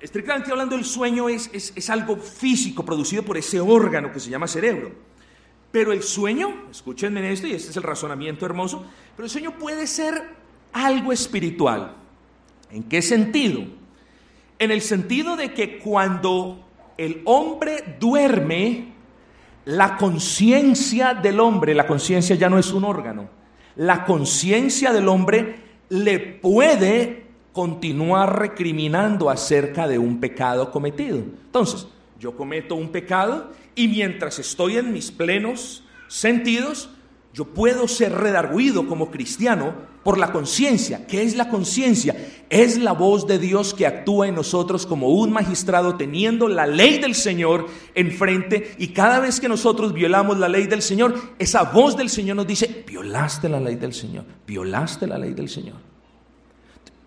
estrictamente 0.01 0.51
hablando, 0.51 0.75
el 0.75 0.83
sueño 0.83 1.29
es, 1.29 1.49
es, 1.53 1.89
algo 1.89 2.17
físico 2.17 2.83
producido 2.83 3.23
por 3.23 3.37
ese 3.37 3.61
órgano 3.61 4.11
que 4.11 4.19
se 4.19 4.29
llama 4.29 4.47
cerebro. 4.47 4.91
Pero 5.71 5.93
el 5.93 6.03
sueño, 6.03 6.65
escúchenme 6.69 7.31
esto, 7.31 7.47
y 7.47 7.51
este 7.53 7.71
es 7.71 7.77
el 7.77 7.83
razonamiento 7.83 8.45
hermoso, 8.45 8.85
pero 9.15 9.25
el 9.25 9.29
sueño 9.29 9.57
puede 9.57 9.87
ser 9.87 10.21
algo 10.73 11.13
espiritual. 11.13 11.95
¿En 12.71 12.83
qué 12.83 13.01
sentido? 13.01 13.63
En 14.59 14.71
el 14.71 14.81
sentido 14.81 15.35
de 15.35 15.53
que 15.53 15.79
cuando 15.79 16.65
el 16.97 17.21
hombre 17.25 17.97
duerme, 17.99 18.94
la 19.65 19.97
conciencia 19.97 21.13
del 21.13 21.39
hombre, 21.39 21.73
la 21.73 21.87
conciencia 21.87 22.35
ya 22.35 22.49
no 22.49 22.59
es 22.59 22.71
un 22.71 22.83
órgano, 22.83 23.29
la 23.75 24.05
conciencia 24.05 24.93
del 24.93 25.07
hombre 25.07 25.55
le 25.89 26.19
puede 26.19 27.25
continuar 27.51 28.39
recriminando 28.39 29.29
acerca 29.29 29.87
de 29.87 29.97
un 29.97 30.19
pecado 30.19 30.71
cometido. 30.71 31.17
Entonces, 31.17 31.87
yo 32.19 32.35
cometo 32.35 32.75
un 32.75 32.89
pecado 32.89 33.51
y 33.75 33.87
mientras 33.87 34.39
estoy 34.39 34.77
en 34.77 34.93
mis 34.93 35.11
plenos 35.11 35.83
sentidos, 36.07 36.89
yo 37.33 37.45
puedo 37.45 37.87
ser 37.87 38.13
redarguido 38.13 38.87
como 38.87 39.11
cristiano 39.11 39.73
por 40.05 40.19
la 40.19 40.31
conciencia. 40.31 41.07
¿Qué 41.07 41.23
es 41.23 41.35
la 41.35 41.49
conciencia? 41.49 42.15
Es 42.47 42.77
la 42.77 42.91
voz 42.91 43.25
de 43.25 43.39
Dios 43.39 43.73
que 43.73 43.87
actúa 43.87 44.27
en 44.27 44.35
nosotros 44.35 44.85
como 44.85 45.09
un 45.09 45.33
magistrado 45.33 45.95
teniendo 45.95 46.47
la 46.47 46.67
ley 46.67 46.99
del 46.99 47.15
Señor 47.15 47.65
enfrente 47.95 48.75
y 48.77 48.89
cada 48.89 49.19
vez 49.19 49.39
que 49.39 49.49
nosotros 49.49 49.93
violamos 49.93 50.37
la 50.37 50.47
ley 50.47 50.67
del 50.67 50.83
Señor, 50.83 51.15
esa 51.39 51.63
voz 51.63 51.97
del 51.97 52.11
Señor 52.11 52.35
nos 52.35 52.45
dice, 52.45 52.85
violaste 52.85 53.49
la 53.49 53.59
ley 53.59 53.77
del 53.77 53.93
Señor, 53.93 54.25
violaste 54.45 55.07
la 55.07 55.17
ley 55.17 55.33
del 55.33 55.49
Señor. 55.49 55.77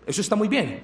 Eso 0.05 0.19
está 0.19 0.35
muy 0.35 0.49
bien. 0.49 0.81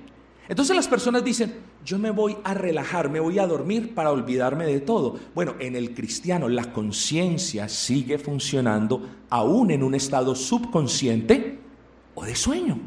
Entonces 0.47 0.73
las 0.73 0.87
personas 0.87 1.21
dicen, 1.21 1.53
yo 1.83 1.99
me 1.99 2.11
voy 2.11 2.37
a 2.45 2.53
relajar, 2.53 3.09
me 3.09 3.19
voy 3.19 3.39
a 3.39 3.45
dormir 3.45 3.93
para 3.93 4.11
olvidarme 4.11 4.65
de 4.65 4.79
todo. 4.79 5.19
Bueno, 5.33 5.55
en 5.59 5.75
el 5.75 5.93
cristiano 5.93 6.47
la 6.47 6.71
conciencia 6.71 7.67
sigue 7.67 8.17
funcionando 8.17 9.05
aún 9.29 9.69
en 9.71 9.83
un 9.83 9.95
estado 9.95 10.33
subconsciente 10.33 11.64
o 12.15 12.25
de 12.25 12.35
sueño. 12.35 12.79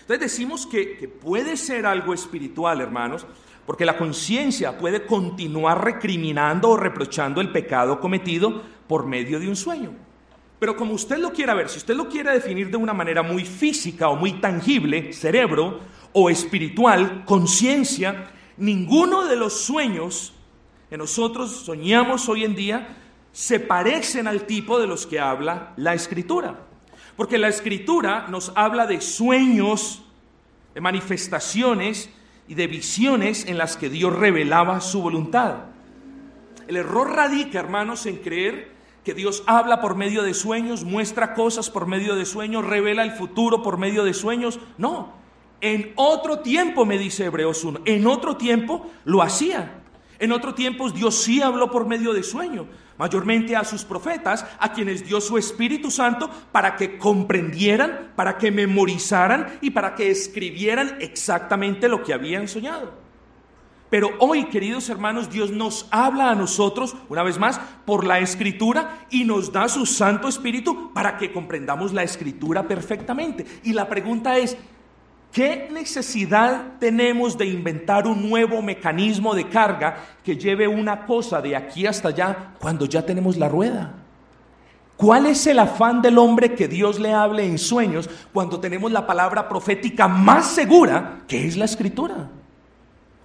Entonces 0.00 0.32
decimos 0.32 0.66
que, 0.66 1.08
puede 1.22 1.56
ser 1.56 1.86
algo 1.86 2.12
espiritual, 2.12 2.80
hermanos, 2.80 3.24
porque 3.64 3.84
la 3.84 3.96
conciencia 3.96 4.76
puede 4.76 5.06
continuar 5.06 5.84
recriminando 5.84 6.70
o 6.70 6.76
reprochando 6.76 7.40
el 7.40 7.52
pecado 7.52 8.00
cometido 8.00 8.60
por 8.88 9.06
medio 9.06 9.38
de 9.38 9.46
un 9.48 9.54
sueño. 9.54 9.92
Pero 10.58 10.74
como 10.74 10.94
usted 10.94 11.18
lo 11.18 11.32
quiera 11.32 11.54
ver, 11.54 11.68
si 11.68 11.78
usted 11.78 11.94
lo 11.94 12.08
quiere 12.08 12.32
definir 12.32 12.70
de 12.70 12.76
una 12.76 12.92
manera 12.92 13.22
muy 13.22 13.44
física 13.44 14.08
o 14.08 14.16
muy 14.16 14.40
tangible, 14.40 15.12
cerebro, 15.12 15.78
o 16.12 16.28
espiritual, 16.28 17.24
conciencia, 17.24 18.32
ninguno 18.56 19.26
de 19.26 19.36
los 19.36 19.60
sueños 19.60 20.32
que 20.88 20.98
nosotros 20.98 21.52
soñamos 21.52 22.28
hoy 22.28 22.44
en 22.44 22.56
día 22.56 22.96
se 23.30 23.60
parecen 23.60 24.26
al 24.26 24.42
tipo 24.42 24.80
de 24.80 24.88
los 24.88 25.06
que 25.06 25.20
habla 25.20 25.72
la 25.76 25.94
escritura. 25.94 26.66
Porque 27.20 27.36
la 27.36 27.48
escritura 27.48 28.28
nos 28.30 28.50
habla 28.54 28.86
de 28.86 29.02
sueños, 29.02 30.00
de 30.72 30.80
manifestaciones 30.80 32.08
y 32.48 32.54
de 32.54 32.66
visiones 32.66 33.44
en 33.44 33.58
las 33.58 33.76
que 33.76 33.90
Dios 33.90 34.16
revelaba 34.16 34.80
su 34.80 35.02
voluntad. 35.02 35.64
El 36.66 36.78
error 36.78 37.14
radica, 37.14 37.58
hermanos, 37.58 38.06
en 38.06 38.16
creer 38.16 38.72
que 39.04 39.12
Dios 39.12 39.42
habla 39.46 39.82
por 39.82 39.96
medio 39.96 40.22
de 40.22 40.32
sueños, 40.32 40.84
muestra 40.84 41.34
cosas 41.34 41.68
por 41.68 41.86
medio 41.86 42.16
de 42.16 42.24
sueños, 42.24 42.64
revela 42.64 43.02
el 43.02 43.12
futuro 43.12 43.62
por 43.62 43.76
medio 43.76 44.02
de 44.04 44.14
sueños. 44.14 44.58
No, 44.78 45.12
en 45.60 45.92
otro 45.96 46.38
tiempo, 46.38 46.86
me 46.86 46.96
dice 46.96 47.26
Hebreos 47.26 47.62
1, 47.62 47.80
en 47.84 48.06
otro 48.06 48.38
tiempo 48.38 48.90
lo 49.04 49.20
hacía. 49.20 49.82
En 50.20 50.32
otro 50.32 50.54
tiempo 50.54 50.90
Dios 50.90 51.22
sí 51.22 51.40
habló 51.40 51.70
por 51.70 51.86
medio 51.86 52.12
de 52.12 52.22
sueño, 52.22 52.66
mayormente 52.98 53.56
a 53.56 53.64
sus 53.64 53.84
profetas, 53.84 54.44
a 54.58 54.72
quienes 54.72 55.04
dio 55.04 55.18
su 55.18 55.38
Espíritu 55.38 55.90
Santo 55.90 56.30
para 56.52 56.76
que 56.76 56.98
comprendieran, 56.98 58.12
para 58.14 58.36
que 58.36 58.50
memorizaran 58.50 59.58
y 59.62 59.70
para 59.70 59.94
que 59.94 60.10
escribieran 60.10 60.98
exactamente 61.00 61.88
lo 61.88 62.02
que 62.02 62.12
habían 62.12 62.48
soñado. 62.48 62.92
Pero 63.88 64.10
hoy, 64.18 64.44
queridos 64.44 64.90
hermanos, 64.90 65.30
Dios 65.30 65.50
nos 65.50 65.88
habla 65.90 66.30
a 66.30 66.34
nosotros, 66.34 66.94
una 67.08 67.22
vez 67.22 67.38
más, 67.38 67.58
por 67.86 68.06
la 68.06 68.20
escritura 68.20 69.06
y 69.08 69.24
nos 69.24 69.50
da 69.52 69.70
su 69.70 69.86
Santo 69.86 70.28
Espíritu 70.28 70.92
para 70.92 71.16
que 71.16 71.32
comprendamos 71.32 71.94
la 71.94 72.02
escritura 72.02 72.68
perfectamente. 72.68 73.46
Y 73.64 73.72
la 73.72 73.88
pregunta 73.88 74.36
es, 74.36 74.56
¿qué 75.32 75.68
necesidad 75.72 76.78
tenemos 76.78 77.36
de 77.36 77.46
inventar 77.46 78.06
un 78.06 78.28
nuevo 78.28 78.62
mecanismo 78.62 79.34
de 79.34 79.48
carga 79.48 79.96
que 80.24 80.36
lleve 80.36 80.68
una 80.68 81.06
cosa 81.06 81.40
de 81.40 81.56
aquí 81.56 81.86
hasta 81.86 82.08
allá 82.08 82.54
cuando 82.58 82.86
ya 82.86 83.04
tenemos 83.04 83.36
la 83.36 83.48
rueda? 83.48 83.94
¿Cuál 84.96 85.26
es 85.26 85.46
el 85.46 85.58
afán 85.58 86.02
del 86.02 86.18
hombre 86.18 86.54
que 86.54 86.68
Dios 86.68 87.00
le 87.00 87.14
hable 87.14 87.46
en 87.46 87.58
sueños 87.58 88.10
cuando 88.34 88.60
tenemos 88.60 88.92
la 88.92 89.06
palabra 89.06 89.48
profética 89.48 90.06
más 90.08 90.46
segura 90.46 91.22
que 91.26 91.46
es 91.46 91.56
la 91.56 91.64
escritura? 91.64 92.28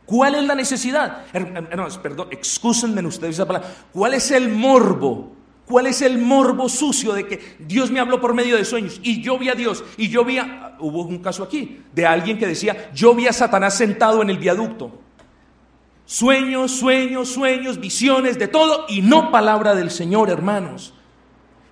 ¿Cuál 0.05 0.35
es 0.35 0.45
la 0.45 0.55
necesidad? 0.55 1.25
Perdón, 1.33 2.29
excúsenme 2.31 3.05
ustedes 3.05 3.35
esa 3.35 3.45
palabra. 3.45 3.67
¿Cuál 3.91 4.13
es 4.13 4.31
el 4.31 4.49
morbo? 4.49 5.34
¿Cuál 5.65 5.87
es 5.87 6.01
el 6.01 6.19
morbo 6.19 6.69
sucio 6.69 7.13
de 7.13 7.27
que 7.27 7.55
Dios 7.59 7.89
me 7.89 7.99
habló 7.99 8.21
por 8.21 8.33
medio 8.33 8.55
de 8.55 8.65
sueños 8.65 8.99
y 9.01 9.21
yo 9.21 9.37
vi 9.39 9.49
a 9.49 9.55
Dios 9.55 9.83
y 9.97 10.09
yo 10.09 10.23
vi 10.23 10.37
a... 10.37 10.75
Hubo 10.79 11.03
un 11.03 11.19
caso 11.19 11.43
aquí 11.43 11.81
de 11.93 12.05
alguien 12.05 12.37
que 12.37 12.45
decía, 12.45 12.91
yo 12.93 13.15
vi 13.15 13.27
a 13.27 13.33
Satanás 13.33 13.75
sentado 13.75 14.21
en 14.21 14.29
el 14.29 14.37
viaducto. 14.37 14.99
Sueños, 16.05 16.71
sueños, 16.71 17.29
sueños, 17.29 17.79
visiones, 17.79 18.37
de 18.37 18.47
todo 18.47 18.85
y 18.87 19.01
no 19.01 19.31
palabra 19.31 19.73
del 19.73 19.89
Señor, 19.89 20.29
hermanos. 20.29 20.93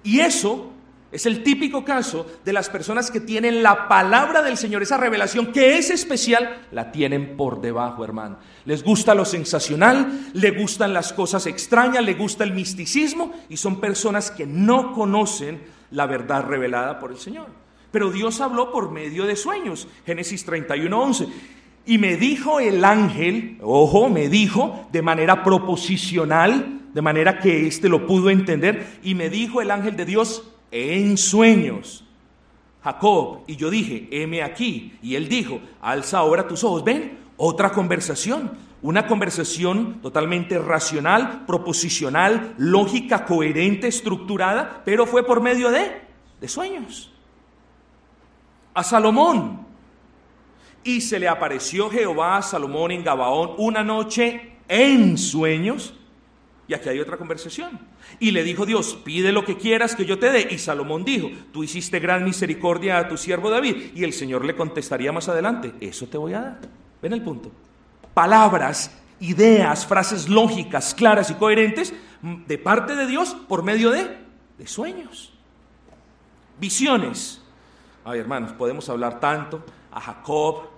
Y 0.03 0.21
eso 0.21 0.72
es 1.13 1.27
el 1.27 1.43
típico 1.43 1.85
caso 1.85 2.25
de 2.43 2.51
las 2.53 2.69
personas 2.69 3.11
que 3.11 3.19
tienen 3.19 3.61
la 3.61 3.87
palabra 3.87 4.41
del 4.41 4.57
Señor, 4.57 4.81
esa 4.81 4.97
revelación 4.97 5.51
que 5.51 5.77
es 5.77 5.91
especial, 5.91 6.63
la 6.71 6.91
tienen 6.91 7.37
por 7.37 7.61
debajo, 7.61 8.03
hermano. 8.03 8.37
Les 8.65 8.83
gusta 8.83 9.13
lo 9.13 9.23
sensacional, 9.23 10.31
le 10.33 10.51
gustan 10.51 10.91
las 10.91 11.13
cosas 11.13 11.45
extrañas, 11.45 12.03
le 12.03 12.15
gusta 12.15 12.43
el 12.43 12.53
misticismo 12.53 13.31
y 13.47 13.57
son 13.57 13.79
personas 13.79 14.31
que 14.31 14.47
no 14.47 14.91
conocen 14.93 15.61
la 15.91 16.07
verdad 16.07 16.45
revelada 16.45 16.99
por 16.99 17.11
el 17.11 17.17
Señor. 17.17 17.45
Pero 17.91 18.09
Dios 18.09 18.41
habló 18.41 18.71
por 18.71 18.89
medio 18.89 19.27
de 19.27 19.35
sueños. 19.35 19.87
Génesis 20.07 20.47
31:11. 20.47 21.27
Y 21.85 21.99
me 21.99 22.15
dijo 22.15 22.59
el 22.59 22.83
ángel, 22.83 23.59
ojo, 23.61 24.09
me 24.09 24.29
dijo 24.29 24.87
de 24.91 25.03
manera 25.03 25.43
proposicional, 25.43 26.79
de 26.91 27.01
manera 27.03 27.37
que 27.37 27.67
éste 27.67 27.87
lo 27.87 28.07
pudo 28.07 28.31
entender, 28.31 28.99
y 29.03 29.13
me 29.13 29.29
dijo 29.29 29.61
el 29.61 29.69
ángel 29.69 29.95
de 29.95 30.05
Dios, 30.05 30.52
en 30.73 31.17
sueños. 31.17 32.03
Jacob, 32.83 33.43
y 33.47 33.55
yo 33.55 33.69
dije, 33.69 34.09
heme 34.11 34.41
aquí. 34.41 34.97
Y 35.01 35.15
él 35.15 35.29
dijo, 35.29 35.61
alza 35.81 36.17
ahora 36.17 36.47
tus 36.47 36.63
ojos. 36.63 36.83
Ven, 36.83 37.17
otra 37.37 37.71
conversación. 37.71 38.51
Una 38.81 39.07
conversación 39.07 40.01
totalmente 40.01 40.59
racional, 40.59 41.45
proposicional, 41.45 42.55
lógica, 42.57 43.23
coherente, 43.23 43.87
estructurada, 43.87 44.81
pero 44.83 45.05
fue 45.05 45.23
por 45.23 45.41
medio 45.41 45.69
de, 45.69 46.01
de 46.41 46.47
sueños. 46.49 47.13
A 48.73 48.83
Salomón. 48.83 49.65
Y 50.83 50.99
se 50.99 51.19
le 51.19 51.29
apareció 51.29 51.89
Jehová 51.89 52.37
a 52.37 52.41
Salomón 52.41 52.91
en 52.91 53.03
Gabaón 53.03 53.51
una 53.57 53.83
noche 53.83 54.57
en 54.67 55.17
sueños 55.17 55.93
y 56.67 56.73
aquí 56.73 56.89
hay 56.89 56.99
otra 56.99 57.17
conversación. 57.17 57.79
Y 58.19 58.31
le 58.31 58.43
dijo 58.43 58.65
Dios, 58.65 58.97
pide 59.03 59.31
lo 59.31 59.43
que 59.43 59.57
quieras 59.57 59.95
que 59.95 60.05
yo 60.05 60.17
te 60.17 60.31
dé. 60.31 60.47
Y 60.49 60.57
Salomón 60.57 61.03
dijo, 61.03 61.29
tú 61.51 61.63
hiciste 61.63 61.99
gran 61.99 62.23
misericordia 62.23 62.97
a 62.97 63.07
tu 63.07 63.17
siervo 63.17 63.49
David. 63.49 63.91
Y 63.95 64.03
el 64.03 64.13
Señor 64.13 64.45
le 64.45 64.55
contestaría 64.55 65.11
más 65.11 65.27
adelante, 65.27 65.73
eso 65.81 66.07
te 66.07 66.17
voy 66.17 66.33
a 66.33 66.41
dar. 66.41 66.59
Ven 67.01 67.13
el 67.13 67.21
punto. 67.21 67.51
Palabras, 68.13 68.97
ideas, 69.19 69.85
frases 69.85 70.29
lógicas, 70.29 70.93
claras 70.93 71.29
y 71.31 71.33
coherentes 71.33 71.93
de 72.21 72.57
parte 72.57 72.95
de 72.95 73.07
Dios 73.07 73.35
por 73.47 73.63
medio 73.63 73.91
de, 73.91 74.17
de 74.57 74.67
sueños. 74.67 75.33
Visiones. 76.59 77.41
Ay, 78.05 78.19
hermanos, 78.19 78.53
podemos 78.53 78.87
hablar 78.89 79.19
tanto 79.19 79.63
a 79.91 79.99
Jacob, 79.99 80.69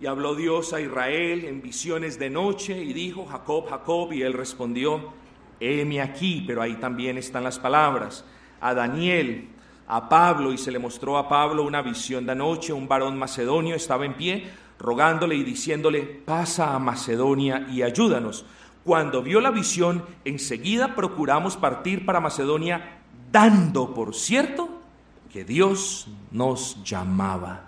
y 0.00 0.06
habló 0.06 0.34
Dios 0.34 0.72
a 0.72 0.80
Israel 0.80 1.44
en 1.44 1.60
visiones 1.60 2.18
de 2.18 2.30
noche 2.30 2.80
y 2.80 2.92
dijo, 2.92 3.26
Jacob, 3.26 3.68
Jacob, 3.68 4.12
y 4.12 4.22
él 4.22 4.32
respondió, 4.32 5.12
heme 5.58 6.00
aquí, 6.00 6.44
pero 6.46 6.62
ahí 6.62 6.76
también 6.76 7.18
están 7.18 7.42
las 7.42 7.58
palabras. 7.58 8.24
A 8.60 8.74
Daniel, 8.74 9.48
a 9.88 10.08
Pablo, 10.08 10.52
y 10.52 10.58
se 10.58 10.70
le 10.70 10.78
mostró 10.78 11.18
a 11.18 11.28
Pablo 11.28 11.64
una 11.64 11.82
visión 11.82 12.26
de 12.26 12.36
noche, 12.36 12.72
un 12.72 12.86
varón 12.86 13.18
macedonio 13.18 13.74
estaba 13.74 14.06
en 14.06 14.14
pie, 14.14 14.48
rogándole 14.78 15.34
y 15.34 15.42
diciéndole, 15.42 16.02
pasa 16.02 16.74
a 16.74 16.78
Macedonia 16.78 17.66
y 17.68 17.82
ayúdanos. 17.82 18.46
Cuando 18.84 19.22
vio 19.22 19.40
la 19.40 19.50
visión, 19.50 20.04
enseguida 20.24 20.94
procuramos 20.94 21.56
partir 21.56 22.06
para 22.06 22.20
Macedonia, 22.20 23.00
dando 23.32 23.92
por 23.92 24.14
cierto 24.14 24.68
que 25.32 25.44
Dios 25.44 26.08
nos 26.30 26.82
llamaba 26.84 27.67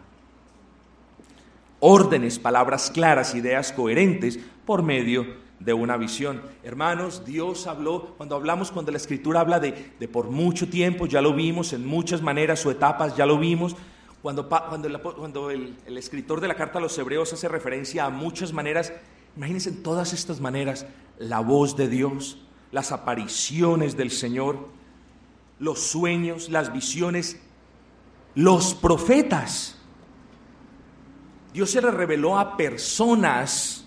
órdenes, 1.80 2.38
palabras 2.38 2.90
claras, 2.90 3.34
ideas 3.34 3.72
coherentes 3.72 4.38
por 4.64 4.82
medio 4.82 5.26
de 5.58 5.72
una 5.74 5.96
visión. 5.96 6.40
Hermanos, 6.62 7.24
Dios 7.24 7.66
habló, 7.66 8.14
cuando 8.16 8.36
hablamos, 8.36 8.70
cuando 8.70 8.92
la 8.92 8.98
escritura 8.98 9.40
habla 9.40 9.60
de, 9.60 9.72
por 10.08 10.30
mucho 10.30 10.68
tiempo, 10.68 11.06
ya 11.06 11.20
lo 11.20 11.34
vimos, 11.34 11.72
en 11.72 11.86
muchas 11.86 12.22
maneras 12.22 12.64
o 12.64 12.70
etapas, 12.70 13.16
ya 13.16 13.26
lo 13.26 13.38
vimos. 13.38 13.76
Cuando, 14.22 14.48
cuando, 14.48 15.02
cuando 15.02 15.50
el, 15.50 15.76
el, 15.86 15.96
escritor 15.96 16.40
de 16.40 16.48
la 16.48 16.54
carta 16.54 16.78
a 16.78 16.82
los 16.82 16.96
hebreos 16.98 17.32
hace 17.32 17.48
referencia 17.48 18.04
a 18.04 18.10
muchas 18.10 18.52
maneras, 18.52 18.92
imagínense 19.36 19.70
en 19.70 19.82
todas 19.82 20.12
estas 20.12 20.40
maneras, 20.40 20.86
la 21.18 21.40
voz 21.40 21.76
de 21.76 21.88
Dios, 21.88 22.38
las 22.70 22.92
apariciones 22.92 23.96
del 23.96 24.10
Señor, 24.10 24.68
los 25.58 25.80
sueños, 25.80 26.48
las 26.50 26.72
visiones, 26.72 27.40
los 28.34 28.74
profetas. 28.74 29.79
Dios 31.52 31.70
se 31.70 31.82
le 31.82 31.90
reveló 31.90 32.38
a 32.38 32.56
personas 32.56 33.84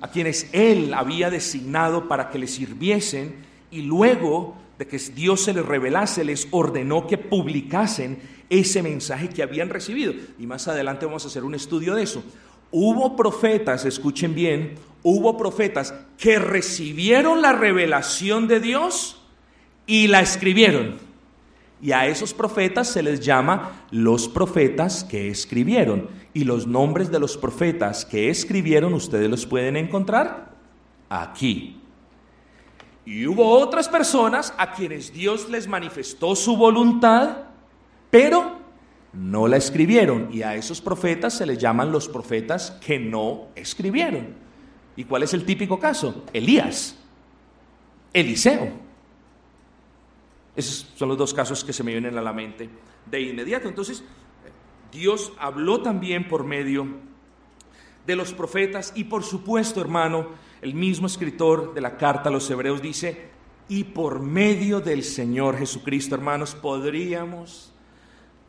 a 0.00 0.08
quienes 0.08 0.48
Él 0.52 0.92
había 0.92 1.30
designado 1.30 2.08
para 2.08 2.30
que 2.30 2.38
le 2.38 2.46
sirviesen 2.46 3.36
y 3.70 3.82
luego 3.82 4.56
de 4.78 4.86
que 4.86 4.98
Dios 4.98 5.42
se 5.42 5.54
les 5.54 5.64
revelase, 5.64 6.24
les 6.24 6.48
ordenó 6.50 7.06
que 7.06 7.16
publicasen 7.16 8.18
ese 8.50 8.82
mensaje 8.82 9.28
que 9.28 9.42
habían 9.42 9.70
recibido. 9.70 10.12
Y 10.38 10.46
más 10.46 10.68
adelante 10.68 11.06
vamos 11.06 11.24
a 11.24 11.28
hacer 11.28 11.44
un 11.44 11.54
estudio 11.54 11.94
de 11.94 12.02
eso. 12.02 12.22
Hubo 12.70 13.16
profetas, 13.16 13.84
escuchen 13.84 14.34
bien, 14.34 14.74
hubo 15.02 15.38
profetas 15.38 15.94
que 16.18 16.38
recibieron 16.38 17.40
la 17.40 17.52
revelación 17.52 18.48
de 18.48 18.60
Dios 18.60 19.22
y 19.86 20.08
la 20.08 20.20
escribieron. 20.20 20.96
Y 21.80 21.92
a 21.92 22.06
esos 22.06 22.34
profetas 22.34 22.88
se 22.88 23.02
les 23.02 23.20
llama 23.20 23.86
los 23.90 24.28
profetas 24.28 25.04
que 25.04 25.28
escribieron. 25.28 26.08
Y 26.34 26.44
los 26.44 26.66
nombres 26.66 27.10
de 27.10 27.20
los 27.20 27.36
profetas 27.38 28.04
que 28.04 28.28
escribieron 28.28 28.92
ustedes 28.92 29.30
los 29.30 29.46
pueden 29.46 29.76
encontrar 29.76 30.52
aquí. 31.08 31.80
Y 33.06 33.26
hubo 33.26 33.58
otras 33.58 33.88
personas 33.88 34.52
a 34.58 34.72
quienes 34.72 35.12
Dios 35.12 35.48
les 35.48 35.68
manifestó 35.68 36.34
su 36.34 36.56
voluntad, 36.56 37.36
pero 38.10 38.58
no 39.12 39.46
la 39.46 39.56
escribieron. 39.56 40.28
Y 40.32 40.42
a 40.42 40.54
esos 40.54 40.80
profetas 40.80 41.34
se 41.34 41.46
les 41.46 41.58
llaman 41.58 41.92
los 41.92 42.08
profetas 42.08 42.72
que 42.84 42.98
no 42.98 43.48
escribieron. 43.54 44.34
¿Y 44.96 45.04
cuál 45.04 45.22
es 45.22 45.34
el 45.34 45.44
típico 45.44 45.78
caso? 45.78 46.24
Elías, 46.32 46.96
Eliseo. 48.12 48.70
Esos 50.56 50.92
son 50.94 51.08
los 51.08 51.18
dos 51.18 51.34
casos 51.34 51.64
que 51.64 51.72
se 51.72 51.82
me 51.82 51.92
vienen 51.92 52.16
a 52.16 52.22
la 52.22 52.32
mente 52.32 52.68
de 53.06 53.20
inmediato. 53.20 53.68
Entonces, 53.68 54.04
Dios 54.94 55.32
habló 55.38 55.82
también 55.82 56.28
por 56.28 56.44
medio 56.44 56.86
de 58.06 58.16
los 58.16 58.32
profetas 58.32 58.92
y 58.94 59.04
por 59.04 59.24
supuesto, 59.24 59.80
hermano, 59.80 60.28
el 60.62 60.74
mismo 60.74 61.08
escritor 61.08 61.74
de 61.74 61.80
la 61.80 61.96
carta 61.96 62.28
a 62.28 62.32
los 62.32 62.48
hebreos 62.48 62.80
dice, 62.80 63.28
y 63.68 63.84
por 63.84 64.20
medio 64.20 64.80
del 64.80 65.02
Señor 65.02 65.58
Jesucristo, 65.58 66.14
hermanos, 66.14 66.54
podríamos 66.54 67.72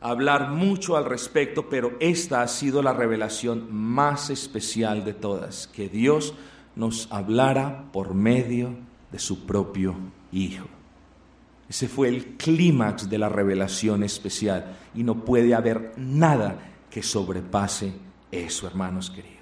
hablar 0.00 0.50
mucho 0.50 0.96
al 0.96 1.04
respecto, 1.04 1.68
pero 1.68 1.96
esta 1.98 2.42
ha 2.42 2.48
sido 2.48 2.80
la 2.80 2.92
revelación 2.92 3.66
más 3.74 4.30
especial 4.30 5.04
de 5.04 5.14
todas, 5.14 5.66
que 5.66 5.88
Dios 5.88 6.34
nos 6.76 7.08
hablara 7.10 7.90
por 7.92 8.14
medio 8.14 8.76
de 9.10 9.18
su 9.18 9.46
propio 9.46 9.96
Hijo. 10.32 10.75
Ese 11.68 11.88
fue 11.88 12.08
el 12.08 12.36
clímax 12.36 13.08
de 13.08 13.18
la 13.18 13.28
revelación 13.28 14.02
especial 14.04 14.76
y 14.94 15.02
no 15.02 15.24
puede 15.24 15.54
haber 15.54 15.92
nada 15.96 16.58
que 16.90 17.02
sobrepase 17.02 17.92
eso, 18.30 18.66
hermanos 18.66 19.10
queridos. 19.10 19.36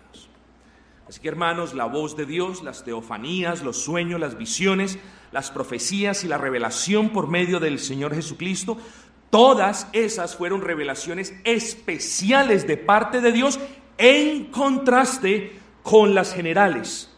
Así 1.07 1.21
que 1.21 1.29
hermanos, 1.29 1.75
la 1.75 1.85
voz 1.85 2.17
de 2.17 2.25
Dios, 2.25 2.63
las 2.63 2.83
teofanías, 2.83 3.63
los 3.63 3.77
sueños, 3.77 4.19
las 4.19 4.39
visiones, 4.39 4.99
las 5.33 5.51
profecías 5.51 6.25
y 6.25 6.29
la 6.29 6.39
revelación 6.39 7.11
por 7.11 7.29
medio 7.29 7.61
del 7.61 7.79
Señor 7.79 8.15
Jesucristo, 8.15 8.79
todas 9.29 9.87
esas 9.93 10.35
fueron 10.35 10.63
revelaciones 10.63 11.35
especiales 11.45 12.67
de 12.67 12.79
parte 12.79 13.21
de 13.21 13.33
Dios 13.33 13.61
en 13.99 14.47
contraste 14.47 15.59
con 15.83 16.15
las 16.15 16.33
generales. 16.33 17.11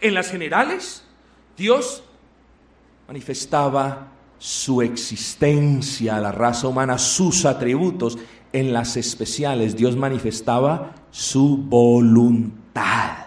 En 0.00 0.14
las 0.14 0.30
generales, 0.30 1.04
Dios 1.56 2.04
manifestaba 3.08 4.12
su 4.38 4.82
existencia 4.82 6.16
a 6.16 6.20
la 6.20 6.32
raza 6.32 6.68
humana, 6.68 6.98
sus 6.98 7.44
atributos. 7.44 8.18
En 8.52 8.72
las 8.72 8.96
especiales 8.96 9.76
Dios 9.76 9.96
manifestaba 9.96 10.94
su 11.10 11.56
voluntad 11.56 13.26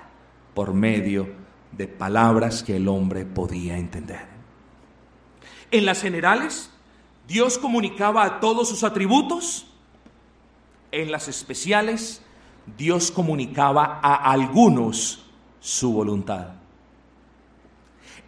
por 0.53 0.73
medio 0.73 1.29
de 1.71 1.87
palabras 1.87 2.63
que 2.63 2.77
el 2.77 2.87
hombre 2.87 3.25
podía 3.25 3.77
entender. 3.77 4.25
En 5.71 5.85
las 5.85 6.01
generales 6.01 6.69
Dios 7.27 7.57
comunicaba 7.57 8.25
a 8.25 8.39
todos 8.39 8.69
sus 8.69 8.83
atributos. 8.83 9.67
En 10.91 11.11
las 11.11 11.27
especiales 11.27 12.21
Dios 12.77 13.11
comunicaba 13.11 13.99
a 14.01 14.31
algunos 14.31 15.25
su 15.59 15.93
voluntad. 15.93 16.55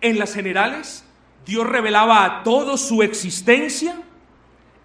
En 0.02 0.20
las 0.20 0.34
generales 0.34 1.04
Dios 1.46 1.68
revelaba 1.68 2.26
a 2.26 2.44
todos 2.44 2.82
su 2.82 3.04
existencia. 3.04 4.02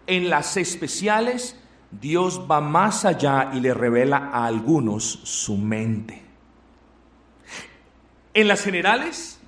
En 0.07 0.31
las 0.31 0.57
especiales, 0.57 1.57
Dios 1.91 2.41
va 2.51 2.61
más 2.61 3.05
allá 3.05 3.51
y 3.53 3.61
le 3.61 3.75
revela 3.75 4.31
a 4.33 4.47
algunos 4.47 5.05
su 5.05 5.57
mente. 5.57 6.23
En 8.35 8.49
las 8.49 8.63
generales, 8.63 9.39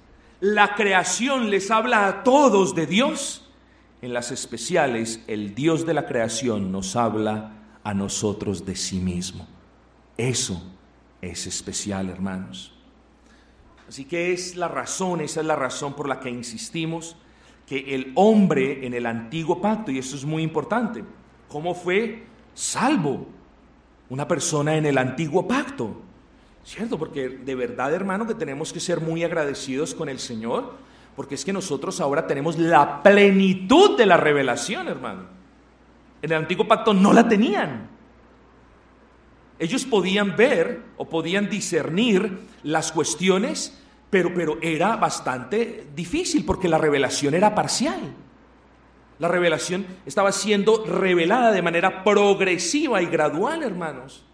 la 0.40 0.74
creación 0.74 1.50
les 1.50 1.70
habla 1.70 2.08
a 2.08 2.22
todos 2.22 2.74
de 2.74 2.86
Dios. 2.86 3.48
En 4.02 4.14
las 4.14 4.30
especiales, 4.30 5.22
el 5.26 5.54
Dios 5.54 5.86
de 5.86 5.94
la 5.94 6.06
creación 6.06 6.72
nos 6.72 6.96
habla 6.96 7.52
a 7.84 7.94
nosotros 7.94 8.64
de 8.64 8.76
sí 8.76 8.98
mismo. 8.98 9.46
Eso 10.16 10.62
es 11.20 11.46
especial, 11.46 12.08
hermanos. 12.08 12.74
Así 13.90 14.04
que 14.04 14.32
es 14.32 14.54
la 14.54 14.68
razón, 14.68 15.20
esa 15.20 15.40
es 15.40 15.46
la 15.46 15.56
razón 15.56 15.94
por 15.94 16.08
la 16.08 16.20
que 16.20 16.30
insistimos 16.30 17.16
que 17.66 17.92
el 17.92 18.12
hombre 18.14 18.86
en 18.86 18.94
el 18.94 19.04
antiguo 19.04 19.60
pacto, 19.60 19.90
y 19.90 19.98
eso 19.98 20.14
es 20.14 20.24
muy 20.24 20.44
importante, 20.44 21.02
¿cómo 21.48 21.74
fue 21.74 22.22
salvo 22.54 23.26
una 24.08 24.28
persona 24.28 24.76
en 24.76 24.86
el 24.86 24.96
antiguo 24.96 25.48
pacto? 25.48 26.02
¿Cierto? 26.62 27.00
Porque 27.00 27.30
de 27.30 27.54
verdad, 27.56 27.92
hermano, 27.92 28.28
que 28.28 28.36
tenemos 28.36 28.72
que 28.72 28.78
ser 28.78 29.00
muy 29.00 29.24
agradecidos 29.24 29.92
con 29.92 30.08
el 30.08 30.20
Señor, 30.20 30.74
porque 31.16 31.34
es 31.34 31.44
que 31.44 31.52
nosotros 31.52 32.00
ahora 32.00 32.28
tenemos 32.28 32.56
la 32.56 33.02
plenitud 33.02 33.98
de 33.98 34.06
la 34.06 34.16
revelación, 34.16 34.86
hermano. 34.86 35.22
En 36.22 36.30
el 36.30 36.38
antiguo 36.38 36.68
pacto 36.68 36.94
no 36.94 37.12
la 37.12 37.28
tenían. 37.28 37.88
Ellos 39.58 39.84
podían 39.84 40.36
ver 40.36 40.80
o 40.96 41.08
podían 41.08 41.50
discernir 41.50 42.38
las 42.62 42.92
cuestiones 42.92 43.79
pero, 44.10 44.34
pero 44.34 44.58
era 44.60 44.96
bastante 44.96 45.86
difícil 45.94 46.44
porque 46.44 46.68
la 46.68 46.78
revelación 46.78 47.34
era 47.34 47.54
parcial. 47.54 48.00
La 49.18 49.28
revelación 49.28 49.86
estaba 50.06 50.32
siendo 50.32 50.84
revelada 50.84 51.52
de 51.52 51.62
manera 51.62 52.02
progresiva 52.02 53.02
y 53.02 53.06
gradual, 53.06 53.62
hermanos. 53.62 54.24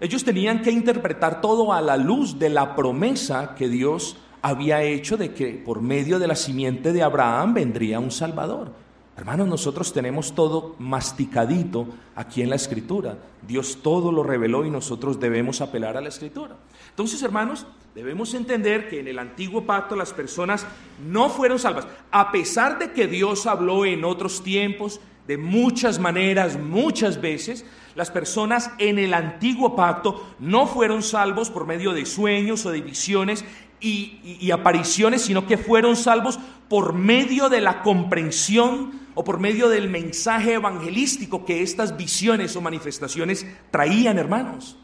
Ellos 0.00 0.24
tenían 0.24 0.62
que 0.62 0.70
interpretar 0.70 1.40
todo 1.40 1.72
a 1.72 1.80
la 1.80 1.96
luz 1.96 2.38
de 2.38 2.48
la 2.48 2.74
promesa 2.74 3.54
que 3.54 3.68
Dios 3.68 4.16
había 4.42 4.82
hecho 4.82 5.16
de 5.16 5.32
que 5.32 5.52
por 5.54 5.80
medio 5.80 6.18
de 6.18 6.26
la 6.26 6.34
simiente 6.34 6.92
de 6.92 7.02
Abraham 7.02 7.54
vendría 7.54 8.00
un 8.00 8.10
Salvador. 8.10 8.72
Hermanos, 9.16 9.46
nosotros 9.46 9.92
tenemos 9.92 10.34
todo 10.34 10.74
masticadito 10.78 11.86
aquí 12.16 12.42
en 12.42 12.50
la 12.50 12.56
escritura. 12.56 13.18
Dios 13.46 13.78
todo 13.82 14.10
lo 14.10 14.24
reveló 14.24 14.64
y 14.64 14.70
nosotros 14.70 15.20
debemos 15.20 15.60
apelar 15.60 15.96
a 15.96 16.00
la 16.00 16.08
escritura. 16.08 16.56
Entonces, 16.92 17.22
hermanos, 17.22 17.66
debemos 17.94 18.34
entender 18.34 18.88
que 18.88 19.00
en 19.00 19.08
el 19.08 19.18
antiguo 19.18 19.64
pacto 19.64 19.96
las 19.96 20.12
personas 20.12 20.66
no 21.04 21.30
fueron 21.30 21.58
salvas. 21.58 21.86
A 22.10 22.30
pesar 22.30 22.78
de 22.78 22.92
que 22.92 23.06
Dios 23.06 23.46
habló 23.46 23.84
en 23.84 24.04
otros 24.04 24.42
tiempos, 24.44 25.00
de 25.26 25.38
muchas 25.38 25.98
maneras, 25.98 26.58
muchas 26.58 27.20
veces, 27.20 27.64
las 27.94 28.10
personas 28.10 28.70
en 28.78 28.98
el 28.98 29.14
antiguo 29.14 29.76
pacto 29.76 30.34
no 30.38 30.66
fueron 30.66 31.02
salvos 31.02 31.50
por 31.50 31.66
medio 31.66 31.92
de 31.92 32.06
sueños 32.06 32.66
o 32.66 32.70
de 32.70 32.80
visiones 32.80 33.44
y, 33.80 34.38
y, 34.40 34.50
apariciones, 34.50 35.22
sino 35.22 35.46
que 35.46 35.58
fueron 35.58 35.96
salvos 35.96 36.38
por 36.68 36.92
medio 36.92 37.48
de 37.48 37.60
la 37.60 37.82
comprensión 37.82 39.00
o 39.14 39.24
por 39.24 39.38
medio 39.38 39.68
del 39.68 39.90
mensaje 39.90 40.54
evangelístico 40.54 41.44
que 41.44 41.62
estas 41.62 41.96
visiones 41.96 42.56
o 42.56 42.60
manifestaciones 42.60 43.46
traían, 43.70 44.18
hermanos. 44.18 44.76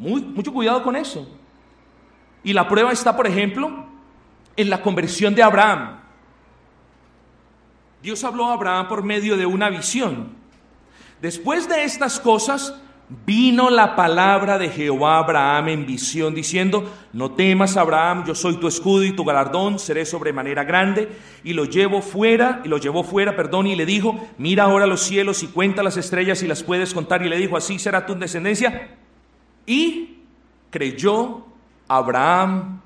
Mucho 0.00 0.50
cuidado 0.50 0.82
con 0.82 0.96
eso. 0.96 1.28
Y 2.42 2.54
la 2.54 2.66
prueba 2.66 2.90
está, 2.90 3.14
por 3.14 3.26
ejemplo, 3.26 3.84
en 4.56 4.70
la 4.70 4.80
conversión 4.80 5.34
de 5.34 5.42
Abraham. 5.42 6.00
Dios 8.02 8.24
habló 8.24 8.46
a 8.46 8.54
Abraham 8.54 8.88
por 8.88 9.02
medio 9.02 9.36
de 9.36 9.44
una 9.44 9.68
visión. 9.68 10.28
Después 11.20 11.68
de 11.68 11.84
estas 11.84 12.18
cosas, 12.18 12.74
vino 13.26 13.68
la 13.68 13.94
palabra 13.94 14.56
de 14.56 14.70
Jehová 14.70 15.16
a 15.16 15.18
Abraham 15.18 15.68
en 15.68 15.86
visión, 15.86 16.34
diciendo, 16.34 16.90
no 17.12 17.32
temas 17.32 17.76
Abraham, 17.76 18.24
yo 18.26 18.34
soy 18.34 18.56
tu 18.56 18.68
escudo 18.68 19.04
y 19.04 19.12
tu 19.12 19.26
galardón, 19.26 19.78
seré 19.78 20.06
sobremanera 20.06 20.64
grande. 20.64 21.10
Y 21.44 21.52
lo 21.52 21.66
llevo 21.66 22.00
fuera, 22.00 22.62
y 22.64 22.68
lo 22.68 22.78
llevó 22.78 23.04
fuera, 23.04 23.36
perdón, 23.36 23.66
y 23.66 23.76
le 23.76 23.84
dijo, 23.84 24.18
mira 24.38 24.64
ahora 24.64 24.86
los 24.86 25.02
cielos 25.02 25.42
y 25.42 25.48
cuenta 25.48 25.82
las 25.82 25.98
estrellas 25.98 26.42
y 26.42 26.46
las 26.46 26.62
puedes 26.62 26.94
contar. 26.94 27.22
Y 27.22 27.28
le 27.28 27.36
dijo, 27.36 27.58
así 27.58 27.78
será 27.78 28.06
tu 28.06 28.14
descendencia. 28.14 28.96
Y 29.70 30.18
creyó 30.68 31.46
Abraham 31.86 32.80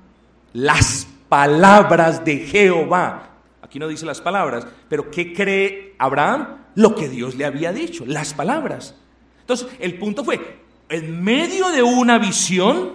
las 0.53 1.07
palabras 1.27 2.23
de 2.23 2.37
Jehová. 2.37 3.31
Aquí 3.63 3.79
no 3.79 3.87
dice 3.87 4.05
las 4.05 4.21
palabras, 4.21 4.67
pero 4.87 5.09
¿qué 5.09 5.33
cree 5.33 5.95
Abraham? 5.97 6.59
Lo 6.75 6.93
que 6.93 7.09
Dios 7.09 7.33
le 7.33 7.45
había 7.45 7.73
dicho, 7.73 8.05
las 8.05 8.35
palabras. 8.35 8.93
Entonces, 9.39 9.67
el 9.79 9.97
punto 9.97 10.23
fue, 10.23 10.59
en 10.87 11.23
medio 11.23 11.69
de 11.69 11.81
una 11.81 12.19
visión 12.19 12.93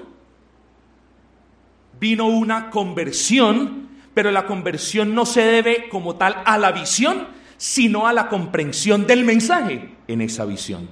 vino 1.98 2.26
una 2.26 2.70
conversión, 2.70 3.88
pero 4.14 4.30
la 4.30 4.46
conversión 4.46 5.16
no 5.16 5.26
se 5.26 5.42
debe 5.42 5.88
como 5.88 6.14
tal 6.14 6.36
a 6.44 6.58
la 6.58 6.70
visión, 6.70 7.26
sino 7.56 8.06
a 8.06 8.12
la 8.12 8.28
comprensión 8.28 9.04
del 9.08 9.24
mensaje 9.24 9.96
en 10.06 10.20
esa 10.20 10.44
visión. 10.44 10.88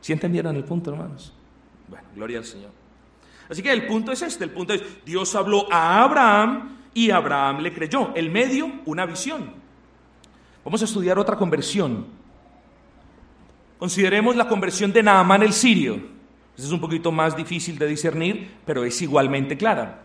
¿Sí 0.00 0.14
entendieron 0.14 0.56
el 0.56 0.64
punto, 0.64 0.90
hermanos? 0.92 1.35
Bueno, 1.88 2.06
gloria 2.14 2.38
al 2.38 2.44
Señor. 2.44 2.70
Así 3.48 3.62
que 3.62 3.72
el 3.72 3.86
punto 3.86 4.12
es 4.12 4.22
este, 4.22 4.44
el 4.44 4.50
punto 4.50 4.72
es, 4.72 4.82
Dios 5.04 5.34
habló 5.34 5.72
a 5.72 6.02
Abraham 6.02 6.76
y 6.92 7.10
Abraham 7.10 7.60
le 7.60 7.72
creyó. 7.72 8.12
El 8.14 8.30
medio, 8.30 8.70
una 8.86 9.06
visión. 9.06 9.50
Vamos 10.64 10.82
a 10.82 10.84
estudiar 10.86 11.18
otra 11.18 11.36
conversión. 11.36 12.06
Consideremos 13.78 14.34
la 14.34 14.48
conversión 14.48 14.92
de 14.92 15.02
Naamán 15.02 15.42
el 15.42 15.52
sirio. 15.52 16.00
Es 16.56 16.70
un 16.70 16.80
poquito 16.80 17.12
más 17.12 17.36
difícil 17.36 17.78
de 17.78 17.86
discernir, 17.86 18.50
pero 18.64 18.84
es 18.84 19.00
igualmente 19.02 19.56
clara. 19.56 20.02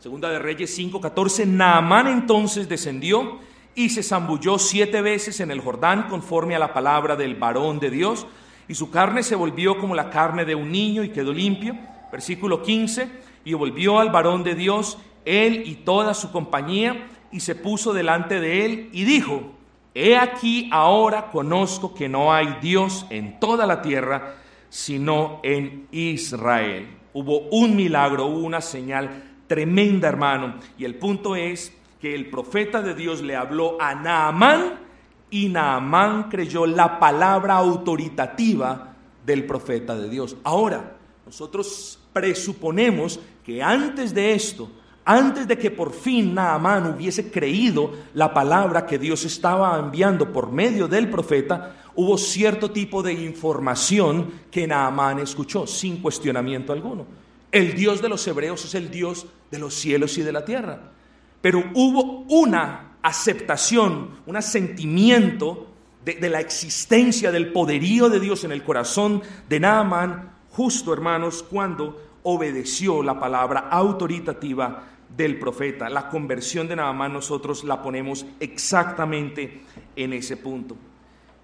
Segunda 0.00 0.28
de 0.28 0.38
Reyes 0.38 0.76
5:14, 0.76 1.46
Naamán 1.46 2.08
entonces 2.08 2.68
descendió 2.68 3.38
y 3.74 3.90
se 3.90 4.02
zambulló 4.02 4.58
siete 4.58 5.00
veces 5.02 5.38
en 5.40 5.50
el 5.52 5.60
Jordán 5.60 6.08
conforme 6.08 6.56
a 6.56 6.58
la 6.58 6.74
palabra 6.74 7.14
del 7.14 7.36
varón 7.36 7.78
de 7.78 7.90
Dios, 7.90 8.26
y 8.68 8.74
su 8.74 8.90
carne 8.90 9.22
se 9.22 9.34
volvió 9.34 9.78
como 9.78 9.94
la 9.94 10.10
carne 10.10 10.44
de 10.44 10.54
un 10.54 10.70
niño 10.70 11.02
y 11.02 11.08
quedó 11.08 11.32
limpio. 11.32 11.76
Versículo 12.12 12.62
15, 12.62 13.08
y 13.44 13.54
volvió 13.54 13.98
al 13.98 14.10
varón 14.10 14.44
de 14.44 14.54
Dios 14.54 14.98
él 15.24 15.62
y 15.66 15.76
toda 15.76 16.14
su 16.14 16.30
compañía, 16.32 17.06
y 17.30 17.40
se 17.40 17.54
puso 17.54 17.92
delante 17.92 18.40
de 18.40 18.64
él 18.64 18.88
y 18.92 19.04
dijo, 19.04 19.52
He 19.94 20.16
aquí 20.16 20.68
ahora 20.72 21.30
conozco 21.30 21.94
que 21.94 22.08
no 22.08 22.32
hay 22.32 22.56
Dios 22.62 23.04
en 23.10 23.40
toda 23.40 23.66
la 23.66 23.82
tierra, 23.82 24.36
sino 24.70 25.40
en 25.42 25.88
Israel. 25.90 26.88
Hubo 27.12 27.40
un 27.50 27.74
milagro, 27.74 28.26
hubo 28.26 28.46
una 28.46 28.60
señal 28.60 29.24
tremenda, 29.46 30.08
hermano, 30.08 30.54
y 30.78 30.84
el 30.84 30.94
punto 30.94 31.36
es 31.36 31.76
que 32.00 32.14
el 32.14 32.30
profeta 32.30 32.80
de 32.80 32.94
Dios 32.94 33.22
le 33.22 33.34
habló 33.34 33.76
a 33.80 33.94
Naamán 33.94 34.87
y 35.30 35.48
Naamán 35.48 36.28
creyó 36.28 36.66
la 36.66 36.98
palabra 36.98 37.54
autoritativa 37.54 38.94
del 39.24 39.44
profeta 39.44 39.96
de 39.96 40.08
Dios. 40.08 40.36
Ahora, 40.44 40.96
nosotros 41.26 41.98
presuponemos 42.12 43.20
que 43.44 43.62
antes 43.62 44.14
de 44.14 44.32
esto, 44.32 44.70
antes 45.04 45.46
de 45.46 45.58
que 45.58 45.70
por 45.70 45.92
fin 45.92 46.34
Naamán 46.34 46.94
hubiese 46.94 47.30
creído 47.30 47.92
la 48.14 48.32
palabra 48.32 48.86
que 48.86 48.98
Dios 48.98 49.24
estaba 49.24 49.78
enviando 49.78 50.32
por 50.32 50.50
medio 50.50 50.88
del 50.88 51.10
profeta, 51.10 51.76
hubo 51.94 52.16
cierto 52.16 52.70
tipo 52.70 53.02
de 53.02 53.12
información 53.12 54.30
que 54.50 54.66
Naamán 54.66 55.18
escuchó 55.18 55.66
sin 55.66 56.00
cuestionamiento 56.00 56.72
alguno. 56.72 57.06
El 57.50 57.74
Dios 57.74 58.02
de 58.02 58.08
los 58.08 58.26
hebreos 58.26 58.64
es 58.64 58.74
el 58.74 58.90
Dios 58.90 59.26
de 59.50 59.58
los 59.58 59.74
cielos 59.74 60.16
y 60.18 60.22
de 60.22 60.32
la 60.32 60.44
tierra. 60.44 60.92
Pero 61.40 61.64
hubo 61.74 62.24
una 62.28 62.87
aceptación, 63.02 64.20
un 64.26 64.36
asentimiento 64.36 65.68
de, 66.04 66.14
de 66.14 66.28
la 66.28 66.40
existencia 66.40 67.30
del 67.32 67.52
poderío 67.52 68.08
de 68.08 68.20
Dios 68.20 68.44
en 68.44 68.52
el 68.52 68.62
corazón 68.62 69.22
de 69.48 69.60
Naamán, 69.60 70.32
justo 70.50 70.92
hermanos, 70.92 71.42
cuando 71.42 72.00
obedeció 72.22 73.02
la 73.02 73.18
palabra 73.18 73.68
autoritativa 73.70 74.84
del 75.16 75.38
profeta. 75.38 75.88
La 75.88 76.08
conversión 76.08 76.68
de 76.68 76.76
Naamán 76.76 77.12
nosotros 77.12 77.64
la 77.64 77.82
ponemos 77.82 78.26
exactamente 78.40 79.62
en 79.96 80.12
ese 80.12 80.36
punto. 80.36 80.76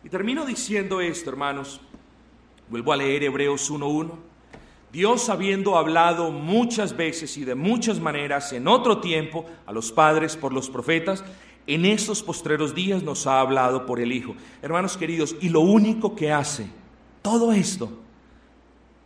Y 0.02 0.08
termino 0.08 0.44
diciendo 0.44 1.00
esto, 1.00 1.30
hermanos. 1.30 1.80
Vuelvo 2.68 2.92
a 2.92 2.96
leer 2.96 3.24
Hebreos 3.24 3.70
1.1. 3.70 4.33
Dios 4.94 5.28
habiendo 5.28 5.76
hablado 5.76 6.30
muchas 6.30 6.96
veces 6.96 7.36
y 7.36 7.44
de 7.44 7.56
muchas 7.56 7.98
maneras 7.98 8.52
en 8.52 8.68
otro 8.68 8.98
tiempo 8.98 9.44
a 9.66 9.72
los 9.72 9.90
padres 9.90 10.36
por 10.36 10.52
los 10.52 10.70
profetas, 10.70 11.24
en 11.66 11.84
estos 11.84 12.22
postreros 12.22 12.76
días 12.76 13.02
nos 13.02 13.26
ha 13.26 13.40
hablado 13.40 13.86
por 13.86 13.98
el 13.98 14.12
Hijo. 14.12 14.36
Hermanos 14.62 14.96
queridos, 14.96 15.34
y 15.40 15.48
lo 15.48 15.62
único 15.62 16.14
que 16.14 16.30
hace 16.30 16.68
todo 17.22 17.52
esto 17.52 17.90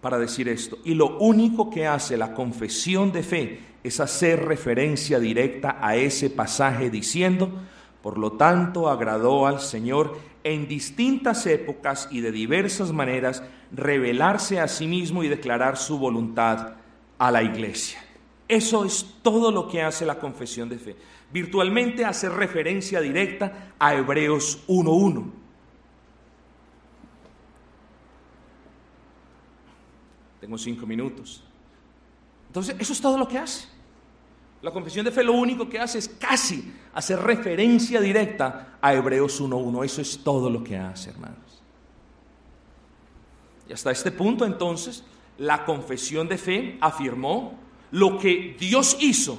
para 0.02 0.18
decir 0.18 0.50
esto, 0.50 0.76
y 0.84 0.92
lo 0.92 1.16
único 1.20 1.70
que 1.70 1.86
hace 1.86 2.18
la 2.18 2.34
confesión 2.34 3.10
de 3.10 3.22
fe 3.22 3.60
es 3.82 3.98
hacer 3.98 4.44
referencia 4.44 5.18
directa 5.18 5.78
a 5.80 5.96
ese 5.96 6.28
pasaje 6.28 6.90
diciendo, 6.90 7.50
por 8.02 8.18
lo 8.18 8.32
tanto 8.32 8.90
agradó 8.90 9.46
al 9.46 9.60
Señor 9.60 10.18
en 10.44 10.68
distintas 10.68 11.46
épocas 11.46 12.08
y 12.10 12.20
de 12.20 12.32
diversas 12.32 12.92
maneras 12.92 13.42
revelarse 13.72 14.60
a 14.60 14.68
sí 14.68 14.86
mismo 14.86 15.22
y 15.22 15.28
declarar 15.28 15.76
su 15.76 15.98
voluntad 15.98 16.74
a 17.18 17.30
la 17.30 17.42
iglesia. 17.42 18.02
Eso 18.46 18.84
es 18.84 19.16
todo 19.22 19.50
lo 19.52 19.68
que 19.68 19.82
hace 19.82 20.06
la 20.06 20.18
confesión 20.18 20.68
de 20.68 20.78
fe. 20.78 20.96
Virtualmente 21.30 22.04
hace 22.04 22.28
referencia 22.28 23.00
directa 23.00 23.74
a 23.78 23.94
Hebreos 23.94 24.64
1.1. 24.66 25.30
Tengo 30.40 30.56
cinco 30.56 30.86
minutos. 30.86 31.44
Entonces, 32.46 32.76
eso 32.78 32.92
es 32.94 33.00
todo 33.00 33.18
lo 33.18 33.28
que 33.28 33.36
hace. 33.36 33.68
La 34.60 34.72
confesión 34.72 35.04
de 35.04 35.12
fe 35.12 35.22
lo 35.22 35.34
único 35.34 35.68
que 35.68 35.78
hace 35.78 35.98
es 35.98 36.08
casi 36.08 36.72
hacer 36.92 37.20
referencia 37.20 38.00
directa 38.00 38.78
a 38.80 38.92
Hebreos 38.92 39.40
1.1. 39.40 39.84
Eso 39.84 40.00
es 40.00 40.18
todo 40.24 40.50
lo 40.50 40.64
que 40.64 40.76
hace, 40.76 41.10
hermanos. 41.10 41.62
Y 43.68 43.72
hasta 43.72 43.92
este 43.92 44.10
punto 44.10 44.44
entonces, 44.44 45.04
la 45.38 45.64
confesión 45.64 46.26
de 46.28 46.38
fe 46.38 46.78
afirmó 46.80 47.58
lo 47.92 48.18
que 48.18 48.56
Dios 48.58 48.96
hizo. 49.00 49.38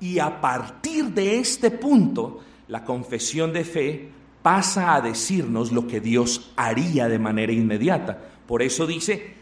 Y 0.00 0.18
a 0.18 0.40
partir 0.40 1.06
de 1.06 1.38
este 1.38 1.70
punto, 1.70 2.40
la 2.68 2.84
confesión 2.84 3.52
de 3.52 3.64
fe 3.64 4.10
pasa 4.42 4.94
a 4.94 5.00
decirnos 5.00 5.72
lo 5.72 5.86
que 5.86 6.00
Dios 6.00 6.52
haría 6.56 7.08
de 7.08 7.18
manera 7.18 7.52
inmediata. 7.52 8.18
Por 8.46 8.62
eso 8.62 8.86
dice, 8.86 9.34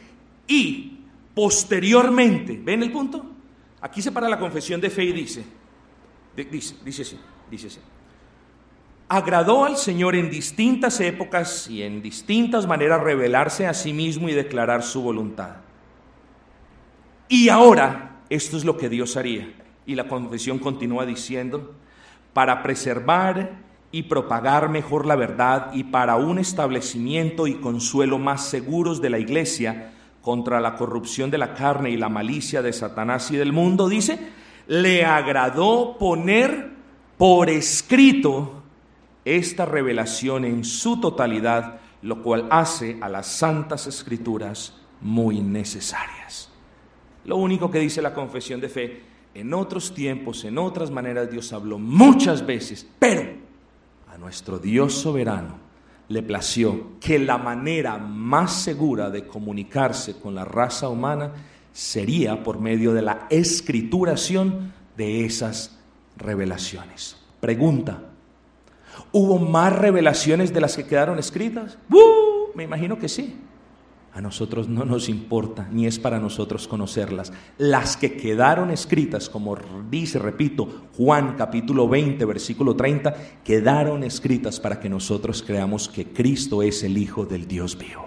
y 0.47 1.01
posteriormente, 1.35 2.61
¿ven 2.63 2.83
el 2.85 2.93
punto? 2.93 3.36
Aquí 3.87 4.03
se 4.03 4.11
para 4.11 4.29
la 4.29 4.37
confesión 4.37 4.81
de 4.81 4.91
fe 4.91 5.05
y 5.05 5.13
dice, 5.13 5.45
dice, 6.35 6.75
dice 6.85 7.03
así, 7.03 7.21
dice 7.49 7.69
así. 7.69 7.79
Agradó 9.09 9.65
al 9.65 9.77
Señor 9.77 10.17
en 10.17 10.29
distintas 10.29 10.99
épocas 10.99 11.71
y 11.71 11.85
en 11.85 12.03
distintas 12.03 12.67
maneras 12.67 13.01
revelarse 13.01 13.65
a 13.65 13.73
sí 13.75 13.93
mismo 13.93 14.29
y 14.29 14.33
declarar 14.33 14.83
su 14.83 15.03
voluntad. 15.03 15.59
Y 17.29 17.49
ahora, 17.49 18.23
esto 18.29 18.57
es 18.57 18.65
lo 18.65 18.77
que 18.77 18.89
Dios 18.89 19.17
haría. 19.17 19.55
Y 19.87 19.95
la 19.95 20.09
confesión 20.09 20.59
continúa 20.59 21.07
diciendo, 21.07 21.77
para 22.33 22.65
preservar 22.65 23.53
y 23.93 24.03
propagar 24.03 24.69
mejor 24.69 25.07
la 25.07 25.15
verdad 25.15 25.71
y 25.73 25.85
para 25.85 26.17
un 26.17 26.41
establecimiento 26.41 27.47
y 27.47 27.55
consuelo 27.55 28.19
más 28.19 28.47
seguros 28.47 29.01
de 29.01 29.11
la 29.11 29.21
iglesia 29.21 29.93
contra 30.27 30.61
la 30.61 30.75
corrupción 30.75 31.31
de 31.31 31.39
la 31.39 31.55
carne 31.55 31.91
y 31.91 31.97
la 31.97 32.09
malicia 32.09 32.61
de 32.61 32.73
Satanás 32.73 33.31
y 33.31 33.37
del 33.37 33.53
mundo, 33.53 33.89
dice, 33.89 34.19
le 34.67 35.05
agradó 35.05 35.97
poner 35.97 36.69
por 37.17 37.49
escrito 37.49 38.61
esta 39.25 39.67
revelación 39.67 40.45
en 40.45 40.65
su 40.65 40.99
totalidad, 40.99 41.79
lo 42.03 42.25
cual 42.25 42.49
hace 42.51 42.99
a 43.01 43.09
las 43.09 43.29
santas 43.29 43.87
escrituras 43.87 44.77
muy 45.01 45.41
necesarias. 45.41 46.51
Lo 47.25 47.37
único 47.37 47.71
que 47.71 47.79
dice 47.79 48.03
la 48.03 48.13
confesión 48.13 48.61
de 48.61 48.69
fe, 48.69 49.03
en 49.33 49.55
otros 49.55 49.95
tiempos, 49.95 50.45
en 50.45 50.59
otras 50.59 50.91
maneras, 50.91 51.31
Dios 51.31 51.53
habló 51.53 51.79
muchas 51.79 52.45
veces, 52.45 52.85
pero 52.99 53.23
a 54.13 54.19
nuestro 54.19 54.59
Dios 54.59 54.93
soberano 54.93 55.66
le 56.09 56.23
plació 56.23 56.99
que 57.01 57.19
la 57.19 57.39
manera 57.39 57.99
más 57.99 58.53
segura 58.63 59.11
de 59.11 59.27
comunicarse 59.27 60.15
con 60.21 60.35
la 60.35 60.45
raza 60.45 60.89
humana 60.89 61.33
sería 61.73 62.43
por 62.43 62.61
medio 62.61 62.95
de 62.95 63.03
la 63.03 63.27
escrituración 63.29 64.73
de 64.97 65.25
esas 65.25 65.79
revelaciones. 66.17 67.17
Pregunta, 67.41 68.03
¿hubo 69.13 69.39
más 69.39 69.75
revelaciones 69.75 70.55
de 70.55 70.61
las 70.61 70.77
que 70.77 70.87
quedaron 70.87 71.19
escritas? 71.19 71.77
¡Uh! 71.91 72.55
Me 72.55 72.65
imagino 72.65 72.99
que 72.99 73.09
sí. 73.09 73.37
A 74.17 74.23
nosotros 74.23 74.67
no 74.67 74.87
nos 74.87 75.11
importa, 75.11 75.69
ni 75.71 75.87
es 75.87 75.99
para 75.99 76.19
nosotros 76.19 76.67
conocerlas. 76.67 77.35
Las 77.59 77.99
que 77.99 78.17
quedaron 78.17 78.71
escritas, 78.71 79.29
como 79.29 79.59
dice, 79.91 80.19
repito, 80.19 80.89
Juan 80.97 81.35
capítulo 81.37 81.87
20, 81.87 82.25
versículo 82.25 82.75
30, 82.75 83.15
quedaron 83.45 84.03
escritas 84.05 84.59
para 84.59 84.81
que 84.81 84.89
nosotros 84.89 85.45
creamos 85.47 85.91
que 85.91 86.07
Cristo 86.07 86.63
es 86.63 86.83
el 86.83 86.97
Hijo 86.97 87.27
del 87.27 87.47
Dios 87.47 87.77
vivo. 87.77 88.06